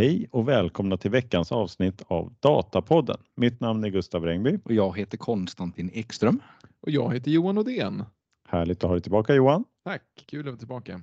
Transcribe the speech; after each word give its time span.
Hej 0.00 0.28
och 0.30 0.48
välkomna 0.48 0.96
till 0.96 1.10
veckans 1.10 1.52
avsnitt 1.52 2.02
av 2.06 2.34
Datapodden. 2.40 3.16
Mitt 3.36 3.60
namn 3.60 3.84
är 3.84 3.88
Gustav 3.88 4.24
Rengby. 4.24 4.58
Och 4.64 4.72
jag 4.72 4.98
heter 4.98 5.18
Konstantin 5.18 5.90
Ekström. 5.92 6.42
Och 6.80 6.90
jag 6.90 7.14
heter 7.14 7.30
Johan 7.30 7.58
Odén. 7.58 8.04
Härligt 8.48 8.84
att 8.84 8.88
ha 8.88 8.94
dig 8.94 9.02
tillbaka 9.02 9.34
Johan. 9.34 9.64
Tack, 9.84 10.02
kul 10.26 10.40
att 10.40 10.46
vara 10.46 10.56
tillbaka. 10.56 11.02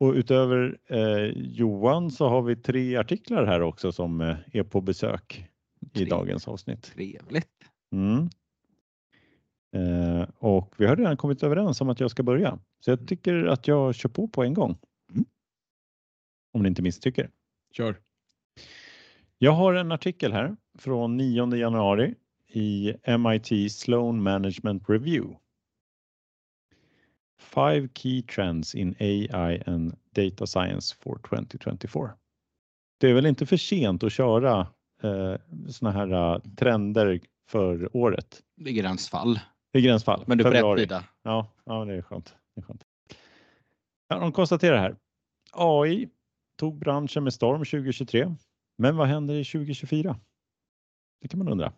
Och 0.00 0.12
utöver 0.12 0.78
eh, 0.88 1.32
Johan 1.36 2.10
så 2.10 2.28
har 2.28 2.42
vi 2.42 2.56
tre 2.56 2.96
artiklar 2.96 3.46
här 3.46 3.62
också 3.62 3.92
som 3.92 4.20
eh, 4.20 4.36
är 4.52 4.62
på 4.62 4.80
besök 4.80 5.48
i 5.80 5.88
Trevligt. 5.88 6.10
dagens 6.10 6.48
avsnitt. 6.48 6.82
Trevligt. 6.82 7.48
Mm. 7.92 8.28
Eh, 9.76 10.28
och 10.38 10.74
vi 10.76 10.86
har 10.86 10.96
redan 10.96 11.16
kommit 11.16 11.42
överens 11.42 11.80
om 11.80 11.88
att 11.88 12.00
jag 12.00 12.10
ska 12.10 12.22
börja. 12.22 12.58
Så 12.80 12.90
jag 12.90 13.08
tycker 13.08 13.44
att 13.44 13.68
jag 13.68 13.94
kör 13.94 14.08
på 14.08 14.28
på 14.28 14.42
en 14.42 14.54
gång. 14.54 14.78
Om 16.54 16.62
ni 16.62 16.68
inte 16.68 16.82
misstycker. 16.82 17.30
Kör. 17.72 18.00
Jag 19.38 19.52
har 19.52 19.74
en 19.74 19.92
artikel 19.92 20.32
här 20.32 20.56
från 20.78 21.16
9 21.16 21.56
januari 21.56 22.14
i 22.48 22.94
MIT 23.18 23.72
Sloan 23.72 24.22
Management 24.22 24.88
Review. 24.88 25.38
Five 27.40 27.88
key 27.94 28.22
trends 28.22 28.74
in 28.74 28.94
AI 28.98 29.62
and 29.66 29.96
data 30.10 30.46
science 30.46 30.96
for 31.00 31.18
2024. 31.28 32.10
Det 32.98 33.10
är 33.10 33.14
väl 33.14 33.26
inte 33.26 33.46
för 33.46 33.56
sent 33.56 34.02
att 34.02 34.12
köra 34.12 34.60
eh, 35.02 35.34
såna 35.68 35.90
här 35.90 36.12
eh, 36.12 36.38
trender 36.56 37.20
för 37.48 37.96
året. 37.96 38.42
Det 38.56 38.70
är 38.70 38.74
gränsfall. 38.74 39.40
Det 39.72 39.78
är 39.78 39.82
gränsfall. 39.82 40.24
Men 40.26 40.38
du 40.38 40.44
är 40.44 40.62
på 40.62 40.74
rätt 40.74 40.80
sida. 40.80 41.04
Ja, 41.22 41.52
ja, 41.64 41.84
det 41.84 41.94
är 41.94 42.02
skönt. 42.02 42.34
Det 42.54 42.60
är 42.60 42.64
skönt. 42.64 42.84
Ja, 44.08 44.18
de 44.18 44.32
konstaterar 44.32 44.76
här. 44.76 44.96
AI 45.52 46.08
tog 46.56 46.78
branschen 46.78 47.24
med 47.24 47.34
storm 47.34 47.58
2023. 47.58 48.34
Men 48.78 48.96
vad 48.96 49.06
händer 49.08 49.34
i 49.34 49.44
2024? 49.44 50.16
Det 51.20 51.28
kan 51.28 51.38
man 51.38 51.48
undra. 51.48 51.72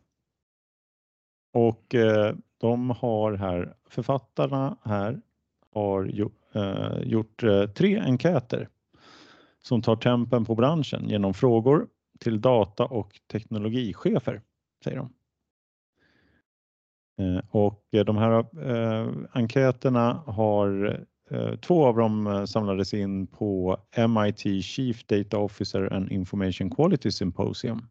Och 1.53 1.95
eh, 1.95 2.37
de 2.61 2.91
har 2.91 3.33
här, 3.33 3.77
författarna 3.89 4.77
här 4.83 5.21
har 5.73 6.05
ju, 6.05 6.29
eh, 6.53 6.99
gjort 7.03 7.43
eh, 7.43 7.67
tre 7.67 7.99
enkäter 7.99 8.69
som 9.59 9.83
tar 9.83 9.97
tempen 9.97 10.45
på 10.45 10.55
branschen 10.55 11.09
genom 11.09 11.35
frågor 11.35 11.89
till 12.21 12.41
data 12.41 12.85
och 12.85 13.21
teknologichefer, 13.33 14.43
säger 14.85 14.97
de. 14.97 15.13
Eh, 17.19 17.41
Och 17.51 17.85
de 17.91 18.17
här 18.17 18.33
eh, 18.71 19.13
enkäterna 19.33 20.13
har 20.27 21.07
Eh, 21.31 21.57
två 21.57 21.87
av 21.87 21.97
dem 21.97 22.27
eh, 22.27 22.45
samlades 22.45 22.95
in 22.95 23.27
på 23.27 23.77
MIT 24.09 24.65
Chief 24.65 25.07
Data 25.07 25.39
Officer 25.39 25.93
and 25.93 26.13
Information 26.13 26.71
Quality 26.71 27.11
Symposium. 27.11 27.89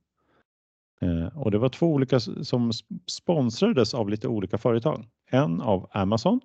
Eh, 1.02 1.38
och 1.38 1.52
det 1.52 1.58
var 1.58 1.70
två 1.70 1.88
olika 1.88 2.20
som 2.20 2.72
sponsrades 3.08 3.94
av 3.94 4.10
lite 4.10 4.28
olika 4.28 4.58
företag. 4.58 5.06
En 5.30 5.62
av 5.62 5.90
Amazon 5.92 6.42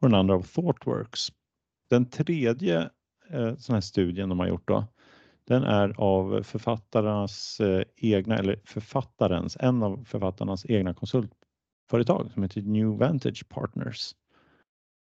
och 0.00 0.08
den 0.08 0.14
andra 0.14 0.34
av 0.34 0.42
ThoughtWorks. 0.42 1.32
Den 1.90 2.10
tredje 2.10 2.90
sån 3.58 3.74
här 3.74 3.80
studien 3.80 4.28
de 4.28 4.38
har 4.38 4.46
gjort 4.46 4.68
då, 4.68 4.84
den 5.44 5.62
är 5.62 6.00
av 6.00 6.42
författarnas 6.42 7.60
egna, 7.96 8.38
eller 8.38 8.60
författarens, 8.64 9.56
en 9.60 9.82
av 9.82 10.04
författarnas 10.04 10.66
egna 10.66 10.94
konsultföretag 10.94 12.30
som 12.32 12.42
heter 12.42 12.62
New 12.62 12.86
Vantage 12.86 13.48
Partners. 13.48 14.14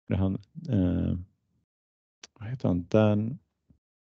Han, 0.09 0.33
eh, 0.69 1.17
vad 2.39 2.49
heter 2.49 2.67
han, 2.67 2.85
Dan, 2.89 3.39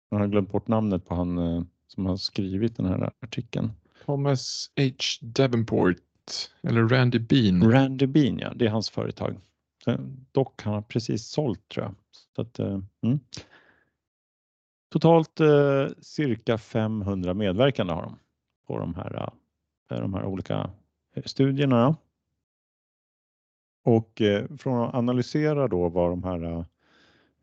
jag 0.10 0.18
har 0.18 0.28
glömt 0.28 0.52
bort 0.52 0.68
namnet 0.68 1.06
på 1.06 1.16
han 1.16 1.38
eh, 1.38 1.64
som 1.88 2.06
har 2.06 2.18
skrivit 2.18 2.78
den 2.78 2.86
här 2.86 3.12
artikeln. 3.20 3.72
Thomas 4.06 4.72
H. 4.78 4.96
Davenport 5.22 5.98
eller 6.64 6.88
Randy 6.88 7.20
Bean. 7.20 7.72
Randy 7.72 8.06
Bean, 8.08 8.40
ja, 8.40 8.54
det 8.56 8.66
är 8.66 8.70
hans 8.70 8.90
företag. 8.90 9.36
Dock, 10.32 10.62
han 10.62 10.74
har 10.74 10.82
precis 10.82 11.28
sålt 11.28 11.70
tror 11.70 11.86
jag. 11.86 11.96
Så 12.36 12.42
att, 12.42 12.60
eh, 12.60 12.80
mm. 13.04 13.20
Totalt 14.92 15.40
eh, 15.40 15.88
cirka 16.02 16.58
500 16.58 17.34
medverkande 17.34 17.94
har 17.94 18.02
de 18.02 18.20
på 18.68 18.80
de 18.80 18.96
här, 18.96 19.32
eh, 19.92 20.00
de 20.00 20.14
här 20.14 20.26
olika 20.26 20.70
eh, 21.16 21.24
studierna. 21.24 21.96
Och 23.86 24.22
eh, 24.22 24.48
från 24.58 24.88
att 24.88 24.96
analysera 24.96 25.68
då 25.68 25.90
vad 25.90 26.10
de 26.10 26.24
här 26.24 26.66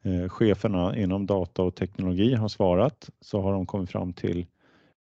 eh, 0.02 0.28
cheferna 0.28 0.96
inom 0.96 1.26
data 1.26 1.62
och 1.62 1.74
teknologi 1.74 2.34
har 2.34 2.48
svarat 2.48 3.10
så 3.20 3.40
har 3.40 3.52
de 3.52 3.66
kommit 3.66 3.90
fram 3.90 4.12
till 4.12 4.46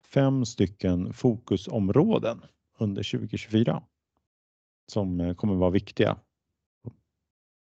fem 0.04 0.44
stycken 0.44 1.12
fokusområden 1.12 2.42
under 2.78 3.02
2024 3.02 3.82
som 4.86 5.20
eh, 5.20 5.34
kommer 5.34 5.54
vara 5.54 5.70
viktiga. 5.70 6.10
att 6.10 6.92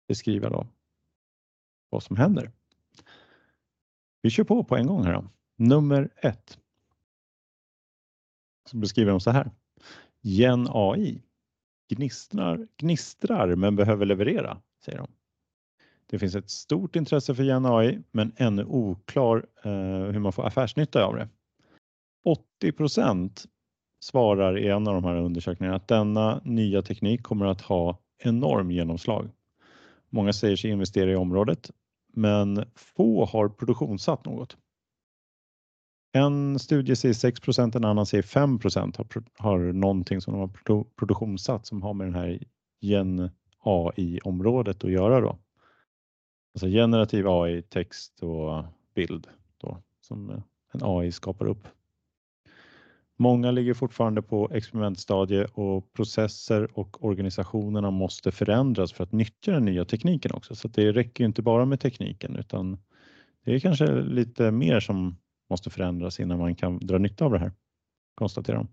Beskriva 0.07 0.49
då 0.49 0.67
vad 1.89 2.03
som 2.03 2.15
händer. 2.15 2.51
Vi 4.21 4.29
kör 4.29 4.43
på 4.43 4.63
på 4.63 4.75
en 4.75 4.87
gång 4.87 5.03
här 5.03 5.13
då. 5.13 5.29
Nummer 5.55 6.09
ett. 6.15 6.57
Så 8.69 8.77
beskriver 8.77 9.11
de 9.11 9.19
så 9.19 9.31
här. 9.31 9.51
Gen 10.21 10.67
AI 10.69 11.21
gnistrar, 11.87 12.67
gnistrar 12.77 13.55
men 13.55 13.75
behöver 13.75 14.05
leverera, 14.05 14.61
säger 14.85 14.97
de. 14.97 15.07
Det 16.07 16.19
finns 16.19 16.35
ett 16.35 16.49
stort 16.49 16.95
intresse 16.95 17.35
för 17.35 17.43
genAI 17.43 17.99
men 18.11 18.33
ännu 18.37 18.65
oklar 18.65 19.45
eh, 19.63 19.71
hur 20.11 20.19
man 20.19 20.33
får 20.33 20.47
affärsnytta 20.47 21.05
av 21.05 21.15
det. 21.15 21.29
80% 22.63 23.47
svarar 23.99 24.57
i 24.57 24.67
en 24.67 24.87
av 24.87 24.93
de 24.93 25.03
här 25.03 25.15
undersökningarna 25.15 25.75
att 25.75 25.87
denna 25.87 26.41
nya 26.43 26.81
teknik 26.81 27.23
kommer 27.23 27.45
att 27.45 27.61
ha 27.61 27.99
enorm 28.17 28.71
genomslag. 28.71 29.29
Många 30.09 30.33
säger 30.33 30.55
sig 30.55 30.71
investera 30.71 31.11
i 31.11 31.15
området, 31.15 31.71
men 32.13 32.65
få 32.75 33.25
har 33.25 33.49
produktionssatt 33.49 34.25
något. 34.25 34.57
En 36.15 36.59
studie 36.59 36.95
säger 36.95 37.13
6% 37.13 37.77
en 37.77 37.85
annan 37.85 38.05
säger 38.05 38.23
5 38.23 38.59
har, 38.61 39.23
har 39.37 39.59
någonting 39.59 40.21
som 40.21 40.33
de 40.33 40.39
har 40.39 40.47
produ- 40.47 40.87
produktionssatt 40.95 41.65
som 41.65 41.81
har 41.81 41.93
med 41.93 42.07
den 42.07 42.15
här 42.15 42.39
gen 42.81 43.29
AI-området 43.59 44.83
att 44.83 44.91
göra 44.91 45.21
då. 45.21 45.37
Alltså 46.53 46.67
generativ 46.67 47.27
AI, 47.27 47.61
text 47.61 48.23
och 48.23 48.63
bild 48.95 49.27
då, 49.57 49.77
som 50.01 50.29
eh, 50.29 50.41
en 50.73 50.79
AI 50.83 51.11
skapar 51.11 51.45
upp. 51.45 51.67
Många 53.17 53.51
ligger 53.51 53.73
fortfarande 53.73 54.21
på 54.21 54.49
experimentstadie 54.53 55.45
och 55.53 55.93
processer 55.93 56.79
och 56.79 57.05
organisationerna 57.05 57.91
måste 57.91 58.31
förändras 58.31 58.93
för 58.93 59.03
att 59.03 59.11
nyttja 59.11 59.51
den 59.51 59.65
nya 59.65 59.85
tekniken 59.85 60.31
också. 60.31 60.55
Så 60.55 60.67
det 60.67 60.91
räcker 60.91 61.23
ju 61.23 61.25
inte 61.25 61.41
bara 61.41 61.65
med 61.65 61.79
tekniken 61.79 62.35
utan 62.35 62.77
det 63.45 63.55
är 63.55 63.59
kanske 63.59 64.01
lite 64.01 64.51
mer 64.51 64.79
som 64.79 65.17
måste 65.49 65.69
förändras 65.69 66.19
innan 66.19 66.39
man 66.39 66.55
kan 66.55 66.79
dra 66.79 66.97
nytta 66.97 67.25
av 67.25 67.31
det 67.31 67.39
här, 67.39 67.51
konstaterar 68.15 68.57
de. 68.57 68.67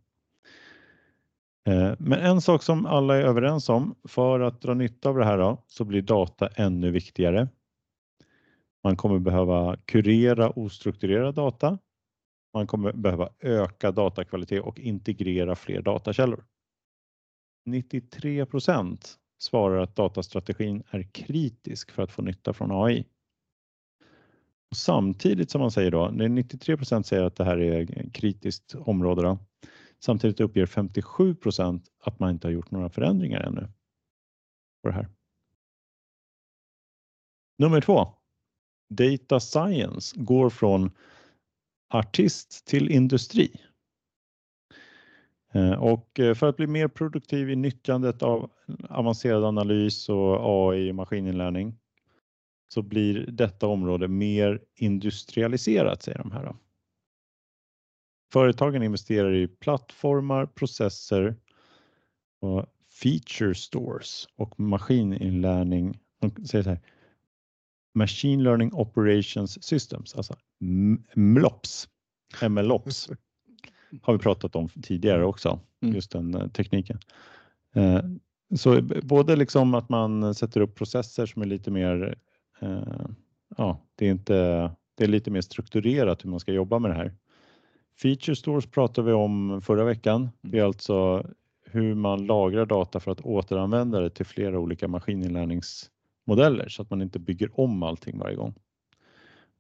Eh, 1.73 1.95
men 1.99 2.19
en 2.19 2.41
sak 2.41 2.63
som 2.63 2.87
alla 2.87 3.17
är 3.17 3.23
överens 3.23 3.69
om, 3.69 3.95
för 4.09 4.41
att 4.41 4.61
dra 4.61 4.75
nytta 4.75 5.09
av 5.09 5.19
det 5.19 5.25
här 5.25 5.39
då, 5.39 5.65
så 5.67 5.85
blir 5.85 6.03
data 6.03 6.49
ännu 6.49 6.91
viktigare. 6.91 7.49
Man 8.85 8.97
kommer 8.97 9.19
behöva 9.19 9.77
kurera 9.77 10.51
ostrukturerad 10.51 11.35
data 11.35 11.79
man 12.55 12.67
kommer 12.67 12.93
behöva 12.93 13.29
öka 13.41 13.93
datakvalitet 13.93 14.63
och 14.63 14.81
integrera 14.81 15.55
fler 15.55 15.83
datakällor. 15.83 16.45
93% 17.69 19.17
svarar 19.39 19.79
att 19.79 19.97
datastrategin 19.97 20.83
är 20.91 21.03
kritisk 21.03 21.91
för 21.91 22.03
att 22.03 22.13
få 22.13 22.23
nytta 22.23 22.53
från 22.53 22.85
AI. 22.85 23.05
Och 24.73 24.77
samtidigt 24.77 25.51
som 25.51 25.61
man 25.61 25.71
säger 25.71 25.91
då, 25.91 26.11
när 26.13 26.29
93% 26.29 27.03
säger 27.03 27.23
att 27.23 27.37
det 27.37 27.45
här 27.45 27.59
är 27.59 28.11
kritiskt 28.13 28.75
område. 28.75 29.23
Då. 29.23 29.39
Samtidigt 30.05 30.41
uppger 30.41 30.67
57% 30.67 31.83
att 32.01 32.19
man 32.19 32.31
inte 32.31 32.47
har 32.47 32.53
gjort 32.53 32.71
några 32.71 32.89
förändringar 32.89 33.41
ännu 33.41 33.69
på 34.83 34.89
det 34.89 34.95
här. 34.95 35.09
Nummer 37.59 37.81
två. 37.81 38.09
Data 38.89 39.41
science 39.41 40.17
går 40.21 40.51
från 40.51 40.91
artist 41.89 42.67
till 42.67 42.91
industri. 42.91 43.61
Eh, 45.53 45.73
och 45.73 46.21
eh, 46.21 46.35
för 46.35 46.49
att 46.49 46.57
bli 46.57 46.67
mer 46.67 46.89
produktiv 46.89 47.51
i 47.51 47.57
nyttjandet 47.57 48.23
av 48.23 48.51
avancerad 48.89 49.45
analys 49.45 50.09
och 50.09 50.41
AI 50.41 50.91
och 50.91 50.95
maskininlärning 50.95 51.79
så 52.73 52.83
blir 52.83 53.27
detta 53.27 53.67
område 53.67 54.09
mer 54.09 54.61
industrialiserat, 54.75 56.03
säger 56.03 56.19
de 56.19 56.33
här. 56.33 56.45
Då. 56.45 56.57
Företagen 58.33 58.83
investerar 58.83 59.35
i 59.35 59.49
plattformar, 59.49 60.47
processer 60.47 61.37
och 62.41 62.67
feature 63.03 63.55
stores 63.55 64.29
och 64.37 64.61
maskininlärning. 64.61 65.99
De 66.21 66.47
säger 66.47 66.65
så 66.65 66.71
här, 66.71 66.81
Machine 67.95 68.43
Learning 68.43 68.73
Operations 68.73 69.65
Systems, 69.65 70.15
alltså 70.15 70.37
MLOps 71.15 71.89
MLOps 72.49 73.11
har 74.03 74.13
vi 74.13 74.19
pratat 74.19 74.57
om 74.57 74.69
tidigare 74.69 75.25
också, 75.25 75.61
Mm. 75.83 75.95
just 75.95 76.11
den 76.11 76.35
eh, 76.35 76.49
tekniken. 76.49 76.99
Eh, 77.75 78.01
Så 78.57 78.83
både 79.03 79.37
liksom 79.37 79.75
att 79.75 79.89
man 79.89 80.35
sätter 80.35 80.61
upp 80.61 80.75
processer 80.75 81.27
som 81.27 81.43
är 81.43 81.47
lite 81.47 81.71
mer, 81.71 82.19
ja, 83.57 83.81
det 83.95 84.07
är 84.07 84.11
inte, 84.11 84.35
det 84.95 85.05
är 85.05 85.09
lite 85.09 85.31
mer 85.31 85.41
strukturerat 85.41 86.25
hur 86.25 86.31
man 86.31 86.41
ska 86.41 86.53
jobba 86.53 86.79
med 86.79 86.91
det 86.91 86.95
här. 86.95 87.15
Feature 88.03 88.37
stores 88.37 88.67
pratade 88.67 89.07
vi 89.07 89.13
om 89.13 89.63
förra 89.63 89.85
veckan. 89.85 90.31
Det 90.43 90.59
är 90.59 90.65
alltså 90.65 91.27
hur 91.65 91.95
man 91.95 92.27
lagrar 92.27 92.67
data 92.67 93.01
för 93.01 93.11
att 93.11 93.21
återanvända 93.21 94.01
det 94.01 94.11
till 94.11 94.27
flera 94.27 94.59
olika 94.59 94.89
maskininlärningsmodeller 94.89 96.69
så 96.69 96.83
att 96.83 96.91
man 96.91 97.03
inte 97.03 97.19
bygger 97.19 97.61
om 97.61 97.83
allting 97.83 98.19
varje 98.19 98.37
gång. 98.37 98.55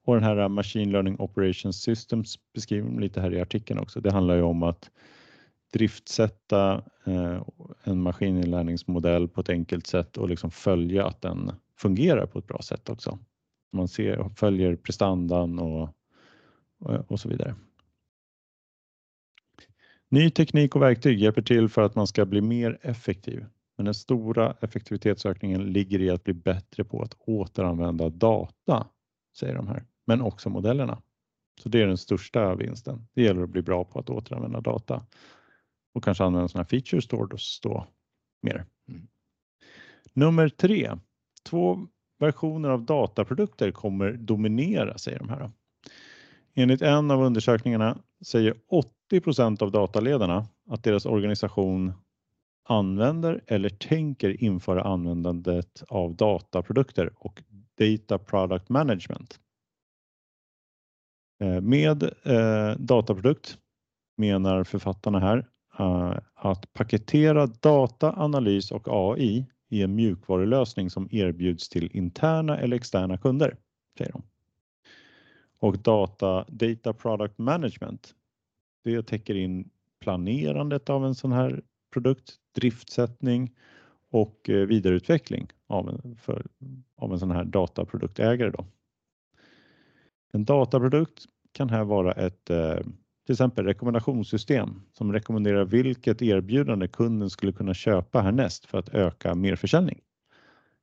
Och 0.04 0.14
den 0.14 0.24
här 0.24 0.48
Machine 0.48 0.92
Learning 0.92 1.16
Operations 1.18 1.82
Systems 1.82 2.38
beskriver 2.54 3.00
lite 3.00 3.20
här 3.20 3.34
i 3.34 3.40
artikeln 3.40 3.80
också. 3.80 4.00
Det 4.00 4.12
handlar 4.12 4.34
ju 4.34 4.42
om 4.42 4.62
att 4.62 4.90
driftsätta 5.72 6.82
eh, 7.04 7.42
en 7.84 8.02
maskininlärningsmodell 8.02 9.28
på 9.28 9.40
ett 9.40 9.48
enkelt 9.48 9.86
sätt 9.86 10.16
och 10.16 10.28
liksom 10.28 10.50
följa 10.50 11.06
att 11.06 11.22
den 11.22 11.52
fungerar 11.82 12.26
på 12.26 12.38
ett 12.38 12.46
bra 12.46 12.58
sätt 12.62 12.88
också. 12.88 13.18
Man 13.72 13.88
ser, 13.88 14.28
följer 14.36 14.76
prestandan 14.76 15.58
och, 15.58 15.88
och, 16.80 17.10
och 17.10 17.20
så 17.20 17.28
vidare. 17.28 17.54
Ny 20.08 20.30
teknik 20.30 20.76
och 20.76 20.82
verktyg 20.82 21.18
hjälper 21.18 21.42
till 21.42 21.68
för 21.68 21.82
att 21.82 21.94
man 21.94 22.06
ska 22.06 22.26
bli 22.26 22.40
mer 22.40 22.78
effektiv. 22.82 23.46
Men 23.76 23.84
den 23.84 23.94
stora 23.94 24.56
effektivitetsökningen 24.60 25.72
ligger 25.72 26.00
i 26.00 26.10
att 26.10 26.24
bli 26.24 26.34
bättre 26.34 26.84
på 26.84 27.02
att 27.02 27.14
återanvända 27.18 28.08
data, 28.08 28.86
säger 29.38 29.54
de 29.54 29.68
här, 29.68 29.84
men 30.06 30.20
också 30.20 30.50
modellerna. 30.50 31.02
Så 31.60 31.68
det 31.68 31.82
är 31.82 31.86
den 31.86 31.98
största 31.98 32.54
vinsten. 32.54 33.08
Det 33.14 33.22
gäller 33.22 33.42
att 33.42 33.50
bli 33.50 33.62
bra 33.62 33.84
på 33.84 33.98
att 33.98 34.10
återanvända 34.10 34.60
data 34.60 35.06
och 35.94 36.04
kanske 36.04 36.24
använda 36.24 36.48
sådana 36.48 36.62
här 36.62 36.68
feature 36.68 37.02
stores 37.02 37.60
då 37.60 37.86
mer. 38.42 38.66
Mm. 38.88 39.08
Nummer 40.12 40.48
tre. 40.48 40.90
Två 41.48 41.86
versioner 42.18 42.68
av 42.68 42.84
dataprodukter 42.84 43.70
kommer 43.70 44.12
dominera, 44.12 44.98
säger 44.98 45.18
de 45.18 45.28
här. 45.28 45.50
Enligt 46.54 46.82
en 46.82 47.10
av 47.10 47.22
undersökningarna 47.22 47.98
säger 48.24 48.54
80% 49.12 49.62
av 49.62 49.70
dataledarna 49.70 50.46
att 50.70 50.84
deras 50.84 51.06
organisation 51.06 51.92
använder 52.64 53.40
eller 53.46 53.68
tänker 53.68 54.44
införa 54.44 54.82
användandet 54.82 55.82
av 55.88 56.16
dataprodukter 56.16 57.10
och 57.16 57.42
Data 57.78 58.18
Product 58.18 58.68
Management. 58.68 59.40
Eh, 61.40 61.60
med 61.60 62.02
eh, 62.02 62.76
dataprodukt 62.78 63.58
menar 64.16 64.64
författarna 64.64 65.20
här 65.20 65.48
eh, 65.78 66.18
att 66.34 66.72
paketera 66.72 67.46
data, 67.46 68.12
analys 68.16 68.70
och 68.70 68.88
AI 68.88 69.46
i 69.72 69.82
en 69.82 69.94
mjukvarulösning 69.94 70.90
som 70.90 71.08
erbjuds 71.10 71.68
till 71.68 71.96
interna 71.96 72.58
eller 72.58 72.76
externa 72.76 73.18
kunder, 73.18 73.56
säger 73.98 74.12
de. 74.12 74.22
Och 75.58 75.78
data, 75.78 76.44
data 76.48 76.92
product 76.92 77.38
management, 77.38 78.14
det 78.84 79.02
täcker 79.02 79.34
in 79.34 79.70
planerandet 80.00 80.90
av 80.90 81.06
en 81.06 81.14
sån 81.14 81.32
här 81.32 81.62
produkt, 81.92 82.34
driftsättning 82.54 83.54
och 84.10 84.50
eh, 84.50 84.66
vidareutveckling 84.66 85.48
av 85.66 85.88
en, 85.88 86.16
för, 86.16 86.46
av 86.96 87.12
en 87.12 87.18
sån 87.18 87.30
här 87.30 87.44
dataproduktägare. 87.44 88.50
Då. 88.50 88.66
En 90.32 90.44
dataprodukt 90.44 91.24
kan 91.52 91.70
här 91.70 91.84
vara 91.84 92.12
ett 92.12 92.50
eh, 92.50 92.78
till 93.26 93.32
exempel 93.32 93.64
rekommendationssystem 93.64 94.82
som 94.92 95.12
rekommenderar 95.12 95.64
vilket 95.64 96.22
erbjudande 96.22 96.88
kunden 96.88 97.30
skulle 97.30 97.52
kunna 97.52 97.74
köpa 97.74 98.20
härnäst 98.20 98.66
för 98.66 98.78
att 98.78 98.88
öka 98.88 99.34
merförsäljning. 99.34 100.00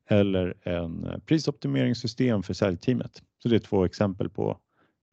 Eller 0.07 0.53
en 0.63 1.05
eh, 1.05 1.17
prisoptimeringssystem 1.19 2.43
för 2.43 2.53
säljteamet. 2.53 3.23
Så 3.43 3.49
det 3.49 3.55
är 3.55 3.59
två 3.59 3.85
exempel 3.85 4.29
på 4.29 4.57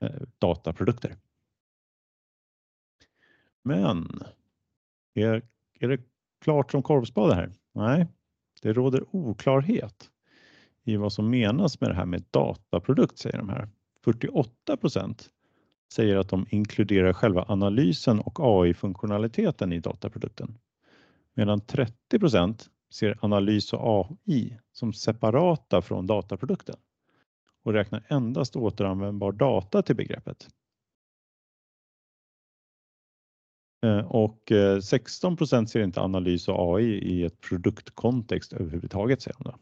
eh, 0.01 0.11
dataprodukter. 0.39 1.17
Men 3.63 4.23
är, 5.15 5.43
är 5.81 5.89
det 5.89 6.01
klart 6.41 6.71
som 6.71 6.83
korvspade 6.83 7.35
här? 7.35 7.53
Nej, 7.73 8.07
det 8.63 8.73
råder 8.73 9.05
oklarhet 9.11 10.11
i 10.85 10.97
vad 10.97 11.13
som 11.13 11.31
menas 11.31 11.81
med 11.81 11.91
det 11.91 11.95
här 11.95 12.07
med 12.07 12.25
dataprodukt, 12.31 13.19
säger 13.19 13.39
de 13.39 13.49
här. 13.49 13.69
48 14.05 14.77
procent 14.77 15.31
säger 15.93 16.17
att 16.17 16.29
de 16.29 16.47
inkluderar 16.51 17.13
själva 17.13 17.45
analysen 17.49 18.21
och 18.21 18.39
AI-funktionaliteten 18.41 19.73
i 19.73 19.81
dataprodukten. 19.81 20.59
Medan 21.35 21.61
30 21.61 22.55
ser 22.91 23.19
analys 23.21 23.73
och 23.73 24.07
AI 24.27 24.59
som 24.73 24.93
separata 24.93 25.83
från 25.83 26.07
dataprodukten 26.07 26.77
och 27.65 27.73
räknar 27.73 28.07
endast 28.09 28.57
återanvändbar 28.57 29.33
data 29.33 29.83
till 29.83 29.97
begreppet. 29.97 30.49
Eh, 33.85 33.99
och 33.99 34.53
eh, 34.53 34.81
16 34.81 35.37
ser 35.47 35.83
inte 35.83 36.01
analys 36.01 36.49
och 36.49 36.77
AI 36.77 36.85
i 36.85 37.25
ett 37.25 37.41
produktkontext 37.41 38.53
överhuvudtaget, 38.53 39.23
säger 39.23 39.37
de. 39.39 39.45
Då. 39.45 39.59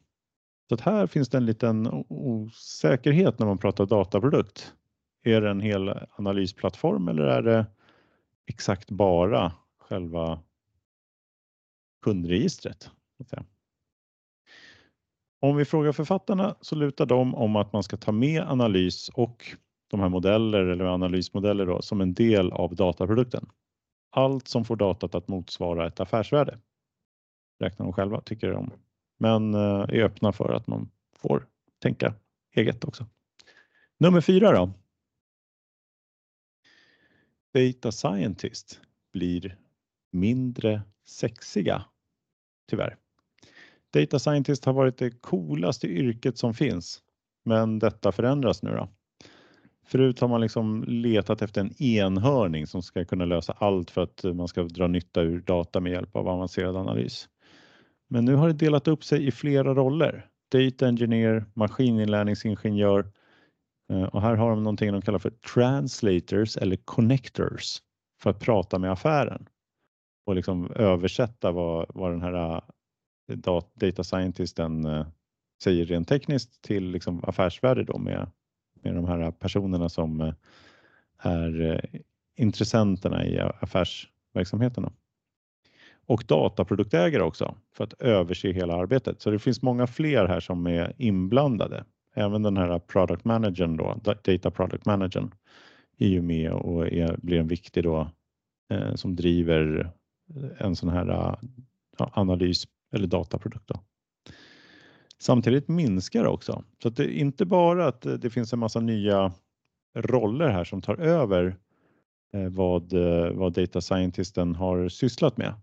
Så 0.69 0.75
att 0.75 0.81
här 0.81 1.07
finns 1.07 1.29
det 1.29 1.37
en 1.37 1.47
liten 1.47 2.05
osäkerhet 2.09 3.39
när 3.39 3.47
man 3.47 3.59
pratar 3.59 3.87
dataprodukt. 3.87 4.75
Är 5.27 5.41
det 5.41 5.51
en 5.51 5.61
hel 5.61 6.07
analysplattform 6.11 7.09
eller 7.09 7.23
är 7.23 7.43
det 7.43 7.67
exakt 8.47 8.91
bara 8.91 9.53
själva 9.79 10.41
kundregistret? 12.03 12.91
Om 15.41 15.57
vi 15.57 15.65
frågar 15.65 15.93
författarna 15.93 16.57
så 16.61 16.75
lutar 16.75 17.07
de 17.07 17.35
om 17.35 17.57
att 17.57 17.73
man 17.73 17.83
ska 17.83 17.97
ta 17.97 18.13
med 18.13 18.43
analys 18.43 19.09
och 19.09 19.57
de 19.91 20.01
här 20.01 20.09
modeller 20.09 20.67
eller 20.67 20.85
analysmodeller 20.85 21.67
då, 21.67 21.83
som 21.83 22.01
en 22.01 22.15
del 22.15 22.53
av 22.53 22.75
dataprodukten. 22.75 23.51
Allt 24.11 24.49
som 24.49 24.65
får 24.65 24.77
datat 24.77 25.15
att 25.15 25.29
motsvara 25.29 25.87
ett 25.87 26.01
affärsvärde 26.01 26.59
räknar 27.61 27.87
de 27.87 27.93
själva, 27.93 28.21
tycker 28.21 28.51
de. 28.51 28.71
Men 29.19 29.55
eh, 29.55 29.61
är 29.61 30.03
öppna 30.03 30.33
för 30.33 30.53
att 30.53 30.67
man 30.67 30.91
får 31.17 31.47
tänka 31.83 32.15
eget 32.55 32.85
också. 32.85 33.07
Nummer 33.99 34.21
fyra 34.21 34.53
då. 34.53 34.73
Data 37.55 37.93
scientist 37.93 38.81
blir 39.13 39.57
mindre 40.13 40.83
sexiga, 41.07 41.85
tyvärr. 42.71 42.97
Data 43.93 44.19
scientist 44.19 44.65
har 44.65 44.73
varit 44.73 44.99
det 44.99 45.11
coolaste 45.11 45.87
yrket 45.87 46.39
som 46.39 46.55
finns, 46.55 47.03
men 47.45 47.79
detta 47.79 48.13
förändras 48.13 48.63
nu 48.63 48.71
då. 48.71 48.89
Förut 49.87 50.21
har 50.21 50.29
man 50.29 50.41
liksom 50.41 50.85
letat 50.89 51.43
efter 51.43 51.61
en 51.61 51.83
enhörning 51.83 52.67
som 52.67 52.83
ska 52.83 53.05
kunna 53.05 53.25
lösa 53.25 53.53
allt 53.53 53.91
för 53.91 54.03
att 54.03 54.25
man 54.25 54.49
ska 54.49 54.63
dra 54.63 54.87
nytta 54.87 55.23
ur 55.23 55.41
data 55.41 55.81
med 55.81 55.93
hjälp 55.93 56.17
av 56.17 56.29
avancerad 56.29 56.77
analys. 56.77 57.29
Men 58.09 58.25
nu 58.25 58.35
har 58.35 58.49
det 58.49 58.55
delat 58.55 58.89
upp 58.89 59.05
sig 59.05 59.27
i 59.27 59.31
flera 59.31 59.75
roller. 59.75 60.27
Data 60.53 60.89
engineer, 60.89 61.45
maskininlärningsingenjör 61.55 63.13
Eh, 63.91 64.03
och 64.05 64.23
här 64.23 64.37
har 64.37 64.51
de 64.51 64.63
någonting 64.63 64.93
de 64.93 65.03
kallar 65.03 65.19
för 65.19 65.31
translators 65.31 66.57
eller 66.57 66.77
connectors 66.77 67.83
för 68.21 68.31
att 68.31 68.41
prata 68.41 68.79
med 68.79 68.93
affären 68.93 69.49
och 70.27 70.35
liksom 70.35 70.71
översätta 70.71 71.53
vad, 71.53 71.87
vad 71.89 72.11
den 72.11 72.23
här 72.23 72.63
eh, 73.31 73.37
data 73.37 74.05
scientisten 74.05 74.85
eh, 74.85 75.07
säger 75.63 75.85
rent 75.85 76.09
tekniskt 76.09 76.63
till 76.63 76.91
liksom 76.91 77.25
affärsvärde 77.25 77.85
då 77.85 77.99
med, 77.99 78.31
med 78.83 78.95
de 78.95 79.05
här 79.05 79.31
personerna 79.31 79.89
som 79.89 80.33
är 81.19 81.81
intressenterna 82.37 83.27
i 83.27 83.39
affärsverksamheten. 83.39 84.91
Och 86.07 86.25
dataproduktägare 86.29 87.23
också 87.23 87.55
för 87.73 87.85
att 87.85 87.93
överse 87.93 88.53
hela 88.53 88.75
arbetet. 88.75 89.21
Så 89.21 89.31
det 89.31 89.39
finns 89.39 89.63
många 89.63 89.87
fler 89.87 90.27
här 90.27 90.41
som 90.41 90.67
är 90.67 90.93
inblandade. 90.99 91.85
Även 92.15 92.43
den 92.43 92.57
här 92.57 92.79
product 92.79 93.25
managern 93.25 93.77
då, 93.77 94.01
data 94.25 94.51
product 94.51 94.87
managern 94.87 95.35
är 95.99 96.09
ju 96.09 96.23
med 96.23 96.53
och 96.53 96.89
är, 96.89 97.17
blir 97.23 97.39
en 97.39 97.49
viktig 97.49 97.83
då 97.83 98.11
eh, 98.71 98.95
som 98.95 99.17
driver 99.17 99.93
eh, 100.37 100.67
en 100.67 100.77
sån 100.77 100.89
här 100.89 101.09
eh, 101.09 101.35
ja, 101.99 102.11
analys 102.15 102.65
eller 102.93 103.07
dataprodukt. 103.07 103.69
Då. 103.69 103.81
Samtidigt 105.19 105.69
minskar 105.69 106.23
det 106.23 106.29
också. 106.29 106.65
Så 106.83 106.89
att 106.89 106.97
det 106.97 107.05
är 107.05 107.19
inte 107.19 107.45
bara 107.45 107.87
att 107.87 108.07
eh, 108.07 108.13
det 108.13 108.31
finns 108.31 108.53
en 108.53 108.59
massa 108.59 108.81
nya 108.81 109.33
roller 109.95 110.49
här 110.49 110.65
som 110.65 110.83
tar 110.83 110.97
över 110.97 111.57
eh, 112.33 112.49
vad, 112.49 112.93
vad 113.33 113.53
data 113.53 113.81
scientisten 113.81 114.55
har 114.55 114.89
sysslat 114.89 115.37
med. 115.37 115.55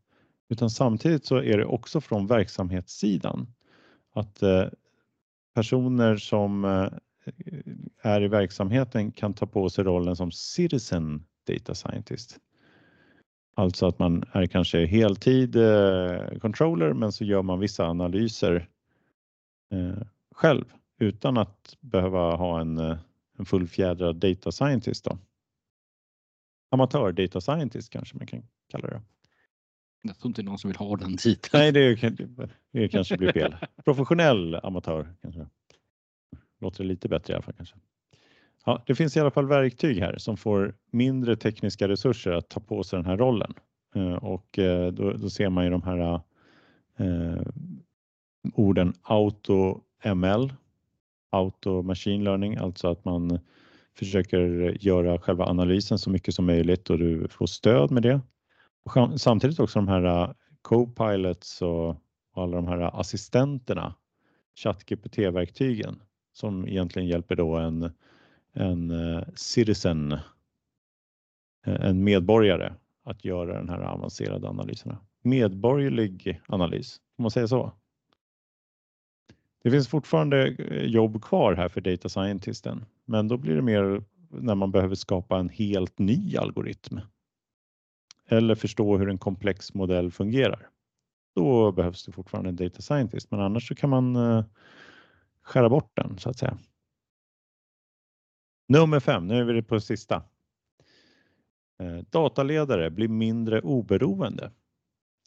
Utan 0.50 0.70
samtidigt 0.70 1.26
så 1.26 1.36
är 1.36 1.58
det 1.58 1.66
också 1.66 2.02
från 2.02 2.28
verksamhetssidan 2.28 3.48
att 4.14 4.44
eh, 4.44 4.66
personer 5.54 6.18
som 6.18 6.66
eh, 6.66 6.88
är 8.02 8.22
i 8.22 8.28
verksamheten 8.28 9.12
kan 9.12 9.34
ta 9.34 9.46
på 9.46 9.70
sig 9.70 9.84
rollen 9.84 10.16
som 10.16 10.32
citizen 10.32 11.26
data 11.48 11.76
scientist. 11.76 12.40
Alltså 13.56 13.88
att 13.88 14.00
man 14.00 14.24
är 14.32 14.46
kanske 14.46 14.86
heltid 14.86 15.56
eh, 15.56 16.40
controller 16.42 16.94
men 16.94 17.12
så 17.12 17.26
gör 17.26 17.42
man 17.42 17.60
vissa 17.60 17.86
analyser 17.86 18.70
eh, 19.72 20.04
själv 20.36 20.66
utan 21.00 21.38
att 21.38 21.78
behöva 21.80 22.36
ha 22.36 22.62
en, 22.62 22.78
en 23.38 23.46
fullfjädrad 23.46 24.16
data 24.16 24.52
scientist. 24.52 25.06
Då. 25.06 25.18
Amatör 26.72 27.12
data 27.12 27.42
scientist 27.42 27.90
kanske 27.90 28.18
man 28.18 28.28
kan 28.28 28.44
kalla 28.72 28.88
det. 28.88 29.02
Jag 30.02 30.20
tror 30.20 30.30
inte 30.30 30.44
någon 30.44 30.58
som 30.58 30.70
vill 30.70 30.78
ha 30.78 30.96
den 30.96 31.18
titeln. 31.18 31.50
Nej, 31.54 31.72
det, 31.72 31.96
det 32.72 32.88
kanske 32.88 33.18
blir 33.18 33.32
fel. 33.32 33.56
Professionell 33.86 34.56
amatör 34.56 35.14
kanske. 35.22 35.48
Låter 36.62 36.84
lite 36.84 37.10
bättre 37.10 37.34
i 37.34 37.36
alla 37.36 37.44
fall 37.44 37.54
kanske. 37.54 37.76
Ja, 38.66 38.84
det 38.88 38.96
finns 38.96 39.18
i 39.18 39.20
alla 39.20 39.32
fall 39.32 39.48
verktyg 39.48 40.00
här 40.00 40.18
som 40.18 40.38
får 40.38 40.76
mindre 40.92 41.36
tekniska 41.36 41.88
resurser 41.88 42.32
att 42.32 42.50
ta 42.50 42.60
på 42.60 42.84
sig 42.84 42.98
den 42.98 43.06
här 43.06 43.18
rollen 43.18 43.54
eh, 43.96 44.14
och 44.14 44.60
eh, 44.60 44.92
då, 44.92 45.14
då 45.14 45.30
ser 45.30 45.50
man 45.50 45.64
ju 45.64 45.70
de 45.70 45.84
här 45.84 46.22
eh, 46.98 47.42
orden 48.54 48.94
auto 49.02 49.82
ML, 50.16 50.54
auto 51.30 51.82
machine 51.82 52.24
learning, 52.24 52.56
alltså 52.56 52.88
att 52.88 53.06
man 53.06 53.40
försöker 53.98 54.78
göra 54.80 55.20
själva 55.20 55.46
analysen 55.46 56.00
så 56.00 56.10
mycket 56.10 56.36
som 56.36 56.46
möjligt 56.46 56.90
och 56.90 57.00
du 57.00 57.28
får 57.28 57.46
stöd 57.46 57.92
med 57.92 58.04
det. 58.04 58.22
Samtidigt 59.18 59.60
också 59.60 59.80
de 59.80 59.88
här 59.88 60.04
äh, 60.04 60.34
co-pilots 60.62 61.62
och 61.62 61.96
alla 62.34 62.56
de 62.56 62.68
här 62.68 63.00
assistenterna, 63.00 63.96
ChatGPT-verktygen 64.56 66.02
som 66.34 66.68
egentligen 66.68 67.08
hjälper 67.08 67.36
då 67.36 67.56
en, 67.56 67.92
en 68.54 68.92
äh, 68.92 69.24
citizen, 69.36 70.18
en 71.66 72.04
medborgare 72.04 72.74
att 73.04 73.26
göra 73.26 73.58
den 73.58 73.70
här 73.70 73.82
avancerade 73.82 74.50
analyserna. 74.50 74.98
Medborgerlig 75.24 76.42
analys, 76.48 77.02
om 77.18 77.24
man 77.24 77.32
säger 77.32 77.48
så. 77.48 77.72
Det 79.64 79.72
finns 79.72 79.88
fortfarande 79.88 80.48
äh, 80.48 80.86
jobb 80.86 81.24
kvar 81.24 81.54
här 81.54 81.70
för 81.70 81.82
data 81.82 82.10
scientisten, 82.10 82.86
men 83.06 83.28
då 83.28 83.38
blir 83.38 83.56
det 83.56 83.62
mer 83.62 84.04
när 84.30 84.56
man 84.56 84.72
behöver 84.72 84.96
skapa 84.96 85.40
en 85.40 85.50
helt 85.50 86.00
ny 86.00 86.38
algoritm. 86.38 87.00
Eller 88.32 88.56
förstå 88.56 88.98
hur 88.98 89.10
en 89.10 89.18
komplex 89.18 89.74
modell 89.74 90.12
fungerar. 90.12 90.70
Då 91.36 91.72
behövs 91.72 92.06
det 92.06 92.12
fortfarande 92.12 92.50
en 92.50 92.56
data 92.56 92.82
scientist, 92.82 93.32
men 93.32 93.40
annars 93.40 93.68
så 93.68 93.76
kan 93.76 93.90
man 93.90 94.16
eh, 94.16 94.46
skära 95.42 95.70
bort 95.70 95.92
den 95.94 96.18
så 96.18 96.30
att 96.30 96.38
säga. 96.38 96.58
Nummer 98.68 99.00
fem, 99.00 99.28
nu 99.28 99.40
är 99.40 99.54
vi 99.54 99.62
på 99.62 99.80
sista. 99.80 100.24
Eh, 101.80 101.98
dataledare 102.10 102.90
blir 102.90 103.08
mindre 103.08 103.62
oberoende. 103.62 104.52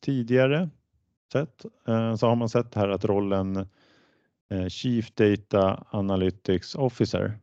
Tidigare 0.02 0.70
sett, 1.32 1.64
eh, 1.88 2.16
så 2.16 2.26
har 2.26 2.36
man 2.36 2.48
sett 2.48 2.74
här 2.74 2.88
att 2.88 3.04
rollen 3.04 3.68
Chief 4.68 5.14
Data 5.14 5.86
Analytics 5.90 6.74
Officer, 6.74 7.38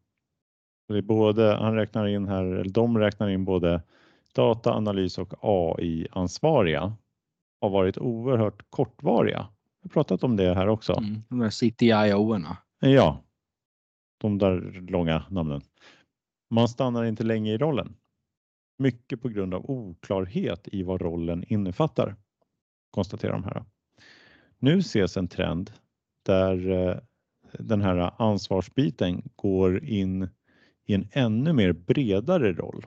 det 0.87 0.97
är 0.97 1.01
både, 1.01 1.55
han 1.55 1.75
räknar 1.75 2.07
in 2.07 2.27
här, 2.27 2.43
eller 2.45 2.71
de 2.71 2.97
räknar 2.97 3.29
in 3.29 3.45
både 3.45 3.81
dataanalys 4.35 5.17
och 5.17 5.33
AI-ansvariga 5.41 6.93
har 7.61 7.69
varit 7.69 7.97
oerhört 7.97 8.65
kortvariga. 8.69 9.47
Vi 9.81 9.89
har 9.89 9.93
pratat 9.93 10.23
om 10.23 10.35
det 10.35 10.53
här 10.53 10.67
också. 10.67 10.93
Mm, 10.93 11.23
de 11.29 11.39
där 11.39 11.49
CTIO-erna. 11.49 12.57
Ja, 12.79 13.23
de 14.17 14.37
där 14.37 14.81
långa 14.89 15.25
namnen. 15.29 15.61
Man 16.49 16.69
stannar 16.69 17.03
inte 17.03 17.23
länge 17.23 17.51
i 17.51 17.57
rollen. 17.57 17.95
Mycket 18.77 19.21
på 19.21 19.29
grund 19.29 19.53
av 19.53 19.69
oklarhet 19.69 20.67
i 20.71 20.83
vad 20.83 21.01
rollen 21.01 21.43
innefattar, 21.47 22.15
konstaterar 22.91 23.33
de 23.33 23.43
här. 23.43 23.65
Nu 24.59 24.77
ses 24.77 25.17
en 25.17 25.27
trend 25.27 25.71
där 26.25 26.69
eh, 26.69 26.97
den 27.59 27.81
här 27.81 28.21
ansvarsbiten 28.21 29.29
går 29.35 29.83
in 29.83 30.29
i 30.85 30.93
en 30.93 31.07
ännu 31.11 31.53
mer 31.53 31.71
bredare 31.71 32.53
roll 32.53 32.85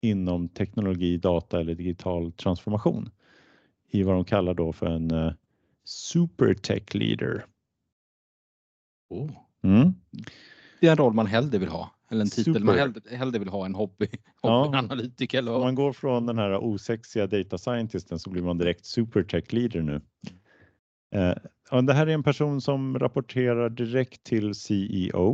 inom 0.00 0.48
teknologi, 0.48 1.16
data 1.16 1.60
eller 1.60 1.74
digital 1.74 2.32
transformation 2.32 3.10
i 3.90 4.02
vad 4.02 4.14
de 4.14 4.24
kallar 4.24 4.54
då 4.54 4.72
för 4.72 4.86
en 4.86 5.10
eh, 5.10 5.32
super 5.84 6.54
tech 6.54 6.94
leader. 6.94 7.44
Oh. 9.10 9.30
Mm. 9.62 9.92
Det 10.80 10.86
är 10.86 10.90
en 10.90 10.96
roll 10.96 11.14
man 11.14 11.26
hellre 11.26 11.58
vill 11.58 11.68
ha. 11.68 11.90
Eller 12.10 12.20
en 12.20 12.28
titel 12.30 12.44
Super. 12.44 12.60
man 12.60 12.78
hellre, 12.78 13.16
hellre 13.16 13.38
vill 13.38 13.48
ha 13.48 13.66
en 13.66 13.74
hobby, 13.74 14.08
Ja. 14.42 14.64
hobbyanalytiker. 14.64 15.38
Eller 15.38 15.50
Om 15.52 15.58
vad. 15.58 15.66
man 15.66 15.74
går 15.74 15.92
från 15.92 16.26
den 16.26 16.38
här 16.38 16.56
osexiga 16.56 17.26
data 17.26 17.58
scientisten 17.58 18.18
så 18.18 18.30
blir 18.30 18.42
man 18.42 18.58
direkt 18.58 18.84
super 18.84 19.22
tech 19.22 19.52
leader 19.52 19.82
nu. 19.82 20.00
Eh, 21.14 21.34
ja, 21.70 21.80
det 21.82 21.94
här 21.94 22.06
är 22.06 22.14
en 22.14 22.22
person 22.22 22.60
som 22.60 22.98
rapporterar 22.98 23.70
direkt 23.70 24.24
till 24.24 24.54
CEO. 24.54 25.28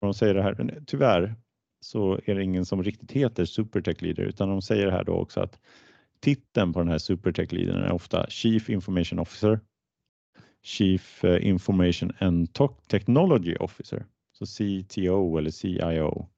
Och 0.00 0.06
De 0.06 0.14
säger 0.14 0.34
det 0.34 0.42
här, 0.42 0.82
tyvärr 0.86 1.34
så 1.80 2.20
är 2.24 2.34
det 2.34 2.44
ingen 2.44 2.66
som 2.66 2.82
riktigt 2.82 3.12
heter 3.12 3.44
super 3.44 3.80
tech 3.80 4.02
leader 4.02 4.22
utan 4.22 4.48
de 4.48 4.62
säger 4.62 4.90
här 4.90 5.04
då 5.04 5.12
också 5.12 5.40
att 5.40 5.60
titeln 6.20 6.72
på 6.72 6.78
den 6.78 6.88
här 6.88 6.98
super 6.98 7.32
tech 7.32 7.52
leadern 7.52 7.82
är 7.82 7.92
ofta 7.92 8.26
Chief 8.30 8.70
Information 8.70 9.18
Officer, 9.18 9.60
Chief 10.62 11.24
eh, 11.24 11.46
Information 11.48 12.12
and 12.18 12.48
Technology 12.88 13.56
Officer, 13.56 14.06
så 14.32 14.46
CTO 14.46 15.38
eller 15.38 15.50
CIO 15.50 16.28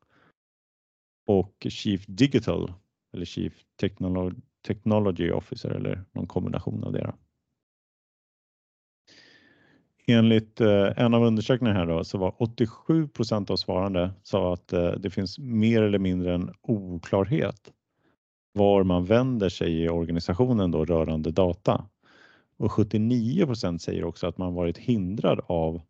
och 1.26 1.66
Chief 1.68 2.04
Digital 2.06 2.72
eller 3.14 3.24
Chief 3.24 3.64
Technolo- 3.82 4.40
Technology 4.66 5.30
Officer 5.30 5.70
eller 5.70 6.04
någon 6.12 6.26
kombination 6.26 6.84
av 6.84 6.92
det. 6.92 7.00
Då. 7.00 7.14
Enligt 10.10 10.60
eh, 10.60 10.88
en 10.96 11.14
av 11.14 11.22
undersökningarna 11.22 11.78
här 11.78 11.86
då, 11.86 12.04
så 12.04 12.18
var 12.18 12.30
87% 12.30 13.50
av 13.50 13.56
svarande 13.56 14.10
sa 14.22 14.52
att 14.52 14.72
eh, 14.72 14.90
det 14.90 15.10
finns 15.10 15.38
mer 15.38 15.82
eller 15.82 15.98
mindre 15.98 16.34
en 16.34 16.50
oklarhet 16.62 17.72
var 18.52 18.84
man 18.84 19.04
vänder 19.04 19.48
sig 19.48 19.82
i 19.82 19.88
organisationen 19.88 20.70
då 20.70 20.84
rörande 20.84 21.30
data. 21.30 21.88
Och 22.56 22.70
79% 22.70 23.78
säger 23.78 24.04
också 24.04 24.26
att 24.26 24.38
man 24.38 24.54
varit 24.54 24.78
hindrad 24.78 25.40
av 25.46 25.80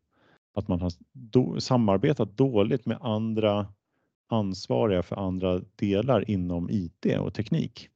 att 0.55 0.69
man 0.69 0.81
har 0.81 0.93
do, 1.13 1.61
samarbetat 1.61 2.37
dåligt 2.37 2.87
med 2.87 2.99
andra 3.01 3.67
ansvariga 4.29 5.03
för 5.03 5.17
andra 5.17 5.61
delar 5.77 6.31
inom 6.31 6.71
IT 6.71 7.07
och 7.19 7.35
teknik 7.35 7.89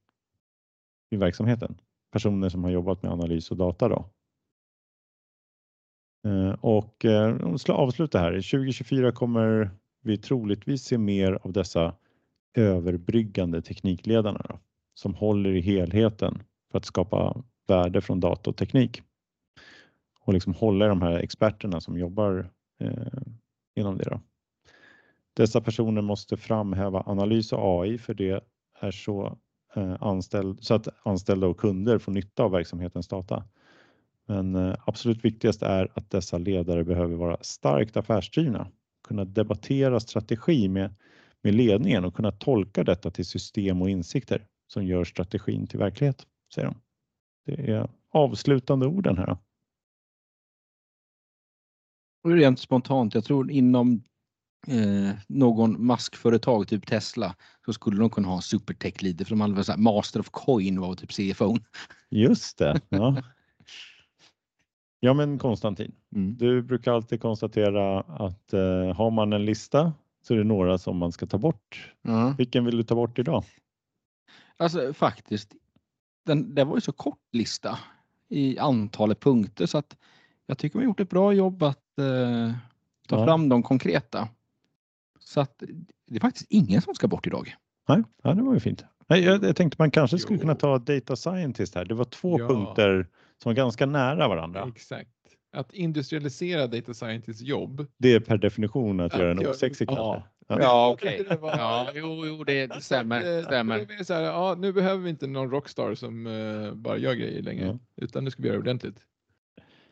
i 1.11 1.17
verksamheten. 1.17 1.77
Personer 2.11 2.49
som 2.49 2.63
har 2.63 2.71
jobbat 2.71 3.03
med 3.03 3.11
analys 3.11 3.51
och 3.51 3.57
data 3.57 3.89
då. 3.89 4.05
Eh, 6.25 6.51
och 6.61 7.05
eh, 7.05 7.43
om 7.43 7.51
vi 7.51 7.57
ska 7.57 7.73
avsluta 7.73 8.19
här. 8.19 8.31
2024 8.31 9.11
kommer 9.11 9.71
vi 10.01 10.17
troligtvis 10.17 10.83
se 10.83 10.97
mer 10.97 11.39
av 11.41 11.51
dessa 11.51 11.95
överbryggande 12.53 13.61
teknikledarna 13.61 14.45
då, 14.49 14.59
som 14.93 15.15
håller 15.15 15.49
i 15.49 15.61
helheten 15.61 16.43
för 16.71 16.77
att 16.77 16.85
skapa 16.85 17.43
värde 17.67 18.01
från 18.01 18.19
data 18.19 18.49
och 18.49 18.57
teknik. 18.57 19.01
Och 20.19 20.33
liksom 20.33 20.53
hålla 20.53 20.85
i 20.85 20.89
de 20.89 21.01
här 21.01 21.17
experterna 21.17 21.81
som 21.81 21.97
jobbar 21.97 22.49
eh, 22.79 23.21
inom 23.75 23.97
det. 23.97 24.03
Då. 24.03 24.19
Dessa 25.33 25.61
personer 25.61 26.01
måste 26.01 26.37
framhäva 26.37 27.03
analys 27.05 27.53
och 27.53 27.81
AI 27.81 27.97
för 27.97 28.13
det 28.13 28.43
är 28.79 28.91
så, 28.91 29.37
eh, 29.75 29.95
anställd, 29.99 30.63
så 30.63 30.73
att 30.73 30.87
anställda 31.03 31.47
och 31.47 31.59
kunder 31.59 31.97
får 31.97 32.11
nytta 32.11 32.43
av 32.43 32.51
verksamhetens 32.51 33.07
data. 33.07 33.43
Men 34.25 34.55
eh, 34.55 34.75
absolut 34.85 35.25
viktigast 35.25 35.61
är 35.61 35.91
att 35.93 36.09
dessa 36.09 36.37
ledare 36.37 36.83
behöver 36.83 37.15
vara 37.15 37.37
starkt 37.41 37.97
affärsdrivna, 37.97 38.67
kunna 39.07 39.25
debattera 39.25 39.99
strategi 39.99 40.69
med, 40.69 40.95
med 41.41 41.55
ledningen 41.55 42.05
och 42.05 42.15
kunna 42.15 42.31
tolka 42.31 42.83
detta 42.83 43.11
till 43.11 43.25
system 43.25 43.81
och 43.81 43.89
insikter 43.89 44.47
som 44.67 44.85
gör 44.85 45.03
strategin 45.03 45.67
till 45.67 45.79
verklighet, 45.79 46.27
säger 46.53 46.67
de. 46.67 46.81
Det 47.45 47.71
är 47.71 47.89
avslutande 48.11 48.87
orden 48.87 49.17
här. 49.17 49.37
Rent 52.27 52.59
spontant, 52.59 53.15
jag 53.15 53.23
tror 53.23 53.51
inom 53.51 54.03
eh, 54.67 55.11
någon 55.27 55.85
maskföretag, 55.85 56.67
typ 56.67 56.87
Tesla, 56.87 57.35
så 57.65 57.73
skulle 57.73 57.99
de 57.99 58.09
kunna 58.09 58.27
ha 58.27 58.35
en 58.35 58.41
supertech 58.41 59.01
leader 59.01 59.25
för 59.25 59.29
de 59.29 59.41
hade 59.41 59.53
väl 59.53 59.65
så 59.65 59.71
här, 59.71 59.79
master 59.79 60.19
of 60.19 60.29
coin 60.31 60.79
var 60.79 60.95
typ 60.95 61.11
CFO. 61.11 61.57
Just 62.09 62.57
det. 62.57 62.81
Ja, 62.89 63.23
ja 65.05 65.13
men 65.13 65.39
Konstantin, 65.39 65.91
Mm. 66.15 66.37
du 66.37 66.61
brukar 66.61 66.93
alltid 66.93 67.21
konstatera 67.21 67.99
att 67.99 68.53
eh, 68.53 68.93
har 68.95 69.11
man 69.11 69.33
en 69.33 69.45
lista 69.45 69.93
så 70.21 70.33
är 70.33 70.37
det 70.37 70.43
några 70.43 70.77
som 70.77 70.97
man 70.97 71.11
ska 71.11 71.25
ta 71.25 71.37
bort. 71.37 71.93
Ja. 72.01 72.35
Vilken 72.37 72.65
vill 72.65 72.77
du 72.77 72.83
ta 72.83 72.95
bort 72.95 73.19
idag? 73.19 73.43
Alltså 74.57 74.93
faktiskt, 74.93 75.55
den, 76.25 76.55
det 76.55 76.63
var 76.63 76.75
ju 76.75 76.81
så 76.81 76.91
kort 76.91 77.19
lista 77.31 77.79
i 78.29 78.59
antalet 78.59 79.19
punkter 79.19 79.65
så 79.65 79.77
att 79.77 79.97
jag 80.47 80.57
tycker 80.57 80.77
man 80.77 80.85
gjort 80.85 80.99
ett 80.99 81.09
bra 81.09 81.33
jobb 81.33 81.63
att 81.63 81.99
eh, 81.99 82.51
ta 83.07 83.19
Ja. 83.19 83.25
fram 83.25 83.49
de 83.49 83.63
konkreta. 83.63 84.27
Så 85.19 85.41
att 85.41 85.63
det 86.07 86.15
är 86.15 86.19
faktiskt 86.19 86.47
ingen 86.49 86.81
som 86.81 86.95
ska 86.95 87.07
bort 87.07 87.27
idag. 87.27 87.55
Nej, 87.87 88.03
ja, 88.23 88.33
det 88.33 88.41
var 88.41 88.53
ju 88.53 88.59
fint. 88.59 88.85
Nej, 89.07 89.23
jag, 89.23 89.43
jag 89.43 89.55
tänkte 89.55 89.75
man 89.81 89.91
kanske 89.91 90.17
skulle 90.17 90.37
Jo. 90.37 90.41
kunna 90.41 90.55
ta 90.55 90.77
data 90.77 91.15
scientist 91.15 91.75
här. 91.75 91.85
Det 91.85 91.93
var 91.95 92.05
två 92.05 92.39
Ja. 92.39 92.47
punkter 92.47 93.07
som 93.43 93.49
var 93.49 93.53
ganska 93.53 93.85
nära 93.85 94.27
varandra. 94.27 94.71
Exakt. 94.75 95.09
Att 95.51 95.73
industrialisera 95.73 96.67
data 96.67 96.93
scientists 96.93 97.41
jobb. 97.41 97.87
Det 97.97 98.13
är 98.13 98.19
per 98.19 98.37
definition 98.37 98.99
att 98.99 99.13
göra 99.17 99.31
en 99.31 99.41
gör- 99.41 99.49
osexig 99.51 99.89
ja. 99.89 99.95
kanske. 99.95 100.29
Ja. 100.47 100.59
Ja, 100.61 100.89
okej. 100.93 101.25
det 101.29 101.37
var- 101.37 101.57
Ja, 101.57 101.87
jo, 101.93 102.25
jo, 102.25 102.43
det, 102.43 102.67
det 102.67 102.81
stämmer. 102.81 103.37
Att, 103.39 103.45
stämmer. 103.45 103.85
det 103.97 104.05
Så 104.05 104.13
här, 104.13 104.21
ja, 104.21 104.55
nu 104.59 104.73
behöver 104.73 105.03
vi 105.03 105.09
inte 105.09 105.27
någon 105.27 105.51
rockstar 105.51 105.95
som 105.95 106.27
eh, 106.27 106.73
bara 106.73 106.97
gör 106.97 107.13
grejer 107.13 107.41
längre. 107.41 107.65
Ja. 107.65 108.03
Utan 108.05 108.23
nu 108.23 108.31
ska 108.31 108.41
vi 108.41 108.47
göra 108.47 108.57
ordentligt. 108.59 108.97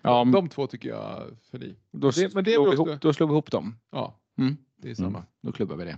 Ja, 0.02 0.26
De 0.34 0.50
två 0.50 0.68
tycker 0.68 0.90
jag 0.90 1.22
för 1.52 1.64
i. 1.64 1.76
då, 1.92 2.10
det- 2.10 2.34
men 2.34 2.44
det 2.44 2.52
är 2.52 2.56
slår 2.56 2.68
vi 2.70 2.74
ihop, 2.74 3.02
då 3.02 3.14
slår 3.14 3.28
vi 3.28 3.34
ihop 3.34 3.52
dem. 3.52 3.76
Ja, 3.92 4.20
Mm. 4.38 4.58
det 4.82 4.90
är 4.92 4.96
samma. 4.96 5.24
Då 5.44 5.52
klubbar 5.52 5.76
vi 5.76 5.86
det. 5.86 5.98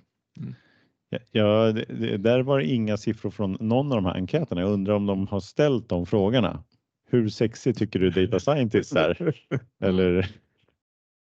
Ja, 1.10 1.20
Ja, 1.32 1.72
det, 1.72 1.86
det, 1.90 2.18
där 2.18 2.40
var 2.42 2.60
det 2.60 2.66
inga 2.66 2.98
siffror 2.98 3.30
från 3.32 3.58
någon 3.60 3.92
av 3.92 3.96
de 3.96 4.06
här 4.06 4.14
enkäterna. 4.16 4.62
Jag 4.62 4.70
undrar 4.72 4.94
om 4.94 5.06
de 5.06 5.28
har 5.28 5.40
ställt 5.40 5.90
de 5.90 6.06
frågorna. 6.06 6.64
Hur 7.06 7.30
sexig 7.30 7.78
tycker 7.78 8.00
du 8.00 8.10
data 8.10 8.40
scientist 8.40 8.96
är? 8.96 9.36
Eller 9.80 10.36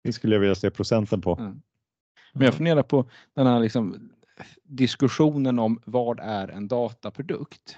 det 0.02 0.12
skulle 0.12 0.35
jag 0.35 0.40
vilja 0.40 0.54
se 0.54 0.71
procenten 0.71 1.21
på. 1.21 1.37
Mm. 1.37 1.62
Men 2.33 2.45
jag 2.45 2.54
funderar 2.54 2.83
på 2.83 3.11
den 3.35 3.47
här 3.47 3.61
liksom 3.61 4.11
diskussionen 4.62 5.59
om 5.59 5.81
vad 5.85 6.21
är 6.21 6.49
en 6.49 6.69
dataprodukt? 6.69 7.76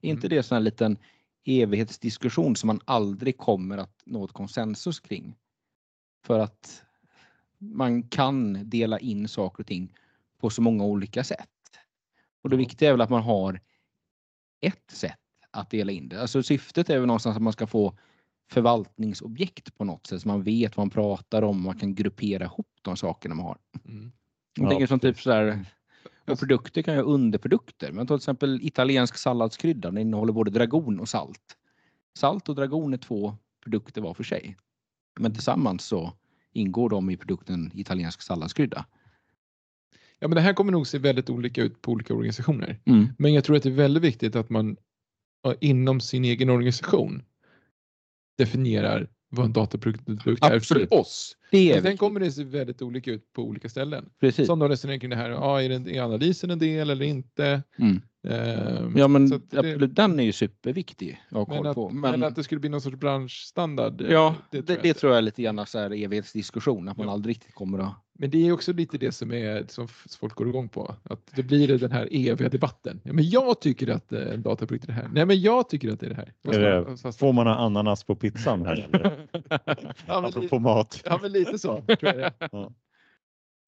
Är 0.00 0.10
inte 0.10 0.28
det 0.28 0.52
en 0.52 0.64
liten 0.64 0.98
evighetsdiskussion 1.44 2.56
som 2.56 2.66
man 2.66 2.80
aldrig 2.84 3.38
kommer 3.38 3.78
att 3.78 4.02
nå 4.04 4.24
ett 4.24 4.32
konsensus 4.32 5.00
kring? 5.00 5.36
För 6.24 6.38
att 6.38 6.82
man 7.58 8.02
kan 8.02 8.70
dela 8.70 8.98
in 8.98 9.28
saker 9.28 9.62
och 9.62 9.66
ting 9.66 9.94
på 10.38 10.50
så 10.50 10.62
många 10.62 10.84
olika 10.84 11.24
sätt. 11.24 11.48
Och 12.42 12.50
det 12.50 12.56
viktiga 12.56 12.88
är 12.88 12.92
väl 12.92 13.00
att 13.00 13.10
man 13.10 13.22
har 13.22 13.60
ett 14.60 14.90
sätt 14.90 15.18
att 15.56 15.70
dela 15.70 15.92
in 15.92 16.08
det. 16.08 16.20
Alltså 16.20 16.42
syftet 16.42 16.90
är 16.90 16.98
väl 16.98 17.06
någonstans 17.06 17.36
att 17.36 17.42
man 17.42 17.52
ska 17.52 17.66
få 17.66 17.98
förvaltningsobjekt 18.50 19.78
på 19.78 19.84
något 19.84 20.06
sätt 20.06 20.22
så 20.22 20.28
man 20.28 20.42
vet 20.42 20.76
vad 20.76 20.86
man 20.86 20.90
pratar 20.90 21.42
om 21.42 21.56
och 21.56 21.62
man 21.62 21.78
kan 21.78 21.94
gruppera 21.94 22.44
ihop 22.44 22.68
de 22.82 22.96
sakerna 22.96 23.34
man 23.34 23.46
har. 23.46 23.58
Mm. 23.88 24.12
Jag 24.56 24.66
Ja, 24.66 24.70
tänker 24.70 24.86
som 24.86 25.00
typ 25.00 25.20
sådär, 25.20 25.64
och 26.26 26.38
produkter 26.38 26.82
kan 26.82 26.94
ju 26.94 27.00
ha 27.00 27.06
underprodukter. 27.06 27.92
Men 27.92 28.06
ta 28.06 28.14
till 28.14 28.20
exempel 28.22 28.60
italiensk 28.62 29.18
salladskrydda, 29.18 29.90
den 29.90 29.98
innehåller 29.98 30.32
både 30.32 30.50
dragon 30.50 31.00
och 31.00 31.08
salt. 31.08 31.56
Salt 32.18 32.48
och 32.48 32.54
dragon 32.54 32.92
är 32.92 32.98
två 32.98 33.36
produkter 33.64 34.00
var 34.00 34.14
för 34.14 34.24
sig. 34.24 34.56
Men 35.20 35.32
tillsammans 35.32 35.84
så 35.84 36.12
ingår 36.52 36.90
de 36.90 37.10
i 37.10 37.16
produkten 37.16 37.70
italiensk 37.74 38.22
salladskrydda. 38.22 38.86
Ja, 40.18 40.28
men 40.28 40.34
det 40.34 40.40
här 40.40 40.52
kommer 40.52 40.72
nog 40.72 40.86
se 40.86 40.98
väldigt 40.98 41.30
olika 41.30 41.62
ut 41.62 41.82
på 41.82 41.92
olika 41.92 42.14
organisationer. 42.14 42.80
Mm. 42.84 43.08
Men 43.18 43.34
jag 43.34 43.44
tror 43.44 43.56
att 43.56 43.62
det 43.62 43.68
är 43.68 43.74
väldigt 43.74 44.02
viktigt 44.02 44.36
att 44.36 44.50
man 44.50 44.76
inom 45.60 46.00
sin 46.00 46.24
egen 46.24 46.50
organisation 46.50 47.22
definierar 48.38 49.08
vad 49.28 49.46
en 49.46 49.52
dataprodukt 49.52 50.08
är 50.08 50.60
för 50.60 50.94
oss. 50.94 51.36
Det 51.50 51.72
är 51.72 51.76
Och 51.76 51.82
sen 51.82 51.96
kommer 51.96 52.20
det 52.20 52.30
se 52.32 52.44
väldigt 52.44 52.82
olika 52.82 53.10
ut 53.12 53.32
på 53.32 53.42
olika 53.42 53.68
ställen. 53.68 54.08
Precis. 54.20 54.46
Som 54.46 54.58
de 54.58 54.68
resonerar 54.68 54.98
kring 54.98 55.10
det 55.10 55.16
här, 55.16 55.30
ja, 55.30 55.62
är, 55.62 55.68
det, 55.78 55.96
är 55.96 56.02
analysen 56.02 56.50
en 56.50 56.58
del 56.58 56.90
eller 56.90 57.04
inte? 57.04 57.62
Mm. 57.78 58.00
Ehm, 58.28 58.96
Ja 58.96 59.08
men 59.08 59.28
det- 59.50 59.86
den 59.86 60.20
är 60.20 60.24
ju 60.24 60.32
superviktig 60.32 61.22
att 61.28 61.34
ha 61.36 61.46
men, 61.48 61.56
koll 61.56 61.66
att, 61.66 61.74
på. 61.74 61.90
men... 61.90 62.00
Men, 62.10 62.24
att 62.24 62.36
det 62.36 62.44
skulle 62.44 62.60
bli 62.60 62.70
någon 62.70 62.80
sorts 62.80 62.96
branschstandard. 62.96 64.00
eh, 64.00 64.10
ja, 64.12 64.34
det, 64.50 64.60
det, 64.60 64.72
jag 64.72 64.86
inte. 64.86 65.00
tror 65.00 65.12
jag 65.12 65.18
är 65.18 65.22
lite 65.22 65.42
grann 65.42 65.66
så 65.66 65.78
här 65.78 65.90
evighetsdiskussion, 65.90 66.88
att 66.88 66.96
man 66.96 67.06
Ja. 67.06 67.12
aldrig 67.12 67.30
riktigt 67.36 67.54
kommer 67.54 67.78
att... 67.78 67.94
Men 68.18 68.30
det 68.30 68.48
är 68.48 68.52
också 68.52 68.72
lite 68.72 68.98
det 68.98 69.12
som, 69.12 69.32
är, 69.32 69.64
som 69.68 69.88
folk 70.20 70.34
går 70.34 70.48
igång 70.48 70.68
på. 70.68 70.94
Att 71.02 71.30
det 71.36 71.42
blir 71.42 71.78
den 71.78 71.92
här 71.92 72.08
eviga 72.12 72.48
debatten. 72.48 73.00
Ja, 73.04 73.12
men 73.12 73.28
jag 73.28 73.60
tycker 73.60 73.88
att 73.88 74.12
eh, 74.12 74.20
en 74.34 74.42
dataprodukt 74.42 74.84
är 74.84 74.88
det 74.88 74.92
här. 74.94 75.08
Nej, 75.12 75.26
men 75.26 75.40
jag 75.40 75.68
tycker 75.68 75.92
att 75.92 76.00
det 76.00 76.06
är 76.06 76.10
det 76.10 76.16
här. 76.16 76.32
Är 76.54 76.60
det- 76.60 76.84
Fast- 76.84 77.02
fast- 77.02 77.18
Får 77.18 77.32
man 77.32 77.46
ha 77.46 77.54
ananas 77.54 78.04
på 78.04 78.14
pizzan 78.14 78.66
här? 78.66 78.88
eller? 78.92 79.12
ja, 79.42 79.58
men, 79.66 79.84
Apropå 80.24 80.40
lite, 80.40 80.58
mat. 80.58 81.02
ja, 81.04 81.18
men 81.22 81.32
lite 81.32 81.58
så. 81.58 81.80
Tror 81.80 81.98
jag 82.00 82.16
det 82.16 82.32
är. 82.40 82.72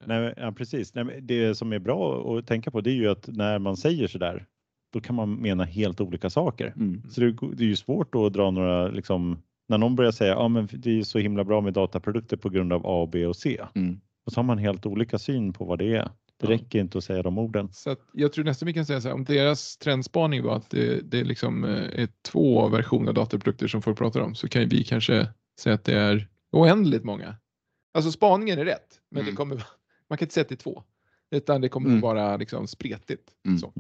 Nej, 0.07 0.35
ja, 0.37 0.53
precis. 0.53 0.95
Nej, 0.95 1.05
men 1.05 1.27
det 1.27 1.55
som 1.55 1.73
är 1.73 1.79
bra 1.79 2.23
att 2.39 2.47
tänka 2.47 2.71
på 2.71 2.81
det 2.81 2.91
är 2.91 2.95
ju 2.95 3.09
att 3.09 3.29
när 3.29 3.59
man 3.59 3.77
säger 3.77 4.07
så 4.07 4.19
där, 4.19 4.47
då 4.93 5.01
kan 5.01 5.15
man 5.17 5.35
mena 5.35 5.65
helt 5.65 6.01
olika 6.01 6.31
saker. 6.31 6.73
Mm. 6.77 7.03
Så 7.11 7.21
det, 7.21 7.33
det 7.57 7.65
är 7.65 7.69
ju 7.69 7.77
svårt 7.77 8.13
då 8.13 8.27
att 8.27 8.33
dra 8.33 8.51
några, 8.51 8.89
liksom, 8.89 9.39
när 9.69 9.79
någon 9.79 9.97
börjar 9.97 10.13
säga 10.13 10.33
ja 10.33 10.49
men 10.49 10.69
det 10.73 10.99
är 10.99 11.03
så 11.03 11.19
himla 11.19 11.45
bra 11.45 11.61
med 11.61 11.73
dataprodukter 11.73 12.37
på 12.37 12.49
grund 12.49 12.73
av 12.73 12.83
A, 12.85 13.09
B 13.13 13.27
och 13.27 13.37
C. 13.37 13.61
Mm. 13.75 14.01
Och 14.29 14.33
så 14.33 14.39
har 14.39 14.45
man 14.45 14.59
helt 14.59 14.87
olika 14.87 15.19
syn 15.19 15.53
på 15.53 15.65
vad 15.65 15.79
det 15.79 15.97
är. 15.97 16.11
Det 16.37 16.47
Ja. 16.47 16.51
räcker 16.51 16.79
inte 16.79 16.99
att 16.99 17.05
säga 17.05 17.23
de 17.23 17.39
orden. 17.39 17.73
Så 17.73 17.91
att 17.91 18.01
jag 18.13 18.33
tror 18.33 18.45
nästan 18.45 18.67
vi 18.67 18.73
kan 18.73 18.87
säga 18.87 19.01
så 19.01 19.09
här, 19.09 19.15
om 19.15 19.25
deras 19.25 19.77
trendspaning 19.77 20.43
var 20.43 20.57
att 20.57 20.71
det, 20.71 21.01
det 21.11 21.25
liksom 21.25 21.65
eh, 21.65 22.01
är 22.03 22.09
två 22.23 22.69
versioner 22.69 23.09
av 23.09 23.15
dataprodukter 23.15 23.69
som 23.69 23.83
folk 23.83 23.99
pratar 23.99 24.21
om 24.21 24.35
så 24.35 24.49
kan 24.49 24.69
vi 24.69 24.85
kanske 24.85 25.29
säga 25.61 25.75
att 25.75 25.85
det 25.85 25.95
är 25.99 26.29
oändligt 26.51 27.05
många. 27.05 27.37
Alltså 27.95 28.13
spaningen 28.13 28.59
är 28.59 28.65
rätt, 28.65 29.01
men 29.11 29.21
Mm. 29.23 29.33
det 29.33 29.37
kommer, 29.37 29.57
man 30.09 30.19
kan 30.19 30.25
inte 30.27 30.35
säga 30.35 30.43
att 30.43 30.49
det 30.49 30.55
är 30.55 30.57
två. 30.57 30.83
Utan 31.31 31.61
det 31.61 31.69
kommer 31.69 31.89
Mm. 31.89 32.01
vara 32.01 32.37
liksom 32.37 32.67
spretigt. 32.67 33.31
Mm. 33.47 33.59
Så. 33.59 33.73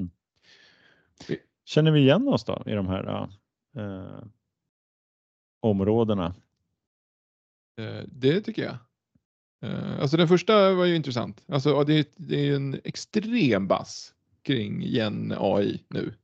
Känner 1.65 1.91
vi 1.91 2.01
igen 2.01 2.29
oss 2.29 2.45
då 2.45 2.63
i 2.67 2.73
de 2.73 2.87
här 2.87 3.29
eh, 3.77 4.23
områdena? 5.61 6.35
Eh, 7.79 8.03
Det 8.07 8.41
tycker 8.41 8.63
jag. 8.65 8.77
Eh, 9.63 10.01
Alltså 10.01 10.17
den 10.17 10.29
första 10.29 10.75
var 10.75 10.85
ju 10.85 10.97
intressant. 10.97 11.43
Alltså 11.49 11.85
det 11.85 11.95
är, 11.95 12.05
det 12.17 12.49
är 12.49 12.55
en 12.57 12.81
extrem 12.85 13.67
bass 13.69 14.15
kring 14.43 14.83
gen 14.83 15.35
AI 15.39 15.83
nu. 15.89 16.15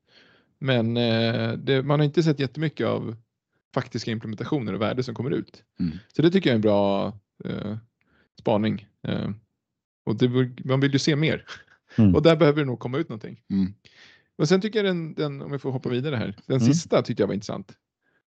Men 0.59 0.97
eh, 0.97 1.53
det, 1.53 1.83
man 1.83 2.01
har 2.01 2.05
inte 2.05 2.23
sett 2.23 2.41
jättemycket 2.41 2.87
av 2.87 3.17
faktiska 3.75 4.11
implementationer 4.11 4.73
och 4.73 4.81
värde 4.81 5.03
som 5.03 5.15
kommer 5.15 5.31
ut. 5.31 5.63
Mm. 5.81 5.99
Så 6.17 6.23
det 6.23 6.31
tycker 6.31 6.51
jag 6.51 6.53
är 6.53 6.57
en 6.57 6.61
bra 6.61 7.07
eh, 7.45 7.77
spaning. 8.41 8.87
Eh, 9.09 9.31
och 10.07 10.17
det, 10.17 10.29
man 10.65 10.81
vill 10.81 10.93
ju 10.93 10.99
se 10.99 11.17
mer. 11.17 11.45
Mm. 11.99 12.15
Och 12.15 12.23
där 12.23 12.37
behöver 12.37 12.61
det 12.61 12.67
nog 12.67 12.79
komma 12.79 12.99
ut 12.99 13.09
någonting. 13.09 13.41
Mm. 13.51 13.75
Men 14.39 14.47
sen 14.47 14.61
tycker 14.61 14.79
jag 14.79 14.87
den, 14.87 15.15
den 15.15 15.43
om 15.43 15.53
vi 15.53 15.59
får 15.59 15.71
hoppa 15.73 15.89
vidare 15.89 16.17
här, 16.17 16.37
den 16.47 16.57
Mm. 16.57 16.73
sista 16.73 17.03
tyckte 17.03 17.23
jag 17.23 17.27
var 17.29 17.35
intressant. 17.35 17.73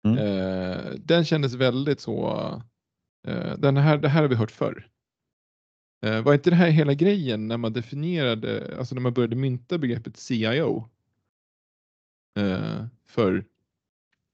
Mm. 0.07 0.19
Eh, 0.19 0.90
den 0.99 1.25
kändes 1.25 1.55
väldigt 1.55 2.01
så, 2.01 2.38
eh, 3.27 3.55
den 3.59 3.77
här, 3.77 3.99
det 3.99 4.09
här 4.09 4.21
har 4.23 4.29
vi 4.29 4.35
hört 4.35 4.51
förr. 4.51 4.87
Eh, 6.05 6.23
var 6.23 6.35
inte 6.35 6.51
det 6.51 6.57
här 6.57 6.71
hela 6.71 6.95
grejen 6.95 7.49
när 7.49 7.57
man 7.57 7.73
definierade, 7.73 8.77
alltså 8.79 8.95
när 8.95 9.03
man 9.03 9.12
började 9.12 9.37
mynta 9.37 9.79
begreppet 9.79 10.17
CIO? 10.17 10.88
Eh, 12.38 12.87
för, 13.07 13.45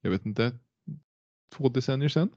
jag 0.01 0.11
vet 0.11 0.27
inte, 0.27 0.53
två 1.57 1.69
decennier 1.69 2.09
sedan? 2.09 2.31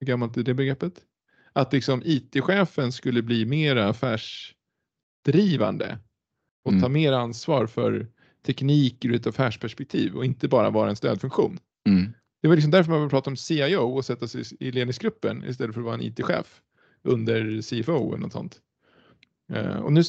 Hur 0.00 0.06
gammalt 0.06 0.36
är 0.36 0.42
det 0.42 0.54
begreppet? 0.54 1.04
Att 1.52 1.72
liksom 1.72 2.02
IT-chefen 2.04 2.92
skulle 2.92 3.22
bli 3.22 3.46
mer 3.46 3.76
affärsdrivande 3.76 5.98
och 6.64 6.72
ta 6.72 6.78
Mm. 6.78 6.92
mer 6.92 7.12
ansvar 7.12 7.66
för 7.66 8.06
teknik 8.46 9.04
ur 9.04 9.14
ett 9.14 9.26
affärsperspektiv 9.26 10.16
och 10.16 10.24
inte 10.24 10.48
bara 10.48 10.70
vara 10.70 10.90
en 10.90 10.96
stödfunktion. 10.96 11.58
Mm. 11.88 12.12
Det 12.42 12.48
var 12.48 12.54
liksom 12.54 12.70
därför 12.70 12.90
man 12.90 12.98
började 12.98 13.10
prata 13.10 13.30
om 13.30 13.36
CIO 13.36 13.96
och 13.96 14.04
sätta 14.04 14.28
sig 14.28 14.44
i 14.60 14.72
ledningsgruppen 14.72 15.44
istället 15.44 15.74
för 15.74 15.80
att 15.80 15.84
vara 15.84 15.94
en 15.94 16.02
IT-chef 16.02 16.62
under 17.02 17.62
CFO 17.62 18.08
eller 18.12 18.22
något 18.22 18.32
sånt. 18.32 18.60
Eh, 19.52 19.76
och 19.76 19.92
nu, 19.92 20.02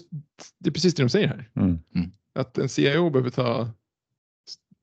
det 0.60 0.70
är 0.70 0.74
precis 0.74 0.96
det 0.96 1.04
de 1.04 1.10
säger 1.10 1.28
här. 1.28 1.50
Mm. 1.56 1.80
Att 2.36 2.58
en 2.58 2.70
CIO 2.70 3.10
behöver 3.10 3.30
ta 3.30 3.70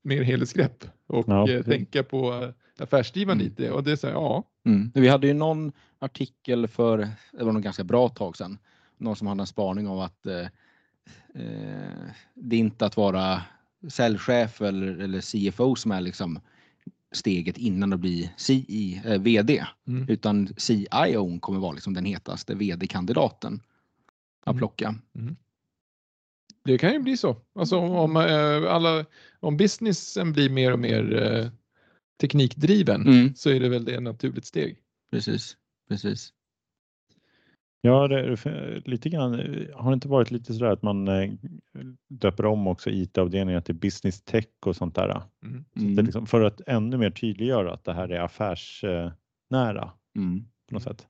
mer 0.02 0.22
helhetsgrepp 0.22 0.84
och 1.06 1.24
Ja, 1.28 1.50
eh, 1.50 1.62
tänka 1.64 2.02
på 2.02 2.32
eh, 2.32 2.82
affärsdrivande 2.84 3.44
Mm. 3.44 3.54
IT. 3.58 3.70
Och 3.72 3.84
det 3.84 3.92
är 3.92 3.96
så 3.96 4.06
här, 4.06 4.14
ja, 4.14 4.44
Mm. 4.64 4.90
Vi 4.94 5.08
hade 5.08 5.26
ju 5.26 5.34
någon 5.34 5.72
artikel 5.98 6.68
för, 6.68 7.08
det 7.32 7.44
var 7.44 7.52
nog 7.52 7.62
ganska 7.62 7.84
bra 7.84 8.08
tag 8.08 8.36
sedan, 8.36 8.58
någon 8.98 9.16
som 9.16 9.26
hade 9.26 9.42
en 9.42 9.46
spaning 9.46 9.88
om 9.88 9.98
att 9.98 10.26
eh, 10.26 10.46
eh, 11.34 12.08
det 12.34 12.56
är 12.56 12.60
inte 12.60 12.86
att 12.86 12.96
vara 12.96 13.42
säljchef 13.88 14.60
eller, 14.60 14.86
eller 14.86 15.20
CFO 15.20 15.74
som 15.76 15.90
är 15.90 16.00
liksom 16.00 16.40
steget 17.12 17.58
innan 17.58 17.92
att 17.92 18.00
bli 18.00 18.30
CI, 18.36 19.02
eh, 19.04 19.20
VD. 19.20 19.64
Mm. 19.86 20.08
Utan 20.08 20.48
CIO 20.56 21.38
kommer 21.40 21.60
vara 21.60 21.72
liksom 21.72 21.94
den 21.94 22.04
hetaste 22.04 22.54
VD-kandidaten 22.54 23.60
att 24.44 24.52
Mm. 24.52 24.58
plocka. 24.58 24.94
det 26.64 26.78
kan 26.78 26.92
ju 26.92 26.98
bli 26.98 27.16
så. 27.16 27.36
Alltså 27.54 27.76
om, 27.78 27.90
om, 27.90 28.16
eh, 28.16 28.72
alla, 28.74 29.04
om 29.40 29.56
businessen 29.56 30.32
blir 30.32 30.50
mer 30.50 30.72
och 30.72 30.78
mer 30.78 31.22
eh, 31.22 31.50
teknikdriven 32.20 33.02
Mm. 33.06 33.34
så 33.34 33.50
är 33.50 33.60
det 33.60 33.68
väl 33.68 33.84
det 33.84 34.00
naturligt 34.00 34.44
steg. 34.44 34.76
Precis, 35.10 35.56
precis. 35.88 36.32
Ja, 37.82 38.08
det, 38.08 38.36
lite 38.84 39.08
grann. 39.08 39.34
eh, 39.34 39.76
Har 39.76 39.90
det 39.90 39.94
inte 39.94 40.08
varit 40.08 40.30
lite 40.30 40.54
sådär 40.54 40.70
att 40.72 40.82
man 40.82 41.08
eh, 41.08 41.30
döper 42.08 42.46
om 42.46 42.66
också 42.66 42.90
IT-avdelningar 42.90 43.60
till 43.60 43.74
business 43.74 44.22
tech 44.22 44.46
och 44.66 44.76
sånt 44.76 44.94
där? 44.94 45.22
Mm. 45.44 45.64
Så 45.74 45.80
det 45.80 45.92
Mm. 45.92 46.04
liksom, 46.04 46.26
för 46.26 46.40
att 46.40 46.60
ännu 46.66 46.96
mer 46.96 47.10
tydliggöra 47.10 47.72
att 47.72 47.84
det 47.84 47.92
här 47.92 48.08
är 48.08 48.20
affärsnära 48.20 49.90
Mm. 50.16 50.44
på 50.68 50.74
något 50.74 50.82
sätt. 50.82 51.06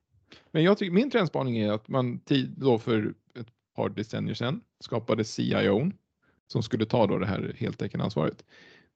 Men 0.51 0.63
jag 0.65 0.79
tycker 0.79 0.93
min 0.93 1.11
trendspaning 1.11 1.59
är 1.59 1.73
att 1.73 1.89
man 1.89 2.19
tid 2.19 2.55
då 2.57 2.79
för 2.79 3.15
ett 3.41 3.49
par 3.77 3.89
decennier 3.89 4.35
sedan, 4.35 4.61
skapade 4.81 5.25
CIO 5.25 5.91
som 6.47 6.63
skulle 6.63 6.87
ta 6.87 7.07
då 7.07 7.19
det 7.19 7.27
här 7.27 7.55
heltäckande 7.59 8.05
ansvaret. 8.05 8.45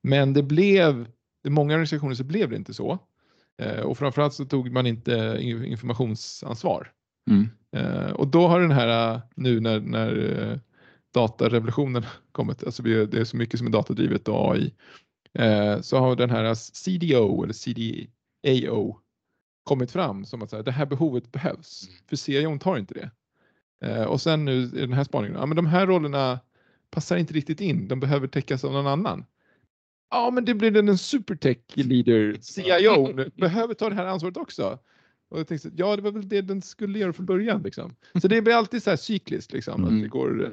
Men 0.02 0.32
det 0.32 0.42
blev, 0.42 1.06
i 1.46 1.50
många 1.50 1.72
organisationer 1.74 2.14
så 2.14 2.24
blev 2.24 2.50
det 2.50 2.56
inte 2.56 2.74
så. 2.74 2.98
Eh, 3.62 3.80
och 3.80 3.98
framförallt 3.98 4.34
så 4.34 4.44
tog 4.44 4.70
man 4.72 4.86
inte 4.86 5.38
informationsansvar. 5.40 6.90
Mm. 7.30 7.48
Eh, 7.74 8.10
och 8.10 8.28
då 8.28 8.46
har 8.46 8.60
den 8.60 8.70
här, 8.70 9.20
nu 9.34 9.60
när, 9.60 9.80
när 9.80 10.40
eh, 10.40 10.58
datarevolutionen 11.14 12.06
kommit, 12.32 12.64
alltså 12.64 12.82
det 12.82 13.14
är 13.14 13.24
så 13.24 13.36
mycket 13.36 13.58
som 13.58 13.66
är 13.66 13.72
datadrivet 13.72 14.28
och 14.28 14.54
AI, 14.54 14.74
eh, 15.32 15.80
så 15.80 15.98
har 15.98 16.16
den 16.16 16.30
här 16.30 16.54
CDO 16.54 17.42
eller 17.42 17.54
CDAO 17.54 19.00
kommit 19.64 19.90
fram 19.90 20.24
som 20.24 20.42
att 20.42 20.50
så 20.50 20.56
här, 20.56 20.62
det 20.62 20.72
här 20.72 20.86
behovet 20.86 21.32
behövs. 21.32 21.88
För 22.08 22.16
CIO 22.16 22.58
tar 22.58 22.76
inte 22.78 22.94
det. 22.94 23.10
Eh, 23.86 24.04
och 24.04 24.20
sen 24.20 24.44
nu 24.44 24.52
i 24.52 24.80
den 24.80 24.92
här 24.92 25.04
spaningen, 25.04 25.36
ja 25.36 25.46
men 25.46 25.56
de 25.56 25.66
här 25.66 25.86
rollerna 25.86 26.40
passar 26.90 27.16
inte 27.16 27.34
riktigt 27.34 27.60
in, 27.60 27.88
de 27.88 28.00
behöver 28.00 28.26
täckas 28.26 28.64
av 28.64 28.72
någon 28.72 28.86
annan. 28.86 29.24
Ja 30.10 30.30
men 30.30 30.44
det 30.44 30.54
blir 30.54 30.70
den 30.70 30.88
en 30.88 30.98
supertech 30.98 31.58
leader, 31.74 32.36
CIO, 32.40 33.30
behöver 33.34 33.74
ta 33.74 33.88
det 33.88 33.94
här 33.94 34.06
ansvaret 34.06 34.36
också. 34.36 34.78
Och 35.34 35.40
jag 35.40 35.48
tänkte, 35.48 35.70
ja 35.76 35.96
det 35.96 36.02
var 36.02 36.10
väl 36.10 36.28
det 36.28 36.40
den 36.40 36.62
skulle 36.62 36.98
göra 36.98 37.12
från 37.12 37.26
början 37.26 37.62
liksom. 37.62 37.94
Så 38.22 38.28
det 38.28 38.42
blir 38.42 38.54
alltid 38.54 38.82
så 38.82 38.90
här 38.90 38.96
cykliskt 38.96 39.52
liksom, 39.52 39.82
Mm. 39.84 39.96
att 39.96 40.02
det 40.02 40.08
går, 40.08 40.52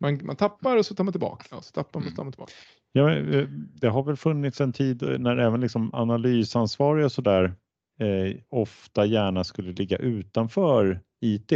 man, 0.00 0.20
man 0.22 0.36
tappar 0.36 0.76
och 0.76 0.86
så 0.86 0.94
tar 0.94 1.04
man 1.04 1.12
tillbaka, 1.12 1.56
och 1.56 1.64
så 1.64 1.72
tappar 1.72 2.00
man 2.00 2.06
och 2.06 2.10
så 2.10 2.16
tar 2.16 2.24
man 2.24 2.32
tillbaka. 2.32 2.52
Ja, 2.92 3.04
men, 3.04 3.34
eh, 3.34 3.48
det 3.50 3.88
har 3.88 4.02
väl 4.02 4.16
funnits 4.16 4.60
en 4.60 4.72
tid 4.72 5.02
när 5.20 5.36
även 5.36 5.60
liksom 5.60 5.94
analysansvariga 5.94 7.04
och 7.04 7.12
sådär 7.12 7.54
eh, 8.00 8.36
ofta 8.48 9.06
gärna 9.06 9.44
skulle 9.44 9.72
ligga 9.72 9.96
utanför 9.96 11.00
IT. 11.20 11.52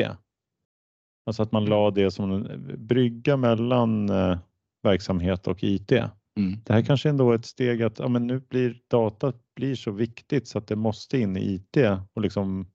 Alltså 1.26 1.42
att 1.42 1.52
man 1.52 1.64
la 1.64 1.90
det 1.90 2.10
som 2.10 2.32
en 2.32 2.74
brygga 2.86 3.36
mellan 3.36 4.08
eh, 4.08 4.38
verksamhet 4.82 5.46
och 5.46 5.64
IT. 5.64 5.92
Mm. 5.92 6.58
Det 6.64 6.72
här 6.72 6.82
kanske 6.82 7.08
ändå 7.08 7.30
är 7.30 7.34
ett 7.34 7.46
steg 7.46 7.82
att 7.82 7.98
ja, 7.98 8.08
men 8.08 8.26
nu 8.26 8.40
blir 8.48 8.80
data 8.90 9.32
blir 9.58 9.74
så 9.74 9.90
viktigt 9.90 10.48
så 10.48 10.58
att 10.58 10.66
det 10.66 10.76
måste 10.76 11.18
in 11.18 11.36
i 11.36 11.54
IT 11.54 11.76
och 12.12 12.22
liksom 12.22 12.66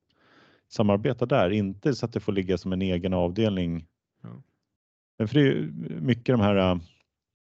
samarbeta 0.70 1.26
där, 1.26 1.50
inte 1.50 1.96
så 1.96 2.06
att 2.06 2.14
det 2.14 2.20
får 2.20 2.32
ligga 2.34 2.58
som 2.58 2.74
en 2.74 2.82
egen 2.82 3.14
avdelning. 3.14 3.88
Ja. 4.24 4.42
Men 5.18 5.28
för 5.28 5.40
det 5.40 5.48
är 5.48 5.62
mycket 6.02 6.26
de 6.26 6.40
här 6.42 6.72
uh, 6.76 6.82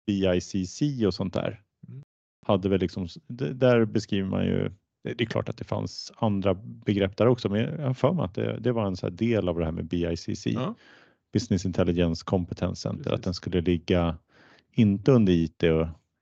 BICC 0.06 0.82
och 1.06 1.14
sånt 1.14 1.34
där. 1.34 1.62
Mm. 1.88 2.02
Hade 2.46 2.68
väl 2.68 2.80
liksom, 2.80 3.08
där 3.28 3.84
beskriver 3.84 4.28
man 4.28 4.44
ju, 4.44 4.70
det 5.02 5.20
är 5.24 5.26
klart 5.26 5.48
att 5.48 5.56
det 5.56 5.64
fanns 5.64 6.12
andra 6.16 6.54
begrepp 6.54 7.16
där 7.16 7.26
också, 7.26 7.48
men 7.48 7.60
jag 7.60 7.86
har 7.86 7.94
för 7.94 8.12
mig 8.12 8.24
att 8.24 8.34
det, 8.34 8.58
det 8.60 8.72
var 8.72 8.86
en 8.86 8.96
så 8.96 9.08
del 9.08 9.48
av 9.48 9.58
det 9.58 9.64
här 9.64 9.72
med 9.72 9.84
BICC, 9.84 10.46
Ja. 10.46 10.74
Business 11.32 11.64
Intelligence 11.66 12.24
Competence 12.24 12.80
Center, 12.82 13.10
att 13.10 13.10
Precis. 13.10 13.24
den 13.24 13.34
skulle 13.34 13.60
ligga 13.60 14.18
inte 14.72 15.12
under 15.12 15.32
IT 15.32 15.62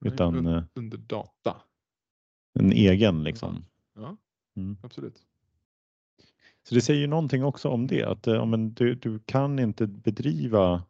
utan 0.04 0.46
un- 0.46 0.56
eh, 0.56 0.64
under 0.74 0.98
data. 0.98 1.56
En 2.58 2.72
egen 2.72 3.24
liksom. 3.24 3.64
Ja, 3.94 4.16
Mm. 4.56 4.76
absolut. 4.82 5.22
Så 6.68 6.74
det 6.74 6.80
säger 6.80 7.00
ju 7.00 7.06
någonting 7.06 7.44
också 7.44 7.68
om 7.68 7.86
det, 7.86 8.04
att 8.04 8.26
eh, 8.26 8.34
ja, 8.34 8.44
men 8.44 8.74
du, 8.74 8.94
du 8.94 9.18
kan 9.18 9.58
inte 9.58 9.86
bedriva 9.86 10.82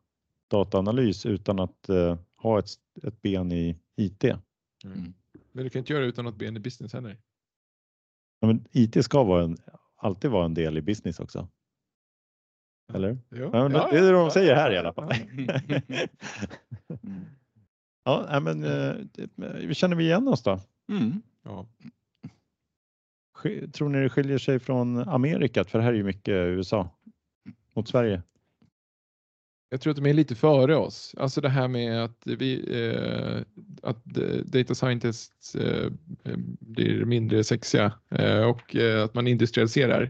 dataanalys 0.51 1.27
utan 1.27 1.59
att 1.61 1.89
eh, 1.89 2.19
ha 2.37 2.59
ett, 2.59 2.69
ett 3.03 3.23
ben 3.23 3.53
i 3.53 3.77
IT. 3.97 4.25
Mm. 4.25 5.15
Men 5.53 5.65
du 5.65 5.71
kan 5.71 5.79
inte 5.81 5.93
göra 5.93 6.03
det 6.03 6.09
utan 6.09 6.25
något 6.25 6.37
ben 6.37 6.57
i 6.57 6.61
business 6.61 6.93
heller. 6.93 7.17
Ja, 8.41 8.47
men 8.47 8.65
IT 8.73 9.05
ska 9.05 9.23
vara 9.25 9.45
en, 9.45 9.57
alltid 9.97 10.31
vara 10.31 10.45
en 10.45 10.55
del 10.55 10.79
i 10.79 10.83
business 10.83 11.21
också. 11.21 11.49
Eller? 12.93 13.19
Ja, 13.29 13.37
Ja, 13.39 13.51
men 13.51 13.73
ja, 13.73 13.89
det 13.91 13.99
är 13.99 14.03
det 14.03 14.11
de 14.11 14.31
säger 14.31 14.51
ja, 14.51 14.57
här 14.57 14.73
i 14.73 14.79
alla 14.79 14.93
fall. 14.93 15.13
Mm. 15.13 15.47
ja, 18.05 18.41
men 18.41 18.65
eh, 18.65 19.73
känner 19.73 19.97
vi 19.97 20.05
igen 20.05 20.29
oss 20.29 20.43
då? 20.43 20.61
Mm. 20.91 21.23
Ja. 21.45 21.69
Tror 23.73 23.89
ni 23.89 24.03
det 24.03 24.09
skiljer 24.09 24.39
sig 24.39 24.59
från 24.59 25.09
Amerika? 25.09 25.65
För 25.65 25.79
det 25.79 25.85
här 25.85 25.93
är 25.93 25.97
ju 25.97 26.05
mycket 26.05 26.33
USA 26.33 26.91
mot 27.75 27.89
Sverige. 27.89 28.23
Jag 29.71 29.81
tror 29.81 29.91
att 29.91 29.97
de 29.97 30.07
är 30.07 30.15
lite 30.15 30.35
före 30.35 30.77
oss. 30.77 31.15
Alltså 31.19 31.41
det 31.41 31.49
här 31.49 31.69
med 31.69 32.05
att 32.05 32.23
vi 32.25 32.81
eh, 32.85 33.43
att 33.83 34.05
data 34.45 34.75
scientists 34.75 35.55
eh, 35.55 35.93
eh, 36.25 36.37
blir 36.61 37.05
mindre 37.05 37.45
sexiga 37.45 37.93
eh, 38.11 38.43
och 38.43 38.77
eh, 38.77 39.05
att 39.05 39.15
man 39.15 39.27
industrialiserar. 39.27 40.03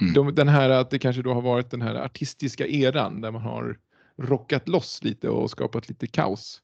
Mm. 0.00 0.14
De, 0.14 0.34
den 0.34 0.48
här 0.48 0.70
att 0.70 0.90
det 0.90 0.98
kanske 0.98 1.22
då 1.22 1.34
har 1.34 1.42
varit 1.42 1.70
den 1.70 1.82
här 1.82 1.94
artistiska 1.94 2.66
eran 2.66 3.20
där 3.20 3.30
man 3.30 3.42
har 3.42 3.78
rockat 4.16 4.68
loss 4.68 5.04
lite 5.04 5.28
och 5.28 5.50
skapat 5.50 5.88
lite 5.88 6.06
kaos. 6.06 6.62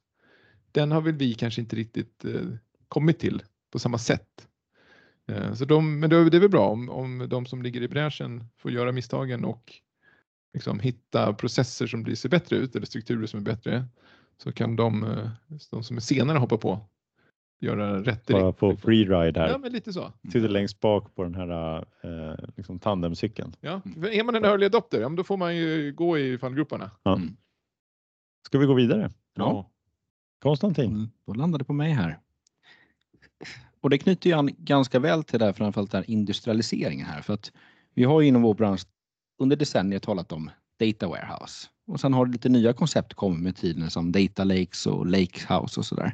Den 0.71 0.91
har 0.91 1.01
väl 1.01 1.13
vi 1.13 1.33
kanske 1.33 1.61
inte 1.61 1.75
riktigt 1.75 2.25
eh, 2.25 2.41
kommit 2.87 3.19
till 3.19 3.43
på 3.71 3.79
samma 3.79 3.97
sätt. 3.97 4.47
Eh, 5.27 5.53
så 5.53 5.65
de, 5.65 5.99
men 5.99 6.09
det, 6.09 6.15
är 6.15 6.39
väl 6.39 6.49
bra 6.49 6.69
om, 6.69 6.89
om 6.89 7.25
de 7.29 7.45
som 7.45 7.61
ligger 7.61 7.81
i 7.81 7.87
bräschen 7.87 8.43
får 8.57 8.71
göra 8.71 8.91
misstagen 8.91 9.45
och 9.45 9.73
liksom 10.53 10.79
hitta 10.79 11.33
processer 11.33 11.87
som 11.87 12.03
blir, 12.03 12.15
ser 12.15 12.29
bättre 12.29 12.55
ut 12.55 12.75
eller 12.75 12.85
strukturer 12.85 13.25
som 13.25 13.39
är 13.39 13.43
bättre 13.43 13.85
så 14.37 14.51
kan 14.51 14.75
de, 14.75 15.03
eh, 15.03 15.29
de 15.71 15.83
som 15.83 15.97
är 15.97 16.01
senare 16.01 16.37
hoppa 16.37 16.57
på 16.57 16.79
göra 17.59 18.03
rätt 18.03 18.27
Bara 18.27 18.41
direkt. 18.41 18.59
på 18.59 18.77
freeride 18.77 19.39
här. 19.39 19.49
Ja, 19.49 19.57
men 19.57 19.71
lite 19.71 19.93
så. 19.93 20.13
Sitter 20.23 20.49
längst 20.49 20.79
bak 20.79 21.15
på 21.15 21.23
den 21.23 21.35
här 21.35 21.77
eh, 21.77 22.35
liksom 22.55 22.79
tandemcykeln. 22.79 23.55
Ja. 23.61 23.81
För 23.95 24.13
är 24.13 24.23
man 24.23 24.35
en 24.35 24.45
early 24.45 24.65
adopter, 24.65 25.01
ja, 25.01 25.09
men 25.09 25.15
då 25.15 25.23
får 25.23 25.37
man 25.37 25.55
ju 25.55 25.93
gå 25.93 26.17
i 26.17 26.37
fallgroparna. 26.37 26.91
Ja. 27.03 27.15
Mm. 27.15 27.37
Ska 28.45 28.57
vi 28.57 28.65
gå 28.65 28.73
vidare? 28.73 29.09
Ja. 29.35 29.69
Konstantin? 30.41 30.91
Mm, 30.91 31.09
Då 31.25 31.33
landade 31.33 31.61
det 31.61 31.65
på 31.65 31.73
mig 31.73 31.91
här. 31.91 32.19
Och 33.81 33.89
det 33.89 33.97
knyter 33.97 34.29
ju 34.29 34.35
an 34.35 34.49
ganska 34.57 34.99
väl 34.99 35.23
till 35.23 35.39
det 35.39 35.45
här, 35.45 35.53
framförallt 35.53 35.91
den 35.91 36.03
här 36.03 36.11
industrialiseringen 36.11 37.05
här. 37.05 37.21
För 37.21 37.33
att 37.33 37.51
vi 37.93 38.03
har 38.03 38.21
ju 38.21 38.27
inom 38.27 38.41
vår 38.41 38.53
bransch 38.53 38.81
under 39.39 39.55
decennier 39.55 39.99
talat 39.99 40.31
om 40.31 40.49
data 40.79 41.07
warehouse. 41.07 41.67
Och 41.87 41.99
sen 41.99 42.13
har 42.13 42.25
lite 42.25 42.49
nya 42.49 42.73
koncept 42.73 43.13
kommit 43.13 43.43
med 43.43 43.55
tiden 43.55 43.89
som 43.89 44.11
data 44.11 44.43
lakes 44.43 44.87
och 44.87 45.05
lakehouse 45.05 45.79
och 45.79 45.85
sådär. 45.85 46.13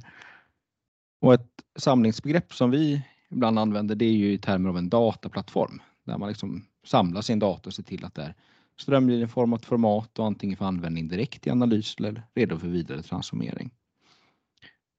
Och 1.22 1.34
ett 1.34 1.50
samlingsbegrepp 1.76 2.54
som 2.54 2.72
vi 2.72 3.02
ibland 3.32 3.60
använder 3.60 3.96
det 3.96 4.06
är 4.06 4.14
ju 4.14 4.34
i 4.34 4.38
termer 4.38 4.70
av 4.70 4.78
en 4.78 4.90
dataplattform 4.90 5.82
där 6.04 6.18
man 6.18 6.30
liksom 6.30 6.66
samlar 6.86 7.22
sin 7.22 7.40
data 7.40 7.70
och 7.70 7.74
ser 7.74 7.84
till 7.84 8.06
att 8.06 8.16
det 8.16 8.24
är 8.24 8.36
strömlinjeformat 8.80 9.66
format 9.66 10.20
och 10.20 10.26
antingen 10.26 10.58
för 10.58 10.66
användning 10.66 11.08
direkt 11.08 11.48
i 11.48 11.50
analys 11.50 11.96
eller 12.00 12.24
redo 12.36 12.58
för 12.58 12.68
vidare 12.68 13.02
transformering. 13.02 13.72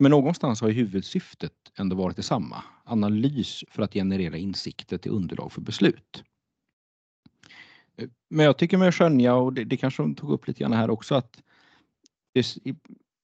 Men 0.04 0.10
någonstans 0.10 0.60
har 0.60 0.68
ju 0.68 0.74
huvudsyftet 0.74 1.52
ändå 1.78 1.96
varit 1.96 2.16
detsamma. 2.16 2.64
Analys 2.84 3.64
för 3.68 3.82
att 3.82 3.92
generera 3.92 4.36
insikter 4.36 4.98
till 4.98 5.10
underlag 5.10 5.52
för 5.52 5.60
beslut. 5.60 6.24
Men 8.30 8.46
jag 8.46 8.58
tycker 8.58 8.78
mig 8.78 8.92
skönja, 8.92 9.34
och 9.34 9.52
det, 9.52 9.64
det 9.64 9.76
kanske 9.76 10.02
de 10.02 10.14
tog 10.14 10.30
upp 10.30 10.48
lite 10.48 10.60
grann 10.60 10.72
här 10.72 10.90
också, 10.90 11.14
att 11.14 11.42
det 12.34 12.56
i 12.56 12.74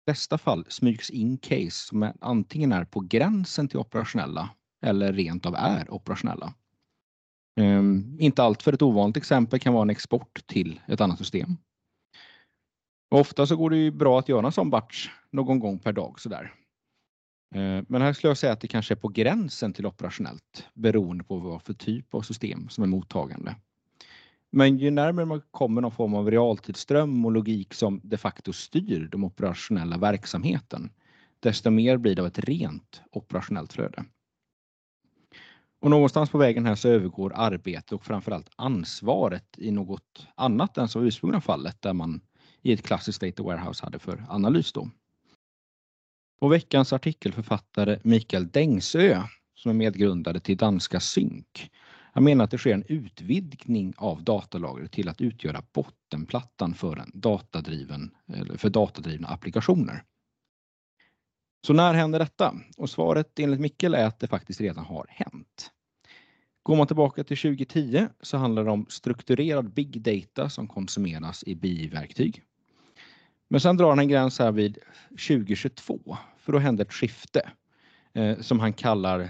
bästa 0.06 0.38
fall 0.38 0.64
smygs 0.68 1.10
in 1.10 1.38
case 1.38 1.70
som 1.70 2.02
är, 2.02 2.12
antingen 2.20 2.72
är 2.72 2.84
på 2.84 3.00
gränsen 3.00 3.68
till 3.68 3.78
operationella 3.78 4.50
eller 4.82 5.12
rent 5.12 5.46
av 5.46 5.54
är 5.54 5.94
operationella. 5.94 6.54
Um, 7.60 8.16
inte 8.20 8.42
allt 8.42 8.62
för 8.62 8.72
ett 8.72 8.82
ovanligt 8.82 9.16
exempel 9.16 9.60
kan 9.60 9.72
vara 9.72 9.82
en 9.82 9.90
export 9.90 10.46
till 10.46 10.80
ett 10.88 11.00
annat 11.00 11.18
system. 11.18 11.56
Och 13.10 13.20
ofta 13.20 13.46
så 13.46 13.56
går 13.56 13.70
det 13.70 13.76
ju 13.76 13.90
bra 13.90 14.18
att 14.18 14.28
göra 14.28 14.46
en 14.46 14.52
sån 14.52 14.70
batch 14.70 15.08
någon 15.30 15.58
gång 15.58 15.78
per 15.78 15.92
dag 15.92 16.20
sådär. 16.20 16.54
Eh, 17.54 17.84
men 17.88 18.02
här 18.02 18.12
skulle 18.12 18.30
jag 18.30 18.38
säga 18.38 18.52
att 18.52 18.60
det 18.60 18.68
kanske 18.68 18.94
är 18.94 18.96
på 18.96 19.08
gränsen 19.08 19.72
till 19.72 19.86
operationellt 19.86 20.68
beroende 20.74 21.24
på 21.24 21.36
vad 21.36 21.62
för 21.62 21.74
typ 21.74 22.14
av 22.14 22.22
system 22.22 22.68
som 22.68 22.84
är 22.84 22.88
mottagande. 22.88 23.56
Men 24.50 24.78
ju 24.78 24.90
närmare 24.90 25.26
man 25.26 25.42
kommer 25.50 25.80
någon 25.80 25.90
form 25.90 26.14
av 26.14 26.30
realtidsström 26.30 27.24
och 27.24 27.32
logik 27.32 27.74
som 27.74 28.00
de 28.04 28.16
facto 28.16 28.52
styr 28.52 29.08
den 29.12 29.24
operationella 29.24 29.98
verksamheten, 29.98 30.90
desto 31.40 31.70
mer 31.70 31.96
blir 31.96 32.16
det 32.16 32.22
av 32.22 32.28
ett 32.28 32.38
rent 32.38 33.02
operationellt 33.10 33.72
flöde. 33.72 34.04
Och 35.80 35.90
någonstans 35.90 36.30
på 36.30 36.38
vägen 36.38 36.66
här 36.66 36.74
så 36.74 36.88
övergår 36.88 37.32
arbete 37.34 37.94
och 37.94 38.04
framförallt 38.04 38.50
ansvaret 38.56 39.58
i 39.58 39.70
något 39.70 40.26
annat 40.34 40.78
än 40.78 40.88
som 40.88 41.04
ursprungliga 41.04 41.40
fallet 41.40 41.82
där 41.82 41.92
man 41.92 42.20
i 42.62 42.72
ett 42.72 42.82
klassiskt 42.82 43.20
data 43.20 43.42
warehouse 43.42 43.84
hade 43.84 43.98
för 43.98 44.24
analys 44.28 44.72
då. 44.72 44.90
Och 46.42 46.52
veckans 46.52 46.92
artikelförfattare 46.92 47.98
Mikael 48.02 48.48
Dengsö 48.48 49.22
som 49.54 49.70
är 49.70 49.74
medgrundare 49.74 50.40
till 50.40 50.56
danska 50.56 51.00
Sync. 51.00 51.46
Han 52.12 52.24
menar 52.24 52.44
att 52.44 52.50
det 52.50 52.58
sker 52.58 52.74
en 52.74 52.84
utvidgning 52.88 53.94
av 53.96 54.24
datalagret 54.24 54.92
till 54.92 55.08
att 55.08 55.20
utgöra 55.20 55.62
bottenplattan 55.72 56.74
för, 56.74 56.96
en 56.96 57.10
datadriven, 57.14 58.10
för 58.56 58.70
datadrivna 58.70 59.28
applikationer. 59.28 60.04
Så 61.66 61.72
när 61.72 61.94
händer 61.94 62.18
detta? 62.18 62.54
Och 62.76 62.90
svaret 62.90 63.38
enligt 63.38 63.60
Mikkel 63.60 63.94
är 63.94 64.06
att 64.06 64.20
det 64.20 64.28
faktiskt 64.28 64.60
redan 64.60 64.84
har 64.84 65.06
hänt. 65.08 65.70
Går 66.62 66.76
man 66.76 66.86
tillbaka 66.86 67.24
till 67.24 67.36
2010 67.36 68.06
så 68.20 68.36
handlar 68.36 68.64
det 68.64 68.70
om 68.70 68.86
strukturerad 68.88 69.72
big 69.72 70.02
data 70.02 70.50
som 70.50 70.68
konsumeras 70.68 71.44
i 71.46 71.54
BI-verktyg. 71.54 72.42
Men 73.52 73.60
sen 73.60 73.76
drar 73.76 73.88
han 73.88 73.98
en 73.98 74.08
gräns 74.08 74.38
här 74.38 74.52
vid 74.52 74.78
2022 75.08 76.16
för 76.38 76.52
då 76.52 76.58
händer 76.58 76.84
ett 76.84 76.92
skifte 76.92 77.50
eh, 78.12 78.38
som 78.38 78.60
han 78.60 78.72
kallar 78.72 79.20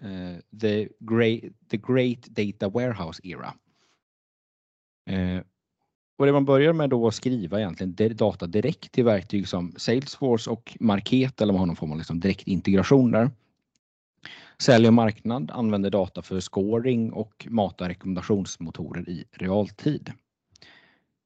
eh, 0.00 0.58
the, 0.60 0.88
great, 0.98 1.40
the 1.70 1.76
Great 1.76 2.22
Data 2.22 2.68
Warehouse 2.68 3.20
Era. 3.24 3.54
Eh, 5.10 5.42
och 6.18 6.26
det 6.26 6.32
man 6.32 6.44
börjar 6.44 6.72
med 6.72 6.90
då 6.90 7.06
att 7.06 7.14
skriva 7.14 7.60
egentligen 7.60 8.16
data 8.16 8.46
direkt 8.46 8.92
till 8.92 9.04
verktyg 9.04 9.48
som 9.48 9.74
Salesforce 9.76 10.50
och 10.50 10.76
Market 10.80 11.40
eller 11.40 11.52
man 11.52 11.60
har 11.60 11.66
någon 11.66 11.76
form 11.76 11.92
av 11.92 11.98
liksom 11.98 12.20
direktintegration 12.20 13.10
där. 13.10 13.30
Sälj 14.58 14.86
och 14.86 14.94
marknad 14.94 15.50
använder 15.50 15.90
data 15.90 16.22
för 16.22 16.40
scoring 16.40 17.12
och 17.12 17.46
matar 17.50 17.88
rekommendationsmotorer 17.88 19.08
i 19.08 19.24
realtid. 19.32 20.12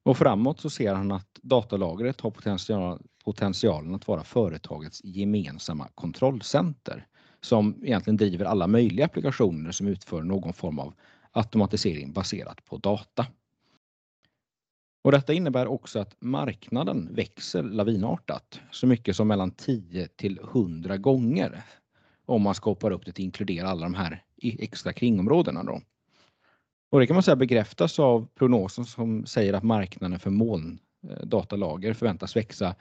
Och 0.07 0.19
framåt 0.19 0.61
så 0.61 0.71
ser 0.71 0.95
han 0.95 1.13
att 1.13 1.39
datalagret 1.43 2.21
har 2.21 2.31
potential, 2.31 3.03
potentialen 3.25 3.95
att 3.95 4.09
vara 4.09 4.25
företagets 4.25 5.05
gemensamma 5.05 5.89
kontrollcenter 5.95 7.07
som 7.41 7.85
egentligen 7.85 8.17
driver 8.17 8.45
alla 8.45 8.67
möjliga 8.67 9.07
applikationer 9.07 9.73
som 9.73 9.87
utför 9.87 10.23
någon 10.23 10.53
form 10.53 10.79
av 10.79 10.95
automatisering 11.33 12.13
baserat 12.13 12.65
på 12.65 12.77
data. 12.77 13.27
Och 15.05 15.13
detta 15.13 15.33
innebär 15.33 15.67
också 15.67 15.99
att 15.99 16.17
marknaden 16.21 17.15
växer 17.15 17.63
lavinartat 17.63 18.61
så 18.71 18.87
mycket 18.87 19.17
som 19.17 19.29
mellan 19.29 19.51
10 19.51 20.09
till 20.09 20.39
100 20.39 20.97
gånger 20.97 21.63
om 22.27 22.43
man 22.43 22.55
skapar 22.55 22.91
upp 22.91 23.01
det 23.07 23.13
till 23.13 23.23
att 23.23 23.27
inkludera 23.27 23.69
alla 23.69 23.83
de 23.83 23.95
här 23.95 24.25
extra 24.43 24.93
kringområdena. 24.93 25.63
Då. 25.63 25.81
Och 26.91 27.01
det 27.01 27.07
kan 27.07 27.17
man 27.17 27.23
säga 27.23 27.37
bekräftas 27.37 27.99
av 27.99 28.29
prognosen 28.35 28.85
som 28.85 29.27
säger 29.27 29.53
att 29.53 29.63
marknaden 29.63 30.19
för 30.19 30.31
molndatalager 30.31 31.89
eh, 31.89 31.95
förväntas 31.95 32.37
växa 32.37 32.75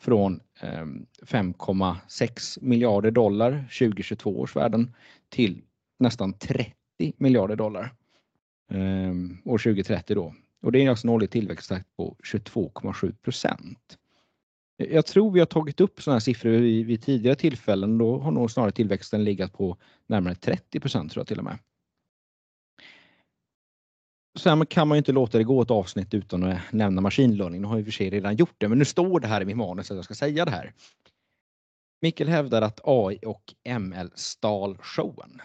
från 0.00 0.40
ehm, 0.60 1.06
5,6 1.22 2.58
miljarder 2.60 3.10
dollar 3.10 3.68
2022 3.78 4.40
års 4.40 4.56
värden 4.56 4.94
till 5.28 5.62
nästan 5.98 6.32
30 6.32 6.72
miljarder 7.16 7.56
dollar 7.56 7.94
ehm, 8.70 9.38
år 9.44 9.58
2030 9.58 10.14
då. 10.14 10.34
Och 10.62 10.72
det 10.72 10.84
är 10.84 10.90
alltså 10.90 11.06
en 11.06 11.14
årlig 11.14 11.30
tillväxttakt 11.30 11.96
på 11.96 12.16
22,7 12.24 13.12
procent. 13.12 13.98
Jag 14.76 15.06
tror 15.06 15.30
vi 15.30 15.38
har 15.38 15.46
tagit 15.46 15.80
upp 15.80 16.02
sådana 16.02 16.14
här 16.14 16.20
siffror 16.20 16.50
vid, 16.50 16.86
vid 16.86 17.02
tidigare 17.02 17.36
tillfällen. 17.36 17.98
Då 17.98 18.18
har 18.18 18.30
nog 18.30 18.50
snarare 18.50 18.72
tillväxten 18.72 19.24
legat 19.24 19.52
på 19.52 19.76
närmare 20.06 20.34
30 20.34 20.80
procent 20.80 21.12
tror 21.12 21.20
jag 21.20 21.26
till 21.26 21.38
och 21.38 21.44
med. 21.44 21.58
Sen 24.38 24.66
kan 24.66 24.88
man 24.88 24.96
ju 24.96 24.98
inte 24.98 25.12
låta 25.12 25.38
det 25.38 25.44
gå 25.44 25.62
ett 25.62 25.70
avsnitt 25.70 26.14
utan 26.14 26.44
att 26.44 26.58
nämna 26.70 27.00
machine 27.00 27.36
learning. 27.36 27.60
Nu 27.60 27.66
har 27.66 27.74
jag 27.74 27.80
i 27.80 27.82
och 27.82 27.86
för 27.86 27.92
sig 27.92 28.10
redan 28.10 28.36
gjort 28.36 28.54
det, 28.58 28.68
men 28.68 28.78
nu 28.78 28.84
står 28.84 29.20
det 29.20 29.28
här 29.28 29.40
i 29.40 29.44
min 29.44 29.56
manus 29.56 29.90
att 29.90 29.96
jag 29.96 30.04
ska 30.04 30.14
säga 30.14 30.44
det 30.44 30.50
här. 30.50 30.72
Mikkel 32.00 32.28
hävdar 32.28 32.62
att 32.62 32.80
AI 32.84 33.18
och 33.26 33.54
ML 33.80 34.10
stal 34.14 34.78
showen. 34.78 35.40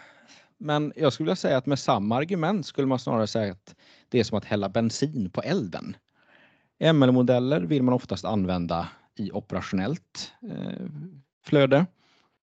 Men 0.58 0.92
jag 0.96 1.12
skulle 1.12 1.24
vilja 1.24 1.36
säga 1.36 1.56
att 1.56 1.66
med 1.66 1.78
samma 1.78 2.16
argument 2.16 2.66
skulle 2.66 2.86
man 2.86 2.98
snarare 2.98 3.26
säga 3.26 3.52
att 3.52 3.74
det 4.08 4.20
är 4.20 4.24
som 4.24 4.38
att 4.38 4.44
hälla 4.44 4.68
bensin 4.68 5.30
på 5.30 5.42
elden. 5.42 5.96
ML-modeller 6.78 7.60
vill 7.60 7.82
man 7.82 7.94
oftast 7.94 8.24
använda 8.24 8.88
i 9.16 9.30
operationellt 9.32 10.32
eh, 10.50 10.86
flöde 11.44 11.86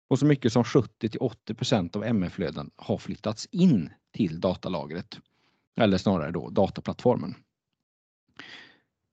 och 0.09 0.19
så 0.19 0.27
mycket 0.27 0.53
som 0.53 0.65
70 0.65 1.09
till 1.09 1.21
80% 1.21 1.97
av 1.97 2.15
ML-flöden 2.15 2.71
har 2.77 2.99
flyttats 2.99 3.49
in 3.51 3.91
till 4.13 4.41
datalagret 4.41 5.19
eller 5.76 5.98
snarare 5.98 6.30
då 6.30 6.50
dataplattformen. 6.50 7.35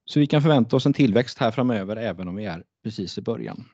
Så 0.06 0.20
vi 0.20 0.28
kan 0.28 0.42
förvänta 0.42 0.76
oss 0.76 0.86
en 0.86 0.94
tillväxt 0.94 1.38
här 1.38 1.52
framöver 1.52 1.96
även 1.96 2.28
om 2.28 2.36
vi 2.36 2.46
är 2.46 2.64
precis 2.84 3.18
i 3.18 3.22
början. 3.22 3.70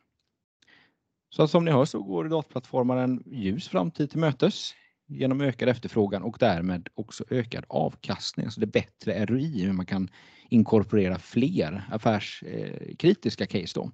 Så 1.29 1.47
som 1.47 1.65
ni 1.65 1.71
hör 1.71 1.85
så 1.85 2.03
går 2.03 2.29
dataplattformar 2.29 2.97
en 2.97 3.23
ljus 3.25 3.67
framtid 3.67 4.09
till 4.09 4.19
mötes 4.19 4.73
genom 5.07 5.41
ökad 5.41 5.69
efterfrågan 5.69 6.23
och 6.23 6.37
därmed 6.39 6.89
också 6.93 7.23
ökad 7.29 7.65
avkastning, 7.69 8.45
alltså 8.45 8.59
det 8.59 8.67
bättre 8.67 9.25
ROI, 9.25 9.65
hur 9.65 9.73
man 9.73 9.85
kan 9.85 10.09
inkorporera 10.49 11.19
fler 11.19 11.87
affärskritiska 11.91 13.45
case 13.45 13.71
då. 13.75 13.91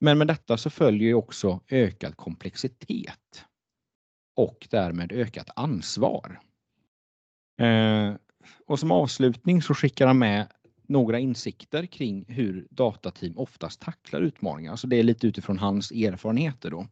Men 0.00 0.18
med 0.18 0.26
detta 0.26 0.56
så 0.56 0.70
följer 0.70 1.08
ju 1.08 1.14
också 1.14 1.60
ökad 1.68 2.16
komplexitet 2.16 3.44
och 4.36 4.68
därmed 4.70 5.12
ökat 5.12 5.50
ansvar. 5.56 6.40
Eh, 7.60 8.14
och 8.66 8.78
som 8.78 8.92
avslutning 8.92 9.62
så 9.62 9.74
skickar 9.74 10.06
han 10.06 10.18
med 10.18 10.46
några 10.86 11.18
insikter 11.18 11.86
kring 11.86 12.24
hur 12.28 12.66
datateam 12.70 13.38
oftast 13.38 13.80
tacklar 13.80 14.20
utmaningar. 14.20 14.70
Alltså 14.70 14.86
det 14.86 14.96
är 14.96 15.02
lite 15.02 15.26
utifrån 15.26 15.58
hans 15.58 15.90
erfarenheter 15.90 16.70
då. 16.70 16.86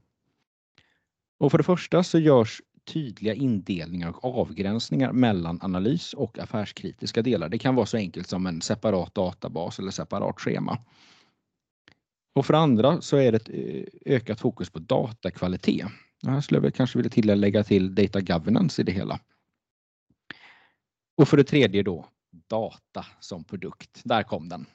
Och 1.40 1.50
för 1.50 1.59
det 1.59 1.64
första 1.64 2.02
så 2.02 2.18
görs 2.18 2.62
tydliga 2.85 3.35
indelningar 3.35 4.09
och 4.09 4.24
avgränsningar 4.24 5.12
mellan 5.12 5.59
analys 5.62 6.12
och 6.12 6.38
affärskritiska 6.38 7.22
delar. 7.22 7.48
Det 7.48 7.59
kan 7.59 7.74
vara 7.74 7.87
så 7.87 7.96
enkelt 7.96 8.28
som 8.28 8.46
en 8.46 8.61
separat 8.61 9.14
databas 9.14 9.78
eller 9.78 9.90
separat 9.90 10.40
schema. 10.40 10.78
Och 12.35 12.46
för 12.46 12.52
det 12.52 12.59
andra 12.59 13.00
så 13.00 13.16
är 13.16 13.33
det 13.33 13.37
ett 13.37 13.48
eh, 13.48 14.14
ökat 14.14 14.40
fokus 14.40 14.70
på 14.70 14.78
datakvalitet. 14.78 15.87
Här 16.26 16.40
skulle 16.40 16.61
jag 16.61 16.74
kanske 16.74 16.98
vilja 16.98 17.11
tillägga 17.11 17.64
till 17.64 17.94
data 17.94 18.20
governance 18.20 18.83
i 18.83 18.85
det 18.85 18.92
hela. 18.92 19.20
Och 21.18 21.28
för 21.28 21.37
det 21.37 21.44
tredje 21.44 21.83
då 21.83 22.09
data 22.48 23.07
som 23.20 23.44
produkt. 23.44 24.00
Där 24.04 24.22
kom 24.22 24.48
den. 24.48 24.66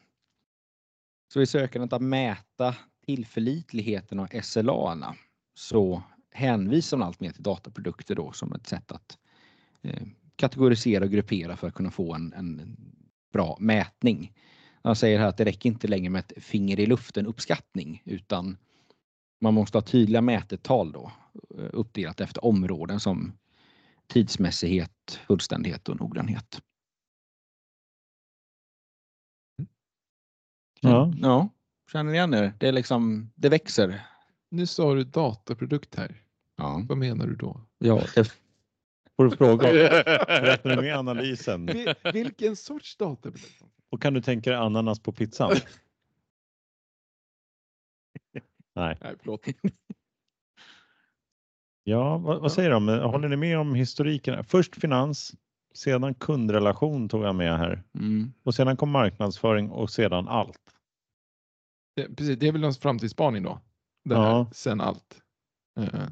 Så 1.34 1.42
i 1.42 1.46
sökandet 1.46 1.94
att 1.94 2.02
mäta 2.02 2.76
tillförlitligheten 3.06 4.20
av 4.20 4.28
SLA 4.42 5.16
så 5.54 6.04
hänvisar 6.32 6.98
man 6.98 7.08
allt 7.08 7.20
mer 7.20 7.32
till 7.32 7.44
dataprodukter 7.44 8.16
då 8.16 8.32
som 8.32 8.54
ett 8.54 8.68
sätt 8.68 8.92
att 8.92 9.18
eh, 9.82 10.08
kategorisera 10.36 11.04
och 11.04 11.12
gruppera 11.12 11.56
för 11.56 11.68
att 11.68 11.74
kunna 11.74 11.92
få 11.92 12.14
en, 12.14 12.34
en 12.34 12.78
bra 13.34 13.58
mätning. 13.60 14.34
Han 14.84 14.96
säger 14.96 15.20
här 15.20 15.28
att 15.28 15.38
det 15.38 15.46
räcker 15.46 15.70
inte 15.70 15.88
längre 15.88 16.10
med 16.10 16.20
ett 16.20 16.44
finger 16.44 16.80
i 16.80 16.86
luften 16.86 17.26
uppskattning 17.26 18.02
utan 18.06 18.58
man 19.42 19.54
måste 19.54 19.78
ha 19.78 19.84
tydliga 19.84 20.22
mätetal 20.22 20.92
då 20.92 21.12
eh, 21.58 21.70
uppdelat 21.74 22.22
efter 22.22 22.46
områden 22.46 23.00
som 23.00 23.34
tidsmässighet, 24.08 25.20
fullständighet 25.28 25.90
och 25.90 26.00
noggrannhet. 26.00 26.62
Ja, 30.82 31.14
ja 31.18 31.50
känner 31.94 32.12
ni 32.12 32.18
igen 32.18 32.34
er? 32.34 32.54
Det, 32.60 32.68
är 32.68 32.72
liksom, 32.72 33.32
det 33.36 33.50
växer. 33.50 34.08
Nu 34.50 34.66
sa 34.66 34.94
du 34.94 35.04
dataprodukt 35.04 35.96
här. 35.96 36.22
Ja. 36.56 36.86
Vad 36.90 36.98
menar 36.98 37.28
du 37.28 37.36
då? 37.36 37.62
Ja, 37.78 38.04
det 38.16 38.32
får 39.16 39.26
du 39.26 39.38
fråga. 39.38 39.74
Räknar 40.42 40.76
du 40.76 40.82
med 40.82 40.98
analysen? 40.98 41.70
Vilken 42.14 42.56
sorts 42.56 42.98
dataprodukt? 42.98 43.64
Och 43.90 44.02
kan 44.02 44.14
du 44.14 44.22
tänka 44.22 44.50
dig 44.50 44.60
ananas 44.60 45.00
på 45.00 45.12
pizzan? 45.12 45.52
Nej. 48.76 48.98
Nej, 49.02 49.16
förlåt. 49.20 49.46
Ja, 51.84 52.18
vad, 52.18 52.42
vad, 52.42 52.52
säger 52.52 52.70
de? 52.70 52.88
Håller 52.88 53.30
ni 53.30 53.36
med 53.36 53.60
om 53.60 53.76
historiken? 53.76 54.44
Först 54.44 54.76
finans, 54.76 55.36
sedan 55.74 56.14
kundrelation 56.14 57.10
tog 57.10 57.24
jag 57.24 57.36
med 57.36 57.58
här 57.58 57.84
mm. 57.96 58.34
och 58.44 58.56
sedan 58.56 58.78
kom 58.78 58.90
marknadsföring 58.90 59.70
och 59.70 59.90
sedan 59.90 60.28
allt. 60.28 60.62
Det, 61.96 62.16
precis, 62.16 62.40
det 62.40 62.48
är 62.48 62.52
väl 62.52 62.64
en 62.64 62.74
framtidsspaning 62.74 63.44
då? 63.44 63.60
Det 64.06 64.16
ja. 64.16 64.50
sen 64.54 64.82
allt. 64.82 65.22
Uh. 65.80 66.08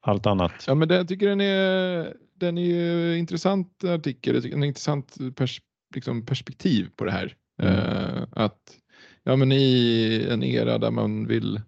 Allt 0.00 0.26
annat. 0.26 0.64
Ja, 0.66 0.74
men 0.74 0.88
det, 0.88 0.94
jag 0.94 1.08
tycker 1.08 1.28
den 1.28 1.40
är, 1.40 2.16
den 2.34 2.58
är 2.58 3.14
intressant 3.14 3.84
artikel, 3.84 4.52
en 4.52 4.64
intressant 4.64 5.16
pers, 5.36 5.62
liksom 5.94 6.26
perspektiv 6.26 6.90
på 6.96 7.04
det 7.04 7.12
här. 7.12 7.36
Mm. 7.62 7.74
Uh, 7.74 8.26
att 8.32 8.76
ja, 9.22 9.36
men 9.36 9.52
i 9.52 10.26
en 10.30 10.42
era 10.42 10.78
där 10.78 10.90
man 10.90 11.26
vill 11.26 11.60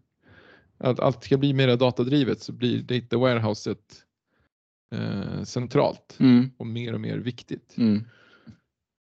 att 0.83 1.01
allt 1.01 1.25
ska 1.25 1.38
bli 1.38 1.53
mer 1.53 1.77
datadrivet 1.77 2.42
så 2.42 2.53
blir 2.53 2.83
data 2.83 3.18
warehouset 3.18 4.05
eh, 4.95 5.42
centralt 5.42 6.16
mm. 6.21 6.51
och 6.57 6.66
mer 6.66 6.95
och 6.95 7.01
mer 7.01 7.18
viktigt. 7.18 7.75
Mm. 7.77 8.05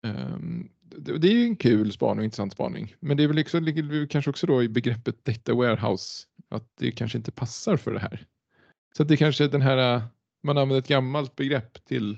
Um, 0.08 0.70
det, 0.82 1.18
det, 1.18 1.28
är 1.28 1.34
ju 1.34 1.44
en 1.44 1.56
kul 1.56 1.92
spaning 1.92 2.20
och 2.20 2.24
intressant 2.24 2.54
spaning, 2.54 2.96
men 3.00 3.18
det 3.18 3.24
är 3.24 3.28
väl 3.28 3.64
ligger 3.64 4.08
kanske 4.08 4.30
också 4.30 4.48
då 4.48 4.64
i 4.64 4.70
begreppet 4.70 5.26
data 5.26 5.54
warehouse 5.54 6.28
att 6.50 6.70
det 6.80 6.92
kanske 6.92 7.18
inte 7.18 7.32
passar 7.32 7.78
för 7.78 7.94
det 7.94 8.00
här. 8.00 8.26
Så 8.98 9.04
att 9.04 9.10
det 9.10 9.18
kanske 9.18 9.44
är 9.44 9.48
den 9.48 9.62
här, 9.62 10.02
man 10.44 10.58
använder 10.58 10.80
ett 10.80 10.88
gammalt 10.88 11.36
begrepp 11.36 11.86
till 11.86 12.18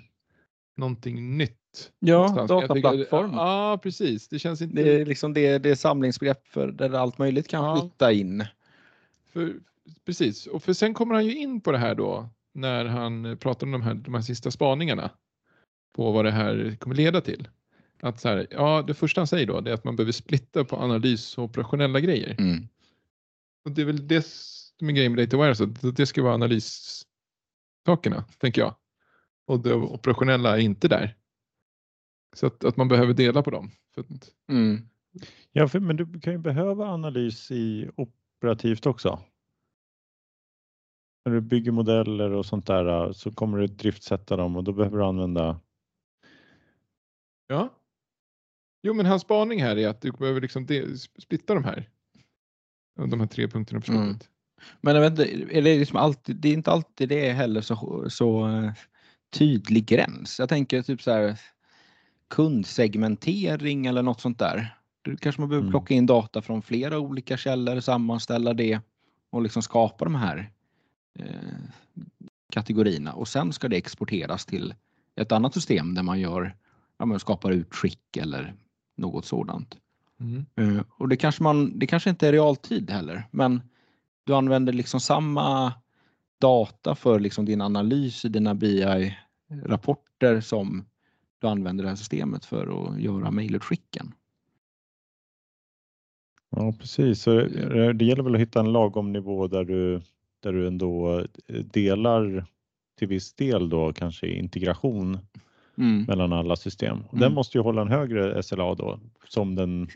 någonting 0.78 1.38
nytt. 1.38 1.92
Ja, 2.00 2.46
dataplattform. 2.48 3.32
Ja, 3.34 3.80
precis. 3.84 4.28
Det 4.28 4.40
känns 4.40 4.62
inte. 4.62 4.84
Det 4.84 5.02
är 5.02 5.06
liksom 5.06 5.34
det, 5.34 5.58
det 5.58 5.70
är 5.70 5.76
samlingsbegrepp 5.76 6.48
för 6.48 6.72
där 6.72 6.94
allt 6.94 7.18
möjligt 7.18 7.48
kan 7.48 7.64
ja. 7.64 7.82
flytta 7.82 8.12
in. 8.12 8.46
För, 9.36 9.60
precis, 10.06 10.48
och 10.48 10.64
för 10.64 10.74
sen 10.74 10.94
kommer 10.94 11.16
han 11.16 11.26
ju 11.26 11.38
in 11.38 11.62
på 11.62 11.72
det 11.72 11.78
här 11.78 11.96
då 11.96 12.30
när 12.54 12.86
han 12.86 13.38
pratar 13.38 13.68
om 13.68 13.72
de 13.72 13.82
här, 13.82 13.94
de 13.94 14.14
här 14.14 14.22
sista 14.22 14.52
spaningarna 14.52 15.12
på 15.96 16.12
vad 16.12 16.26
det 16.26 16.32
här 16.32 16.78
kommer 16.80 16.96
leda 16.96 17.22
till. 17.22 17.48
Att 18.02 18.20
så 18.20 18.28
här, 18.28 18.48
ja, 18.52 18.84
det 18.88 18.94
första 18.94 19.22
han 19.22 19.28
säger 19.28 19.48
då 19.48 19.62
det 19.62 19.70
är 19.70 19.74
att 19.74 19.84
man 19.84 19.96
behöver 19.96 20.12
splitta 20.12 20.66
på 20.66 20.76
analys 20.76 21.38
och 21.38 21.44
operationella 21.44 22.00
grejer. 22.00 22.36
Mm. 22.40 22.68
Och 23.66 23.72
det 23.72 23.82
är 23.82 23.86
väl 23.86 24.08
det 24.08 24.26
som 24.26 24.90
är 24.90 24.94
grejen 24.94 25.14
med 25.14 25.28
Data 25.28 25.38
Warehouse, 25.38 25.64
att 25.64 25.96
det 25.96 26.06
ska 26.06 26.24
vara 26.24 26.34
analyssakerna, 26.34 28.26
tänker 28.38 28.62
jag. 28.62 28.76
Och 29.48 29.60
det 29.60 29.74
operationella 29.74 30.58
är 30.58 30.62
inte 30.62 30.88
där. 30.88 31.18
Så 32.36 32.48
att, 32.48 32.64
att 32.64 32.78
man 32.78 32.88
behöver 32.88 33.14
dela 33.14 33.44
på 33.44 33.52
dem. 33.52 33.72
Mm. 34.50 34.90
Ja, 35.52 35.68
för, 35.68 35.80
men 35.80 35.96
du 35.96 36.20
kan 36.20 36.34
ju 36.34 36.40
behöva 36.40 36.86
analys 36.86 37.52
i 37.52 37.90
operativt 38.38 38.86
också. 38.86 39.20
När 41.26 41.34
du 41.34 41.42
bygger 41.42 41.72
modeller 41.72 42.32
och 42.32 42.46
sånt 42.46 42.68
där 42.68 43.14
så 43.14 43.32
kommer 43.32 43.58
du 43.58 43.68
driftsätta 43.68 44.36
dem 44.36 44.56
och 44.56 44.64
då 44.64 44.74
behöver 44.74 44.98
du 44.98 45.04
använda 45.04 45.60
ja. 47.48 47.70
Jo, 48.84 48.94
men 48.94 49.06
hans 49.06 49.22
spaning 49.22 49.62
här 49.64 49.78
är 49.78 49.88
att 49.88 50.02
du 50.02 50.12
behöver 50.12 50.42
liksom 50.42 50.68
splitta 51.20 51.54
de 51.54 51.64
här. 51.64 51.90
De 52.96 53.20
här 53.20 53.28
tre 53.28 53.48
punkterna 53.48 53.82
på 53.82 53.92
Mm. 53.92 54.20
Men 54.82 54.96
jag 54.96 55.02
vet 55.02 55.12
inte, 55.12 55.58
är 55.58 55.62
det, 55.62 55.80
liksom 55.80 55.98
alltid, 55.98 56.36
det 56.36 56.50
är 56.50 56.54
inte 56.54 56.72
alltid 56.72 57.10
det 57.10 57.32
heller 57.32 57.62
så, 57.62 58.06
så 58.10 58.48
eh, 58.48 58.72
tydlig 59.34 59.86
gräns. 59.86 60.40
Jag 60.40 60.50
tänker 60.50 60.82
typ 60.82 61.02
så 61.02 61.12
här 61.12 61.40
kundsegmentering 62.30 63.86
eller 63.86 64.02
något 64.02 64.22
sånt 64.22 64.40
där. 64.40 64.78
Då 65.06 65.16
kanske 65.18 65.42
man 65.42 65.50
behöver 65.50 65.64
Mm. 65.64 65.72
plocka 65.72 65.94
in 65.94 66.06
data 66.06 66.42
från 66.42 66.62
flera 66.62 67.00
olika 67.00 67.38
källor, 67.38 67.80
sammanställa 67.80 68.54
det 68.54 68.80
och 69.30 69.42
liksom 69.42 69.62
skapa 69.62 70.06
de 70.06 70.16
här 70.16 70.52
eh, 71.20 71.26
kategorierna 72.52 73.14
och 73.14 73.28
sen 73.28 73.54
ska 73.54 73.68
det 73.68 73.78
exporteras 73.78 74.46
till 74.46 74.74
ett 75.16 75.32
annat 75.32 75.54
system 75.54 75.94
där 75.94 76.04
man 76.04 76.20
gör, 76.20 76.56
ja, 76.98 77.06
man 77.06 77.20
skapar 77.20 77.52
utskick 77.52 78.18
eller 78.18 78.54
något 78.98 79.26
sådant. 79.26 79.78
Mm. 80.20 80.46
Eh, 80.56 80.84
Och 80.98 81.10
det 81.10 81.18
kanske, 81.18 81.44
man, 81.44 81.80
det 81.80 81.88
kanske 81.88 82.10
inte 82.10 82.28
är 82.28 82.32
realtid 82.32 82.92
heller, 82.92 83.24
men 83.32 83.62
du 84.24 84.36
använder 84.36 84.74
liksom 84.74 85.00
samma 85.00 85.74
data 86.42 86.96
för 86.96 87.20
liksom 87.20 87.46
din 87.46 87.62
analys 87.62 88.26
i 88.26 88.30
dina 88.30 88.54
BI-rapporter 89.50 90.42
som 90.42 90.86
du 91.40 91.48
använder 91.48 91.84
det 91.84 91.90
här 91.90 91.96
systemet 91.96 92.46
för 92.46 92.88
att 92.88 93.02
göra 93.02 93.32
mejlutskicken. 93.32 94.14
Ja, 96.56 96.74
precis. 96.80 97.22
Så 97.22 97.40
det 97.94 98.06
gäller 98.06 98.24
väl 98.24 98.36
att 98.36 98.42
hitta 98.42 98.60
en 98.60 98.72
lagom 98.74 99.12
nivå 99.14 99.48
där 99.48 99.64
du, 99.64 100.02
där 100.40 100.54
du 100.54 100.68
ändå 100.68 101.20
eh, 101.48 101.56
delar 101.56 102.46
till 103.00 103.08
viss 103.08 103.34
del 103.34 103.70
då 103.70 103.94
kanske 103.94 104.28
integration 104.28 105.18
Mm. 105.78 106.04
mellan 106.04 106.34
alla 106.34 106.56
system. 106.56 106.98
Den 107.12 107.22
Mm. 107.22 107.34
måste 107.34 107.58
ju 107.58 107.62
hålla 107.62 107.82
en 107.82 107.88
högre 107.88 108.44
SLA 108.44 108.76
då 108.76 109.00
som 109.28 109.56
den 109.56 109.88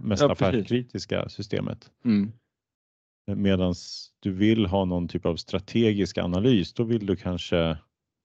mest 0.00 0.22
Ja, 0.22 0.32
affärskritiska 0.32 1.28
systemet. 1.28 1.90
Mm. 2.04 2.32
Medan 3.26 3.74
du 4.20 4.30
vill 4.32 4.66
ha 4.66 4.84
någon 4.84 5.08
typ 5.08 5.26
av 5.26 5.36
strategisk 5.36 6.18
analys, 6.18 6.72
då 6.72 6.84
vill 6.84 7.06
du 7.06 7.16
kanske, 7.16 7.56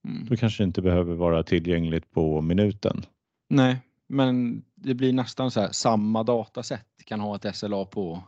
Mm. 0.07 0.25
då 0.29 0.35
kanske 0.35 0.63
inte 0.63 0.81
behöver 0.81 1.15
vara 1.15 1.43
tillgängligt 1.43 2.11
på 2.11 2.41
minuten. 2.41 3.05
Nej, 3.49 3.77
men 4.07 4.63
det 4.75 4.93
blir 4.93 5.13
nästan 5.13 5.51
så 5.51 5.59
här 5.59 5.71
samma 5.71 6.23
datasätt 6.23 6.87
kan 7.05 7.19
ha 7.19 7.35
ett 7.35 7.55
SLA 7.55 7.85
på 7.85 8.23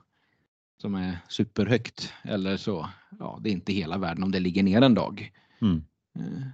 som 0.82 0.96
är 0.96 1.18
superhögt 1.30 2.14
eller 2.24 2.58
så. 2.58 2.90
Ja, 3.20 3.40
det 3.44 3.50
är 3.50 3.54
inte 3.54 3.74
hela 3.74 3.98
världen 3.98 4.24
om 4.24 4.32
det 4.32 4.40
ligger 4.40 4.64
ner 4.64 4.82
en 4.82 4.94
dag. 4.94 5.32
Mm. 5.62 5.84
Eh, 6.20 6.48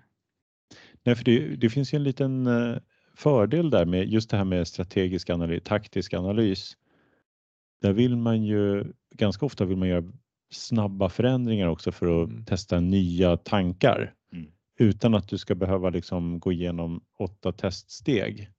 Nej, 1.04 1.16
för 1.16 1.24
det, 1.24 1.56
det 1.56 1.70
finns 1.70 1.94
ju 1.94 1.96
en 1.96 2.04
liten 2.04 2.48
eh, 2.48 2.78
fördel 3.16 3.70
där 3.70 3.86
med 3.86 4.08
just 4.10 4.30
det 4.30 4.38
här 4.38 4.44
med 4.46 4.68
strategisk 4.68 5.30
analys, 5.30 5.64
taktisk 5.64 6.14
analys. 6.14 6.78
Där 7.82 7.94
vill 7.94 8.16
man 8.18 8.44
ju 8.44 8.94
ganska 9.16 9.46
ofta 9.46 9.66
vill 9.66 9.78
man 9.78 9.88
göra 9.88 10.04
snabba 10.52 11.10
förändringar 11.10 11.68
också 11.68 11.92
för 11.92 12.24
att 12.24 12.30
Mm. 12.30 12.46
testa 12.46 12.80
nya 12.80 13.38
tankar 13.38 14.14
Mm. 14.34 14.52
utan 14.80 15.16
att 15.16 15.28
du 15.30 15.38
ska 15.38 15.56
behöva 15.56 15.90
liksom 15.90 16.40
gå 16.40 16.52
igenom 16.52 17.04
åtta 17.20 17.52
teststeg. 17.52 18.50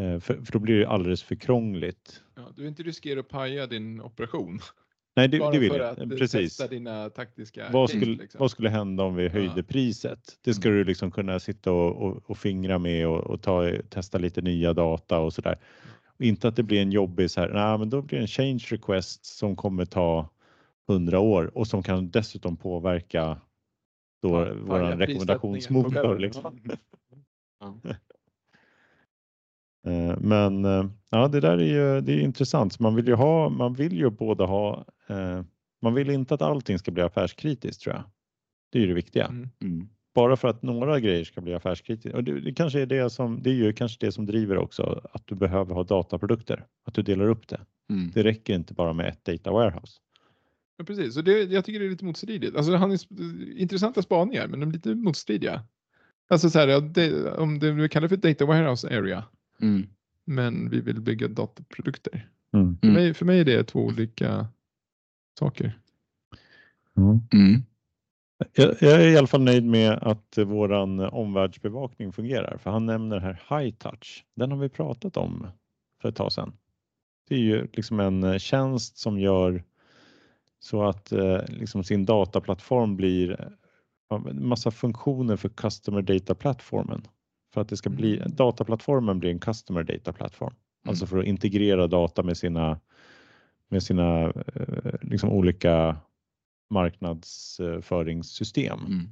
Eh, 0.00 0.20
För, 0.20 0.34
för 0.44 0.52
då 0.52 0.58
blir 0.58 0.78
det 0.78 0.88
alldeles 0.88 1.22
för 1.22 1.34
krångligt. 1.34 2.22
Ja, 2.36 2.42
du 2.56 2.62
vill 2.62 2.68
inte 2.68 2.82
riskera 2.82 3.20
att 3.20 3.28
paja 3.28 3.66
din 3.66 4.00
operation. 4.00 4.58
Nej, 5.16 5.28
det, 5.28 5.38
Bara 5.38 5.50
det 5.50 5.58
vill 5.58 5.70
för 5.70 5.78
jag. 5.78 5.88
att 5.90 5.98
eh, 5.98 6.08
Precis. 6.08 6.56
testa 6.56 6.66
dina 6.74 7.10
taktiska 7.10 7.68
Vad 7.72 7.90
skulle, 7.90 8.06
liksom. 8.16 8.38
vad 8.38 8.50
skulle 8.50 8.68
hända 8.68 9.04
om 9.04 9.14
vi 9.14 9.28
höjde 9.28 9.52
Ja. 9.56 9.62
priset? 9.62 10.38
Det 10.44 10.54
ska 10.54 10.68
Mm. 10.68 10.78
du 10.78 10.84
liksom 10.84 11.10
kunna 11.10 11.40
sitta 11.40 11.72
och, 11.72 12.02
och, 12.02 12.30
och 12.30 12.38
fingra 12.38 12.78
med 12.78 13.06
och, 13.08 13.20
och 13.20 13.42
ta, 13.42 13.70
testa 13.88 14.18
lite 14.18 14.40
nya 14.42 14.72
data 14.72 15.18
och 15.18 15.32
sådär. 15.32 15.58
Och 16.18 16.24
inte 16.24 16.48
att 16.48 16.56
det 16.56 16.62
blir 16.62 16.82
en 16.82 16.92
jobbig 16.92 17.30
så 17.30 17.40
här, 17.40 17.48
nej 17.48 17.78
men 17.78 17.90
då 17.90 18.02
blir 18.02 18.18
det 18.18 18.24
en 18.24 18.28
change 18.28 18.64
request 18.70 19.24
som 19.26 19.56
kommer 19.56 19.84
ta 19.84 20.28
100 20.88 21.18
år 21.20 21.58
och 21.58 21.66
som 21.66 21.82
kan 21.82 22.10
dessutom 22.10 22.56
påverka 22.56 23.40
då 24.22 24.30
paja 24.30 24.54
våran 24.54 24.98
rekommendationsmotor. 24.98 26.18
Liksom. 26.18 26.60
ja. 27.60 27.78
Eh, 29.86 30.16
Men 30.20 30.64
eh, 30.64 30.84
ja, 31.10 31.28
det 31.28 31.40
där 31.40 31.58
är 31.58 31.64
ju 31.64 32.00
det 32.00 32.12
är 32.12 32.20
intressant. 32.20 32.78
Man 32.78 32.94
vill 32.94 33.08
ju 33.08 33.14
ha, 33.14 33.48
man 33.48 33.74
vill 33.74 33.92
ju 33.92 34.10
båda 34.10 34.44
ha, 34.44 34.84
eh, 35.08 35.42
man 35.82 35.94
vill 35.94 36.10
inte 36.10 36.34
att 36.34 36.42
allting 36.42 36.78
ska 36.78 36.90
bli 36.90 37.02
affärskritiskt 37.02 37.82
tror 37.82 37.94
jag. 37.94 38.04
Det 38.72 38.78
är 38.78 38.82
ju 38.82 38.88
det 38.88 38.94
viktiga. 38.94 39.26
Mm. 39.26 39.48
Mm. 39.62 39.88
bara 40.14 40.36
för 40.36 40.48
att 40.48 40.62
några 40.62 41.00
grejer 41.00 41.24
ska 41.24 41.40
bli 41.40 41.54
affärskritiska. 41.54 42.16
Och 42.16 42.24
det, 42.24 42.40
det 42.40 42.52
kanske 42.52 42.80
är 42.80 42.86
det 42.86 43.10
som, 43.10 43.42
det 43.42 43.50
är 43.50 43.54
ju 43.54 43.72
kanske 43.72 44.06
det 44.06 44.12
som 44.12 44.26
driver 44.26 44.58
också 44.58 45.00
att 45.12 45.26
du 45.26 45.34
behöver 45.34 45.74
ha 45.74 45.84
dataprodukter, 45.84 46.66
att 46.84 46.94
du 46.94 47.02
delar 47.02 47.28
upp 47.28 47.48
det. 47.48 47.60
Mm. 47.90 48.10
Det 48.14 48.22
räcker 48.22 48.54
inte 48.54 48.74
bara 48.74 48.92
med 48.92 49.08
ett 49.08 49.24
data 49.24 49.50
warehouse. 49.50 49.98
Ja, 50.76 50.84
precis. 50.84 51.14
Så 51.14 51.22
det, 51.22 51.42
jag 51.42 51.64
tycker 51.64 51.80
det 51.80 51.86
är 51.86 51.90
lite 51.90 52.04
motstridigt. 52.04 52.56
Alltså, 52.56 52.76
han 52.76 52.90
är 52.92 52.98
intressanta 53.58 54.02
spaningar, 54.02 54.46
men 54.48 54.60
de 54.60 54.68
är 54.68 54.72
lite 54.72 54.94
motstridiga. 54.94 55.62
Alltså 56.28 56.50
så 56.50 56.58
här, 56.58 56.80
det, 56.80 57.32
om 57.32 57.58
det 57.58 57.72
vi 57.72 57.88
kallar 57.88 58.08
för 58.08 58.16
data 58.16 58.46
warehouse 58.46 58.98
area, 58.98 59.24
Mm. 59.62 59.86
men 60.24 60.70
vi 60.70 60.80
vill 60.80 61.00
bygga 61.00 61.28
dataprodukter. 61.28 62.28
Mm. 62.52 62.78
För, 62.78 62.86
Mm. 62.86 62.94
mig, 63.02 63.14
för 63.14 63.24
mig 63.24 63.40
är 63.40 63.44
det 63.44 63.64
två 63.64 63.80
olika 63.86 64.46
saker. 65.38 65.78
Mm. 66.96 67.62
Jag, 68.54 68.76
jag 68.80 69.02
är 69.02 69.08
i 69.08 69.16
alla 69.16 69.26
fall 69.26 69.42
nöjd 69.42 69.64
med 69.64 69.92
att 69.92 70.38
våran 70.38 71.00
omvärldsbevakning 71.00 72.12
fungerar, 72.12 72.56
för 72.56 72.70
han 72.70 72.86
nämner 72.86 73.18
här 73.20 73.42
High 73.48 73.74
Touch. 73.76 74.24
Den 74.34 74.50
har 74.50 74.58
vi 74.58 74.68
pratat 74.68 75.16
om 75.16 75.46
för 76.02 76.08
ett 76.08 76.16
tag 76.16 76.32
sedan. 76.32 76.52
Det 77.28 77.34
är 77.34 77.38
ju 77.38 77.68
liksom 77.72 78.00
en 78.00 78.24
eh, 78.24 78.38
tjänst 78.38 78.98
som 78.98 79.18
gör 79.20 79.64
så 80.58 80.82
att 80.82 81.12
eh, 81.12 81.40
liksom 81.48 81.84
sin 81.84 82.04
dataplattform 82.04 82.96
blir 82.96 83.30
eh, 84.10 84.26
en 84.28 84.48
massa 84.48 84.70
funktioner 84.70 85.36
för 85.36 85.48
Customer 85.48 86.02
Data 86.02 86.34
Platformen. 86.34 87.02
För 87.54 87.60
att 87.60 87.68
det 87.68 87.76
ska 87.76 87.90
bli, 87.90 88.16
Mm. 88.16 88.30
dataplattformen 88.34 89.18
blir 89.18 89.30
en 89.30 89.38
Customer 89.40 89.82
Data 89.82 90.12
Plattform. 90.12 90.54
Alltså 90.88 91.06
för 91.06 91.18
att 91.18 91.24
integrera 91.24 91.86
data 91.86 92.22
med 92.22 92.36
sina, 92.36 92.80
med 93.68 93.82
sina 93.82 94.24
eh, 94.30 94.94
liksom 95.02 95.30
olika 95.30 95.96
marknadsföringssystem. 96.70 98.78
Mm. 98.86 99.08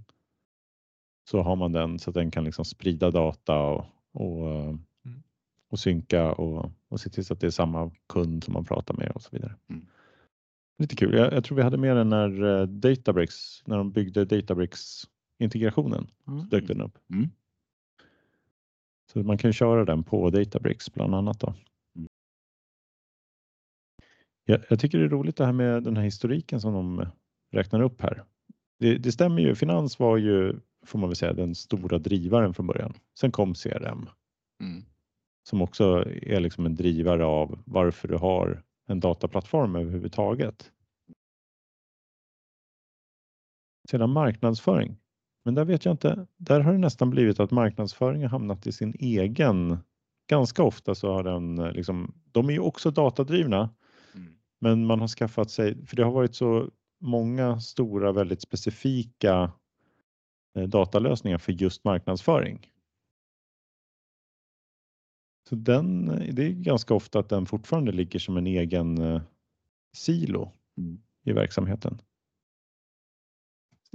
Så 1.31 1.42
har 1.42 1.57
man 1.57 1.72
den 1.72 1.98
så 1.98 2.11
att 2.11 2.14
den 2.14 2.31
kan 2.31 2.44
liksom 2.44 2.64
sprida 2.64 3.11
data 3.11 3.61
och, 3.61 3.85
och, 4.12 4.48
Mm. 5.05 5.22
och 5.70 5.79
synka 5.79 6.33
och, 6.33 6.72
och 6.88 7.01
se 7.01 7.11
till 7.11 7.24
så 7.24 7.34
att 7.34 7.41
det 7.41 7.47
är 7.47 7.51
samma 7.51 7.91
kund 8.09 8.45
som 8.45 8.55
man 8.55 8.64
pratar 8.64 8.95
med 8.95 9.11
och 9.11 9.22
så 9.22 9.28
vidare. 9.32 9.55
Mm. 9.70 9.86
Lite 10.78 10.97
kul. 10.97 11.14
Jag, 11.14 11.32
jag 11.32 11.45
tror 11.45 11.57
vi 11.57 11.62
hade 11.62 11.76
med 11.76 11.97
den 11.97 12.09
när 12.09 12.61
eh, 12.61 12.66
Databricks, 12.66 13.62
när 13.66 13.76
de 13.76 13.93
byggde 13.93 14.24
Databricks 14.24 15.03
integrationen, 15.39 16.07
så 16.24 16.30
dök 16.51 16.66
den 16.68 16.80
upp. 16.80 16.99
Så 19.13 19.19
man 19.19 19.39
kan 19.39 19.53
köra 19.53 19.85
den 19.85 20.05
på 20.05 20.31
Databricks 20.31 20.93
bland 20.93 21.15
annat. 21.15 21.41
Då. 21.41 21.55
Mm. 21.97 22.09
Jag, 24.45 24.61
jag 24.69 24.81
tycker 24.81 24.99
det 24.99 25.05
är 25.05 25.09
roligt 25.09 25.37
det 25.37 25.45
här 25.47 25.53
med 25.53 25.83
den 25.83 25.97
här 25.97 26.05
historiken 26.05 26.61
som 26.61 26.73
de 26.73 27.07
räknar 27.53 27.81
upp 27.81 28.01
här. 28.01 28.25
Det, 28.79 28.99
det 28.99 29.13
stämmer 29.13 29.43
ju. 29.43 29.55
Finans 29.55 29.99
var 29.99 30.17
ju, 30.17 30.61
får 30.87 30.99
man 30.99 31.09
väl 31.09 31.17
säga, 31.17 31.33
den 31.33 31.55
stora 31.55 31.99
drivaren 31.99 32.55
från 32.55 32.67
början. 32.67 32.95
Sen 33.21 33.33
kom 33.33 33.55
CRM 33.55 34.09
Mm. 34.61 34.83
som 35.49 35.63
också 35.63 35.85
är 36.23 36.41
liksom 36.41 36.67
en 36.67 36.75
drivare 36.75 37.25
av 37.25 37.63
varför 37.67 38.09
du 38.09 38.17
har 38.17 38.63
en 38.87 39.01
dataplattform 39.01 39.77
överhuvudtaget. 39.77 40.73
Sedan 43.91 44.11
marknadsföring. 44.11 44.97
Men 45.45 45.55
där 45.55 45.64
vet 45.64 45.84
jag 45.84 45.93
inte. 45.95 46.26
Där 46.36 46.61
har 46.61 46.72
det 46.72 46.78
nästan 46.78 47.11
blivit 47.11 47.41
att 47.41 47.51
marknadsföring 47.51 48.22
har 48.22 48.28
hamnat 48.28 48.66
i 48.66 48.72
sin 48.72 48.95
egen. 48.99 49.78
Ganska 50.30 50.62
ofta 50.62 50.95
så 50.95 51.12
har 51.12 51.22
den 51.22 51.59
eh, 51.59 51.72
liksom. 51.72 52.14
De 52.32 52.49
är 52.49 52.53
ju 52.53 52.61
också 52.61 52.91
datadrivna, 52.91 53.70
Mm. 54.14 54.34
men 54.61 54.86
man 54.86 55.01
har 55.01 55.09
skaffat 55.09 55.51
sig 55.51 55.86
för 55.86 55.97
det 55.97 56.05
har 56.05 56.12
varit 56.12 56.34
så 56.34 56.70
många 57.01 57.61
stora 57.61 58.12
väldigt 58.12 58.43
specifika 58.43 59.53
eh, 60.57 60.62
datalösningar 60.68 61.39
för 61.39 61.53
just 61.53 61.84
marknadsföring. 61.84 62.70
Så 65.49 65.55
den, 65.55 66.07
det 66.32 66.43
är 66.47 66.51
ganska 66.51 66.95
ofta 66.95 67.18
att 67.18 67.28
den 67.28 67.47
fortfarande 67.47 67.93
ligger 67.93 68.18
som 68.18 68.36
en 68.36 68.47
egen 68.47 68.99
eh, 68.99 69.22
silo 69.97 70.53
Mm. 70.78 71.01
i 71.24 71.32
verksamheten. 71.32 72.03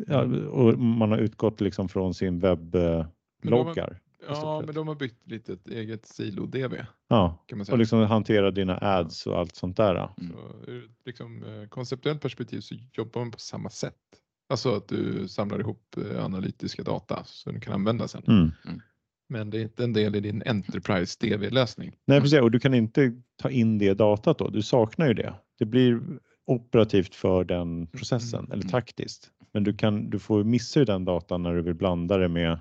Ja, 0.08 0.22
och 0.48 0.80
man 0.80 1.12
har 1.12 1.18
utgått 1.18 1.62
liksom 1.62 1.90
från 1.90 2.14
sin 2.14 2.40
webbloggar. 2.40 4.00
Ja, 4.28 4.62
men 4.66 4.76
de 4.76 4.88
har 4.88 4.96
byggt 4.96 5.28
lite 5.28 5.54
ett 5.54 5.68
eget 5.68 6.06
silo-DB 6.06 6.86
Ja, 7.08 7.44
kan 7.46 7.58
man 7.58 7.66
säga. 7.66 7.74
och 7.74 7.80
liksom 7.80 8.00
hantera 8.00 8.52
dina 8.52 8.78
ads 8.78 9.28
och 9.28 9.40
allt 9.40 9.56
sånt 9.56 9.78
där. 9.78 9.96
Mm. 9.96 10.34
Så 10.34 10.72
ur 10.72 10.84
ett 10.86 10.92
liksom, 11.06 11.44
eh, 11.44 11.68
konceptuellt 11.70 12.22
perspektiv 12.22 12.60
så 12.62 12.76
jobbar 12.94 13.22
man 13.22 13.32
på 13.32 13.40
samma 13.40 13.70
sätt. 13.70 13.96
Alltså 14.50 14.76
att 14.76 14.88
du 14.88 15.28
samlar 15.28 15.60
ihop 15.60 15.96
eh, 15.98 16.26
analytiska 16.26 16.84
data 16.84 17.24
som 17.26 17.54
du 17.54 17.60
kan 17.60 17.74
använda 17.74 18.08
sen. 18.08 18.24
Mm. 18.28 18.52
Men 19.30 19.50
det 19.50 19.58
är 19.58 19.62
inte 19.62 19.84
en 19.84 19.94
del 19.94 20.16
i 20.16 20.20
din 20.20 20.44
Enterprise 20.46 21.18
DV-lösning. 21.22 21.96
Nej, 22.08 22.22
precis. 22.22 22.40
Och 22.42 22.52
du 22.52 22.60
kan 22.60 22.74
inte 22.74 23.14
ta 23.42 23.50
in 23.50 23.78
det 23.78 23.94
datat 23.94 24.38
då. 24.38 24.50
Du 24.50 24.62
saknar 24.62 25.08
ju 25.08 25.14
det. 25.14 25.34
Det 25.60 25.66
blir 25.66 26.02
operativt 26.46 27.16
för 27.16 27.44
den 27.44 27.88
processen 27.88 28.40
Mm. 28.40 28.52
eller 28.52 28.64
Mm. 28.64 28.72
taktiskt. 28.72 29.32
Men 29.54 29.64
du 29.64 29.74
kan, 29.74 30.10
du 30.10 30.20
får 30.20 30.44
missa 30.44 30.80
ju 30.80 30.86
den 30.86 31.06
datan 31.06 31.44
när 31.44 31.56
du 31.56 31.62
vill 31.62 31.74
blanda 31.74 32.18
det 32.18 32.28
med. 32.28 32.60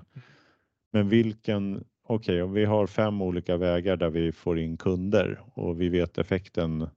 Men 0.93 1.09
vilken, 1.09 1.83
okej, 2.07 2.43
om 2.43 2.53
vi 2.53 2.65
har 2.65 2.87
fem 2.87 3.21
olika 3.21 3.57
vägar 3.57 3.97
där 3.97 4.09
vi 4.09 4.31
får 4.31 4.59
in 4.59 4.77
kunder 4.77 5.41
och 5.53 5.81
vi 5.81 5.89
vet 5.89 6.17
effekten. 6.17 6.87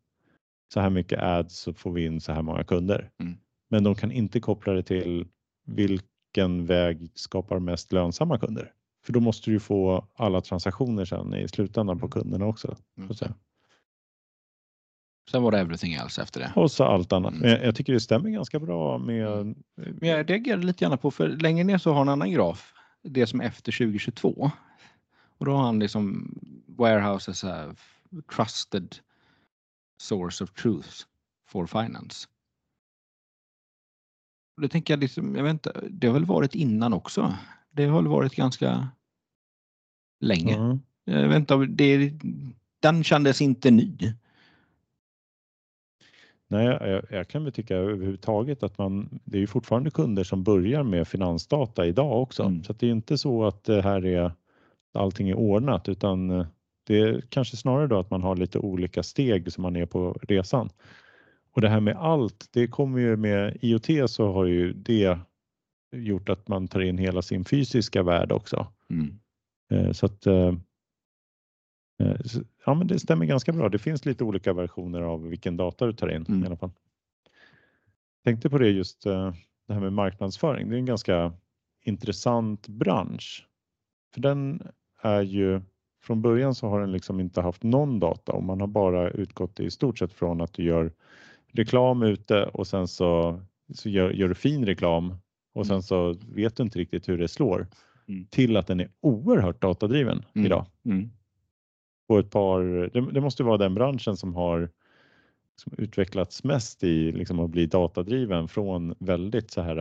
Så 0.74 0.80
här 0.80 0.90
mycket 0.90 1.22
ads 1.22 1.58
så 1.58 1.72
får 1.74 1.92
vi 1.92 2.04
in 2.04 2.20
så 2.20 2.32
här 2.32 2.42
många 2.42 2.64
kunder. 2.64 3.10
Mm. 3.20 3.36
Men 3.70 3.84
de 3.84 3.94
kan 3.94 4.12
inte 4.12 4.40
koppla 4.40 4.72
det 4.72 4.82
till 4.82 5.26
vilken 5.66 6.66
väg 6.66 7.10
skapar 7.14 7.58
mest 7.58 7.92
lönsamma 7.92 8.38
kunder. 8.38 8.72
För 9.04 9.12
då 9.12 9.20
måste 9.20 9.50
du 9.50 9.60
få 9.60 10.08
alla 10.14 10.40
transaktioner 10.40 11.04
sen 11.04 11.34
i 11.34 11.48
slutändan 11.48 11.98
på 11.98 12.08
kunderna 12.08 12.46
också. 12.46 12.76
säga. 13.14 13.34
Sen 15.30 15.42
var 15.42 15.50
det 15.50 15.58
everything 15.58 15.94
else 15.94 16.22
efter 16.22 16.40
det. 16.40 16.52
Och 16.56 16.70
så 16.70 16.84
allt 16.84 17.12
annat. 17.12 17.32
Mm. 17.32 17.40
Men 17.40 17.50
jag, 17.50 17.64
jag 17.64 17.76
tycker 17.76 17.92
det 17.92 18.00
stämmer 18.00 18.30
ganska 18.30 18.58
bra 18.58 18.98
med. 18.98 19.54
Men 19.76 20.08
jag 20.08 20.30
reagerar 20.30 20.58
lite 20.58 20.84
grann 20.84 20.98
på, 20.98 21.10
för 21.10 21.28
längre 21.28 21.64
ner 21.64 21.78
så 21.78 21.90
har 21.90 21.98
han 21.98 22.08
en 22.08 22.12
annan 22.12 22.30
graf, 22.30 22.72
det 23.02 23.26
som 23.26 23.40
är 23.40 23.44
efter 23.44 23.72
2022. 23.72 24.50
Och 25.38 25.46
då 25.46 25.52
har 25.52 25.62
han 25.62 25.78
liksom 25.78 26.34
warehouse 26.66 27.30
as 27.30 27.44
a 27.44 27.74
trusted 28.36 28.96
source 30.02 30.44
of 30.44 30.52
truth 30.52 31.04
for 31.48 31.66
finance. 31.66 32.28
Och 34.56 34.62
det 34.62 34.68
tänker 34.68 34.94
jag 34.94 35.00
liksom, 35.00 35.36
jag 35.36 35.44
vet 35.44 35.50
inte, 35.50 35.84
det 35.90 36.06
har 36.06 36.14
väl 36.14 36.24
varit 36.24 36.54
innan 36.54 36.92
också. 36.92 37.36
Det 37.70 37.86
har 37.86 38.02
väl 38.02 38.10
varit 38.10 38.34
ganska 38.34 38.88
länge. 40.20 40.56
Ja. 40.56 40.78
Jag 41.04 41.28
vet 41.28 41.36
inte, 41.36 41.66
det, 41.66 42.12
den 42.80 43.04
kändes 43.04 43.40
inte 43.40 43.70
ny. 43.70 44.14
Nej, 46.48 46.66
jag, 46.66 47.02
jag 47.10 47.28
kan 47.28 47.44
väl 47.44 47.52
tycka 47.52 47.76
överhuvudtaget 47.76 48.62
att 48.62 48.78
man, 48.78 49.20
det 49.24 49.38
är 49.38 49.40
ju 49.40 49.46
fortfarande 49.46 49.90
kunder 49.90 50.24
som 50.24 50.44
börjar 50.44 50.82
med 50.82 51.08
finansdata 51.08 51.86
idag 51.86 52.22
också. 52.22 52.42
Mm. 52.42 52.64
Så 52.64 52.72
det 52.72 52.86
är 52.86 52.90
inte 52.90 53.18
så 53.18 53.44
att 53.44 53.64
det 53.64 53.82
här 53.82 54.06
är 54.06 54.32
allting 54.94 55.28
är 55.28 55.34
ordnat 55.34 55.88
utan 55.88 56.30
eh, 56.30 56.46
det 56.86 56.98
är 57.00 57.20
kanske 57.28 57.56
snarare 57.56 57.86
då 57.86 57.98
att 57.98 58.10
man 58.10 58.22
har 58.22 58.36
lite 58.36 58.58
olika 58.58 59.02
steg 59.02 59.52
som 59.52 59.62
man 59.62 59.76
är 59.76 59.86
på 59.86 60.12
resan. 60.22 60.70
Och 61.52 61.60
det 61.60 61.68
här 61.68 61.80
med 61.80 61.96
allt, 61.96 62.48
det 62.52 62.66
kommer 62.66 62.98
ju 62.98 63.16
med 63.16 63.56
IoT 63.60 64.10
så 64.10 64.32
har 64.32 64.44
ju 64.44 64.72
det 64.72 65.18
gjort 65.96 66.28
att 66.28 66.48
man 66.48 66.68
tar 66.68 66.80
in 66.80 66.98
hela 66.98 67.22
sin 67.22 67.44
fysiska 67.44 68.02
värld 68.02 68.32
också. 68.32 68.66
Mm. 68.90 69.18
Eh, 69.70 69.92
Så 69.92 70.06
att 70.06 70.26
eh, 70.26 70.52
ja, 72.66 72.74
men 72.74 72.86
det 72.86 72.98
stämmer 72.98 73.26
ganska 73.26 73.52
bra. 73.52 73.68
Det 73.68 73.78
finns 73.78 74.04
lite 74.04 74.24
olika 74.24 74.52
versioner 74.52 75.00
av 75.02 75.22
vilken 75.28 75.56
data 75.56 75.86
du 75.86 75.92
tar 75.92 76.08
in 76.08 76.24
Mm. 76.28 76.42
i 76.42 76.46
alla 76.46 76.56
fall. 76.56 76.70
Tänkte 78.24 78.50
på 78.50 78.58
det 78.58 78.68
just 78.70 79.06
eh, 79.06 79.32
det 79.68 79.74
här 79.74 79.80
med 79.80 79.92
marknadsföring. 79.92 80.68
Det 80.70 80.76
är 80.76 80.78
en 80.78 80.86
ganska 80.86 81.32
intressant 81.84 82.68
bransch. 82.68 83.46
För 84.14 84.20
den 84.20 84.62
är 85.02 85.22
ju 85.22 85.60
från 86.02 86.22
början 86.22 86.54
så 86.54 86.68
har 86.68 86.80
den 86.80 86.92
liksom 86.92 87.20
inte 87.20 87.40
haft 87.40 87.62
någon 87.62 87.98
data 88.00 88.32
och 88.32 88.42
man 88.42 88.60
har 88.60 88.66
bara 88.68 89.10
utgått 89.10 89.60
i 89.60 89.70
stort 89.70 89.98
sett 89.98 90.12
från 90.12 90.40
att 90.40 90.52
du 90.52 90.62
gör 90.64 90.92
reklam 91.52 92.02
ute 92.02 92.44
och 92.46 92.66
sen 92.66 92.88
så, 92.88 93.40
så 93.74 93.88
gör, 93.88 94.10
gör 94.10 94.28
du 94.28 94.34
fin 94.34 94.66
reklam 94.66 95.14
och 95.54 95.66
sen 95.66 95.74
Mm. 95.74 95.82
så 95.82 96.12
vet 96.34 96.56
du 96.56 96.62
inte 96.62 96.78
riktigt 96.78 97.08
hur 97.08 97.18
det 97.18 97.28
slår 97.28 97.66
Mm. 98.08 98.26
till 98.26 98.56
att 98.56 98.66
den 98.66 98.80
är 98.80 98.88
oerhört 99.00 99.60
datadriven 99.62 100.22
Mm. 100.34 100.46
idag. 100.46 100.66
Mm. 100.84 101.10
På 102.08 102.18
ett 102.18 102.30
par, 102.30 102.90
det, 102.92 103.12
det 103.12 103.20
måste 103.20 103.42
vara 103.42 103.56
den 103.56 103.74
branschen 103.74 104.16
som 104.16 104.34
har 104.34 104.70
som 105.56 105.72
utvecklats 105.78 106.44
mest 106.44 106.84
i 106.84 107.12
liksom 107.12 107.40
att 107.40 107.50
bli 107.50 107.66
datadriven 107.66 108.48
från 108.48 108.94
väldigt 108.98 109.50
så 109.50 109.60
här. 109.60 109.74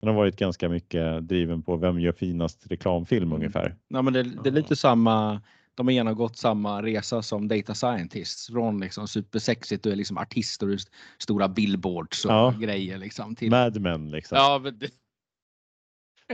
Den 0.00 0.08
har 0.08 0.12
varit 0.12 0.36
ganska 0.36 0.68
mycket 0.68 1.28
driven 1.28 1.62
på 1.62 1.76
vem 1.76 2.00
gör 2.00 2.12
finast 2.12 2.66
reklamfilm 2.70 3.22
Mm. 3.28 3.36
ungefär. 3.36 3.76
Ja, 3.88 4.02
men 4.02 4.12
det, 4.12 4.22
det 4.22 4.48
är 4.48 4.52
lite 4.52 4.76
samma, 4.76 5.40
de 5.74 5.86
har 5.86 5.92
genomgått 5.92 6.36
samma 6.36 6.82
resa 6.82 7.22
som 7.22 7.48
data 7.48 7.74
scientists. 7.74 8.46
Från 8.46 8.80
liksom 8.80 9.08
supersexigt 9.08 9.86
och 9.86 9.92
är 9.92 9.96
liksom 9.96 10.18
artist 10.18 10.62
och 10.62 10.70
just 10.70 10.90
stora 11.18 11.48
billboards 11.48 12.24
och 12.24 12.30
Ja. 12.30 12.54
grejer 12.60 12.98
liksom. 12.98 13.34
Till, 13.36 13.50
Mad 13.50 13.80
Men 13.80 14.10
liksom. 14.10 14.38
ja, 14.38 14.60
men 14.62 14.78
det, 14.78 14.90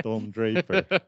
Don 0.02 0.30
Draper. 0.30 0.84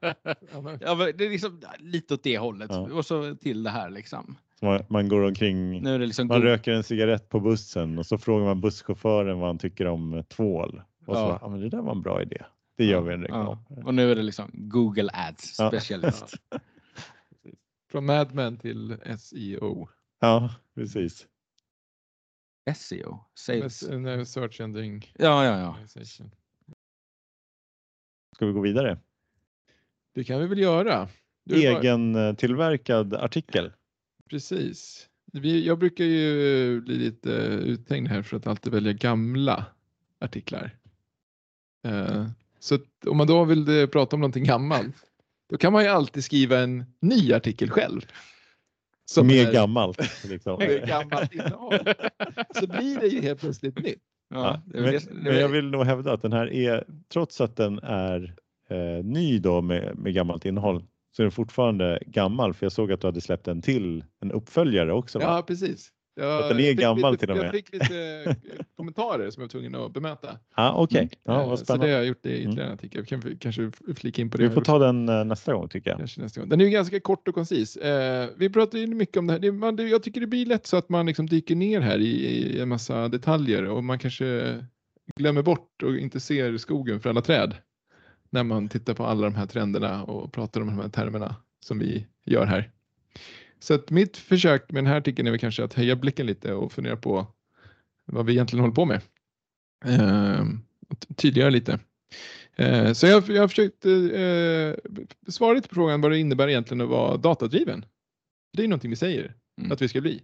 Ja, 0.53 0.61
men- 0.61 0.78
ja, 0.80 0.95
det 0.95 1.24
är 1.26 1.30
liksom 1.30 1.61
lite 1.78 2.14
åt 2.14 2.22
det 2.22 2.39
hållet. 2.39 2.70
Ja. 2.70 2.78
Och 2.93 3.07
så 3.07 3.34
till 3.34 3.62
det 3.62 3.70
här 3.70 3.91
liksom. 3.91 4.37
Man, 4.62 4.82
man 4.89 5.09
går 5.09 5.22
omkring, 5.22 5.82
Nu 5.82 5.95
är 5.95 5.99
det 5.99 6.07
liksom 6.07 6.26
man 6.28 6.41
god- 6.41 6.45
röker 6.49 6.72
en 6.72 6.82
cigarett 6.84 7.28
på 7.28 7.41
bussen 7.41 7.99
och 7.99 8.07
så 8.07 8.18
frågar 8.18 8.45
man 8.47 8.61
busschauffören 8.61 9.39
vad 9.39 9.49
han 9.49 9.59
tycker 9.59 9.87
om 9.87 10.24
tvål. 10.28 10.82
Och 11.07 11.14
så 11.14 11.20
Ja. 11.20 11.26
bara, 11.28 11.39
ja 11.43 11.49
men 11.49 11.61
det 11.61 11.68
där 11.68 11.82
var 11.82 11.93
en 11.93 12.03
bra 12.03 12.22
idé. 12.22 12.43
Det 12.76 12.84
gör 12.84 13.01
vi 13.01 13.14
en 13.14 13.22
reklam. 13.22 13.59
Ja. 13.68 13.82
Och 13.84 13.95
nu 13.95 14.11
är 14.11 14.16
det 14.16 14.22
liksom 14.22 14.51
Google 14.55 15.11
Ads 15.12 15.59
Ja. 15.59 15.68
specialist. 15.68 16.34
Från 17.91 18.07
Mad 18.07 18.34
Men 18.34 18.57
till 18.57 18.97
SEO. 19.18 19.89
Ja, 20.20 20.51
precis. 20.74 21.26
SEO, 22.76 23.18
sales. 23.34 23.82
Eh, 23.82 24.24
Search 24.24 24.61
Engine 24.61 25.01
Ja, 25.18 25.45
ja, 25.45 25.59
ja. 25.61 25.76
Ska 28.37 28.47
vi 28.47 28.53
gå 28.53 28.61
vidare? 28.61 28.99
Det 30.14 30.24
kan 30.24 30.41
vi 30.41 30.47
väl 30.47 30.59
göra. 30.59 31.09
Du 31.45 31.55
har- 31.72 31.80
Egen 31.80 32.14
eh, 32.14 32.34
tillverkad 32.34 33.14
artikel. 33.14 33.72
Precis. 34.30 35.09
Jag 35.64 35.78
brukar 35.78 36.05
ju 36.05 36.80
bli 36.80 36.95
lite 36.97 37.30
uthängd 37.64 38.09
här 38.09 38.22
för 38.22 38.37
att 38.37 38.47
alltid 38.47 38.72
välja 38.72 38.93
gamla 38.93 39.66
artiklar. 40.20 40.70
Eh, 41.87 42.26
så 42.59 42.78
om 43.07 43.16
man 43.16 43.26
då 43.26 43.45
vill 43.45 43.80
eh, 43.80 43.87
prata 43.87 44.16
om 44.16 44.20
någonting 44.20 44.45
gammalt, 44.45 44.97
då 45.51 45.57
kan 45.57 45.72
man 45.72 45.82
ju 45.84 45.89
alltid 45.89 46.24
skriva 46.24 46.59
en 46.59 46.84
ny 47.01 47.32
artikel 47.32 47.70
själv. 47.70 48.01
Som 49.05 49.26
Mer 49.26 49.49
är- 49.49 49.53
gammalt. 49.53 50.24
Liksom. 50.24 50.59
med 50.59 50.89
gammalt 50.89 51.34
innehåll. 51.34 51.78
Så 52.61 52.66
blir 52.66 53.01
det 53.01 53.07
ju 53.07 53.20
helt 53.20 53.41
plötsligt 53.41 53.78
nytt. 53.78 54.03
Ja 54.31 54.62
Ja, 54.74 54.81
men, 54.81 54.83
det- 54.85 54.99
det 54.99 55.14
men 55.31 55.37
jag 55.41 55.49
vill 55.49 55.70
nog 55.70 55.85
hävda 55.85 56.12
att 56.12 56.22
den 56.22 56.33
här 56.33 56.53
är, 56.53 56.85
trots 57.12 57.41
att 57.41 57.57
den 57.57 57.79
är 57.79 58.35
eh, 58.70 59.05
ny 59.05 59.39
då 59.39 59.61
med, 59.62 59.99
med 59.99 60.14
gammalt 60.14 60.45
innehåll, 60.45 60.85
så 61.16 61.22
är 61.22 61.24
den 61.24 61.33
fortfarande 61.33 61.99
gammal. 62.07 62.55
För 62.55 62.66
jag 62.66 62.72
såg 62.72 62.93
att 62.93 63.01
du 63.01 63.07
hade 63.07 63.20
släppt 63.20 63.49
en 63.49 63.62
till, 63.62 64.05
en 64.20 64.33
uppföljare 64.33 64.93
också. 64.93 65.18
va? 65.18 65.24
Ja, 65.24 65.43
precis. 65.43 65.89
Jag, 66.19 66.43
Att 66.43 66.49
den 66.49 66.61
är 66.61 66.73
gammal 66.73 67.12
lite, 67.12 67.21
till 67.27 67.31
och 67.31 67.37
med. 67.37 67.47
Jag 67.47 67.53
fick 67.55 67.73
lite 67.73 68.25
eh, 68.27 68.35
kommentarer 68.77 69.31
som 69.31 69.41
jag 69.41 69.45
var 69.47 69.49
tvungen 69.51 69.75
att 69.75 69.93
bemöta. 69.93 70.39
ah, 70.55 70.73
Okej, 70.83 70.99
Mm. 71.01 71.11
ja, 71.25 71.43
Eh, 71.43 71.49
vad 71.49 71.59
så 71.59 71.62
det 71.62 71.67
spännande. 71.67 71.87
har 71.87 71.93
jag 71.99 72.07
gjort 72.07 72.27
i 72.27 72.31
ytterligare 72.43 72.69
en 72.69 72.75
artikel. 72.75 73.01
Vi 73.01 73.07
kan 73.07 73.37
kanske 73.39 73.71
flika 73.97 74.23
in 74.23 74.31
på 74.31 74.39
det. 74.39 74.49
Vi 74.49 74.55
får 74.55 74.61
ta 74.61 74.79
den 74.79 75.09
eh, 75.09 75.25
nästa 75.25 75.55
gång 75.55 75.69
tycker 75.69 75.91
jag. 75.91 75.99
Kanske 75.99 76.21
nästa 76.21 76.41
gång. 76.41 76.49
Den 76.49 76.61
är 76.61 76.64
ju 76.64 76.71
ganska 76.71 77.01
kort 77.01 77.29
och 77.29 77.35
koncis. 77.35 77.79
Vi 78.37 78.51
pratar 78.53 78.79
ju 78.79 78.87
mycket 78.87 79.17
om 79.17 79.27
det 79.27 79.33
här. 79.33 79.83
Jag 79.91 80.03
tycker 80.03 80.21
det 80.21 80.27
blir 80.27 80.47
lätt 80.47 80.67
så 80.67 80.77
att 80.77 80.89
man 80.89 81.07
liksom 81.07 81.27
dyker 81.27 81.57
ner 81.57 81.81
här 81.81 81.99
i 81.99 82.61
en 82.61 82.69
massa 82.69 83.09
detaljer 83.09 83.64
och 83.64 83.85
man 83.85 83.99
kanske 83.99 84.59
glömmer 85.17 85.43
bort 85.43 85.83
och 85.83 85.97
inte 85.97 86.21
ser 86.21 86.57
skogen 86.59 87.01
för 87.01 87.11
alla 87.11 87.21
träd. 87.21 87.55
När 88.31 88.43
man 88.43 88.69
tittar 88.69 88.95
på 88.95 89.05
alla 89.05 89.23
de 89.23 89.35
här 89.35 89.47
trenderna 89.47 90.05
och 90.05 90.33
pratar 90.33 90.61
om 90.61 90.67
de 90.67 90.79
här 90.79 90.89
termerna 90.89 91.37
som 91.61 91.79
vi 91.79 92.07
gör 92.25 92.47
här. 92.47 92.71
Så 93.59 93.75
att 93.75 93.91
mitt 93.91 94.17
försök 94.17 94.71
med 94.71 94.85
den 94.85 94.91
här 94.91 94.99
artikeln 94.99 95.27
är 95.27 95.31
väl 95.31 95.41
kanske 95.41 95.65
att 95.65 95.75
höja 95.75 95.97
blicken 95.97 96.27
lite 96.27 96.53
och 96.53 96.73
fundera 96.73 96.97
på 96.97 97.27
vad 98.05 98.27
vi 98.27 98.33
egentligen 98.33 98.61
håller 98.61 98.75
på 98.75 98.85
med. 98.85 99.01
Eh, 99.85 100.45
tydliggöra 101.17 101.51
lite. 101.51 101.79
Eh, 102.57 102.93
Så 102.93 103.07
jag, 103.07 103.29
jag 103.29 103.43
har 103.43 103.49
försökt 103.49 103.87
eh, 103.87 104.93
svara 105.33 105.55
lite 105.55 105.69
på 105.69 105.75
frågan 105.75 106.01
vad 106.01 106.11
det 106.11 106.19
innebär 106.19 106.49
egentligen 106.49 106.81
att 106.81 106.89
vara 106.89 107.17
datadriven. 107.17 107.85
Det 108.53 108.65
är 108.65 108.69
någonting 108.69 108.91
vi 108.91 108.97
säger 108.97 109.35
Mm. 109.59 109.73
att 109.73 109.83
vi 109.83 109.89
ska 109.89 110.01
bli. 110.01 110.23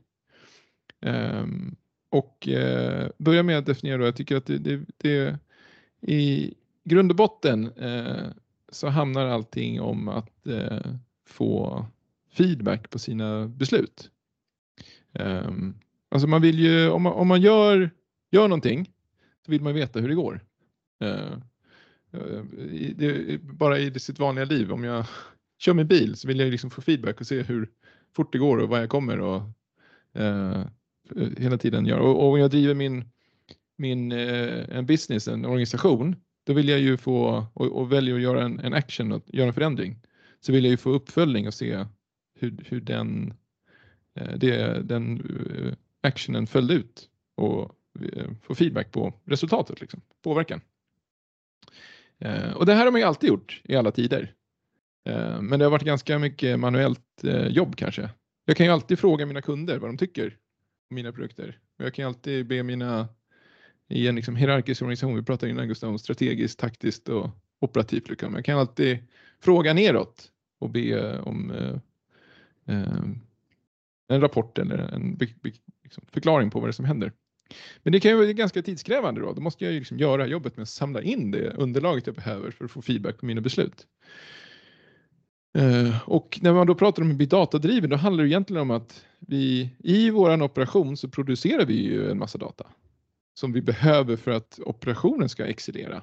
Ehm, 1.01 1.77
och 2.11 2.49
eh, 2.49 3.11
börja 3.19 3.43
med 3.43 3.59
att 3.59 3.67
definiera 3.67 3.99
då, 3.99 4.05
jag 4.05 4.17
tycker 4.17 4.37
att 4.37 4.47
det, 4.47 4.59
det, 4.59 4.81
det 4.97 5.39
i 6.01 6.55
grund 6.85 7.11
och 7.11 7.17
botten 7.17 7.73
eh, 7.77 8.27
så 8.73 8.89
handlar 8.89 9.27
allting 9.27 9.81
om 9.81 10.09
att 10.09 10.47
eh, 10.47 10.95
få 11.27 11.87
feedback 12.33 12.91
på 12.91 12.99
sina 12.99 13.49
beslut. 13.49 14.11
Um, 15.13 15.75
alltså 16.09 16.29
man 16.29 16.43
vill 16.43 16.59
ju, 16.59 16.91
om 16.91 17.03
man, 17.03 17.13
om 17.13 17.29
man 17.29 17.41
gör, 17.41 17.91
gör 18.31 18.49
någonting 18.49 18.91
så 19.47 19.51
vill 19.51 19.63
man 19.63 19.75
veta 19.75 20.01
hur 20.01 20.09
det 20.09 20.15
går. 20.15 20.41
Uh, 21.05 21.39
i, 22.73 22.95
det, 22.97 23.39
bara 23.43 23.79
i 23.79 23.99
sitt 23.99 24.19
vanliga 24.19 24.45
liv, 24.45 24.73
om 24.73 24.85
jag 24.85 25.07
kör 25.59 25.75
min 25.75 25.87
bil 25.87 26.17
så 26.17 26.29
vill 26.29 26.41
jag 26.41 26.51
liksom 26.51 26.71
få 26.71 26.83
feedback 26.83 27.21
och 27.21 27.27
se 27.27 27.43
hur 27.43 27.69
fort 28.17 28.33
det 28.33 28.39
går 28.39 28.59
och 28.59 28.69
var 28.69 28.79
jag 28.79 28.89
kommer 28.89 29.21
och 29.21 29.43
uh, 30.19 30.65
hela 31.37 31.59
tiden 31.59 31.87
gör. 31.87 31.99
Och, 31.99 32.23
och 32.23 32.33
om 32.33 32.39
jag 32.39 32.51
driver 32.51 32.75
min, 32.75 33.05
min 33.77 34.13
uh, 34.13 34.77
en 34.77 34.87
business, 34.87 35.29
en 35.29 35.45
organisation, 35.45 36.17
då 36.45 36.53
vill 36.53 36.69
jag 36.69 36.81
ju 36.81 36.97
få 36.97 37.47
och, 37.55 37.67
och 37.67 37.93
väljer 37.93 38.15
att 38.15 38.23
göra 38.23 38.43
en, 38.45 38.61
en 38.61 38.75
action 38.75 39.13
och 39.13 39.23
göra 39.27 39.49
en 39.49 39.55
förändring. 39.55 39.99
Så 40.41 40.53
vill 40.53 40.65
jag 40.65 40.71
ju 40.71 40.77
få 40.77 40.91
uppföljning 40.91 41.47
och 41.47 41.55
se 41.55 41.87
hur, 42.43 42.65
hur 42.69 42.81
den, 42.81 43.35
eh, 44.15 44.37
det, 44.37 44.83
den 44.83 45.21
eh, 45.21 45.75
actionen 46.01 46.47
följde 46.47 46.75
ut 46.75 47.09
och 47.35 47.77
eh, 48.01 48.31
få 48.43 48.55
feedback 48.55 48.93
på 48.93 49.15
resultatet, 49.25 49.81
liksom, 49.81 50.01
påverkan. 50.23 50.61
Eh, 52.19 52.53
och 52.53 52.67
det 52.67 52.75
här 52.75 52.85
har 52.85 52.93
man 52.93 53.01
ju 53.01 53.07
alltid 53.07 53.29
gjort 53.29 53.61
i 53.65 53.77
alla 53.77 53.91
tider. 53.91 54.33
Eh, 55.09 55.41
men 55.41 55.59
det 55.59 55.65
har 55.65 55.71
varit 55.71 55.85
ganska 55.85 56.19
mycket 56.19 56.59
manuellt 56.59 57.25
eh, 57.25 57.47
jobb 57.47 57.77
kanske. 57.77 58.11
Jag 58.45 58.57
kan 58.57 58.67
ju 58.67 58.73
alltid 58.73 58.99
fråga 58.99 59.27
mina 59.27 59.43
kunder 59.43 59.79
vad 59.79 59.89
de 59.91 59.99
tycker 59.99 60.27
om 60.91 60.95
mina 60.95 61.13
produkter. 61.13 61.59
Jag 61.77 61.95
kan 61.95 62.03
ju 62.03 62.07
alltid 62.09 62.47
be 62.47 62.63
mina, 62.63 63.09
i 63.89 64.09
en 64.09 64.17
liksom 64.17 64.37
hierarkisk 64.37 64.83
organisation, 64.83 65.17
vi 65.17 65.23
pratade 65.23 65.53
innan 65.53 65.69
Gustav 65.69 65.91
om 65.91 65.99
strategiskt, 65.99 66.59
taktiskt 66.59 67.09
och 67.09 67.31
operativt. 67.61 68.09
Liksom. 68.09 68.35
Jag 68.35 68.45
kan 68.45 68.59
alltid 68.59 68.99
fråga 69.41 69.75
neråt 69.75 70.31
och 70.59 70.71
be 70.71 71.19
om 71.19 71.51
eh, 71.51 71.79
Ehm, 72.73 73.19
en 74.09 74.21
rapport 74.21 74.59
eller 74.59 74.79
en 74.79 75.19
liksom 75.83 76.05
förklaring 76.13 76.51
på 76.51 76.61
vad 76.61 76.69
det 76.69 76.71
är 76.71 76.73
som 76.73 76.85
händer. 76.85 77.13
Men 77.83 77.93
det 77.93 78.01
kan 78.01 78.11
ju 78.11 78.17
vara 78.17 78.33
ganska 78.33 78.63
tidskrävande 78.63 79.21
då. 79.21 79.33
Då 79.33 79.41
måste 79.41 79.65
jag 79.65 79.73
ju 79.73 79.79
liksom 79.79 79.99
göra 79.99 80.27
jobbet 80.27 80.57
med 80.57 80.63
att 80.63 80.69
samla 80.69 81.03
in 81.03 81.31
det 81.31 81.51
underlaget 81.51 82.07
jag 82.07 82.17
behöver 82.17 82.51
för 82.51 82.65
att 82.65 82.71
få 82.71 82.83
feedback 82.83 83.19
på 83.19 83.27
mina 83.27 83.41
beslut. 83.41 83.87
Ehm, 85.59 85.93
och 86.07 86.39
när 86.43 86.53
man 86.53 86.67
då 86.67 86.75
pratar 86.75 87.03
om 87.03 87.11
att 87.11 87.17
bli 87.17 87.27
datadriven, 87.27 87.91
då 87.91 87.97
handlar 87.97 88.25
det 88.25 88.31
egentligen 88.31 88.63
om 88.63 88.71
att 88.71 89.05
vi 89.19 89.71
i 89.79 90.11
våran 90.11 90.43
operation 90.43 90.97
så 90.97 91.09
producerar 91.09 91.67
vi 91.67 91.85
ju 91.85 92.11
en 92.11 92.19
massa 92.19 92.39
data 92.39 92.67
som 93.35 93.53
vi 93.53 93.63
behöver 93.63 94.17
för 94.17 94.31
att 94.31 94.61
operationen 94.67 95.29
ska 95.29 95.47
excellera 95.47 96.03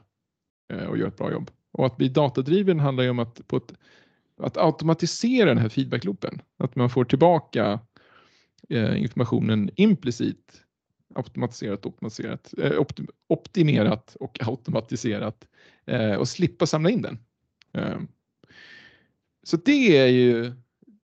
eh, 0.74 0.84
och 0.84 0.97
göra 0.97 1.07
ett 1.07 1.17
bra 1.17 1.32
jobb. 1.32 1.51
Och 1.72 1.86
att 1.86 1.97
bli 1.97 2.09
datadriven 2.09 2.80
handlar 2.80 3.03
ju 3.03 3.09
om 3.09 3.20
att 3.20 3.47
på 3.47 3.57
ett 3.57 3.74
att 4.40 4.58
automatisera 4.58 5.46
den 5.46 5.58
här 5.58 5.70
feedbackloopen. 5.70 6.42
Att 6.58 6.76
man 6.76 6.90
får 6.90 7.06
tillbaka 7.06 7.80
eh, 8.70 9.02
informationen 9.02 9.70
implicit 9.76 10.64
automatiserat, 11.16 11.86
optimiserat, 11.86 12.54
eh, 12.58 12.86
optimerat 13.28 14.16
och 14.16 14.40
automatiserat 14.48 15.48
eh, 15.86 16.14
och 16.14 16.28
slippa 16.28 16.66
samla 16.66 16.90
in 16.90 17.02
den. 17.02 17.20
Eh, 17.74 18.00
så 19.44 19.58
det 19.58 19.98
är 19.98 20.08
ju, 20.08 20.54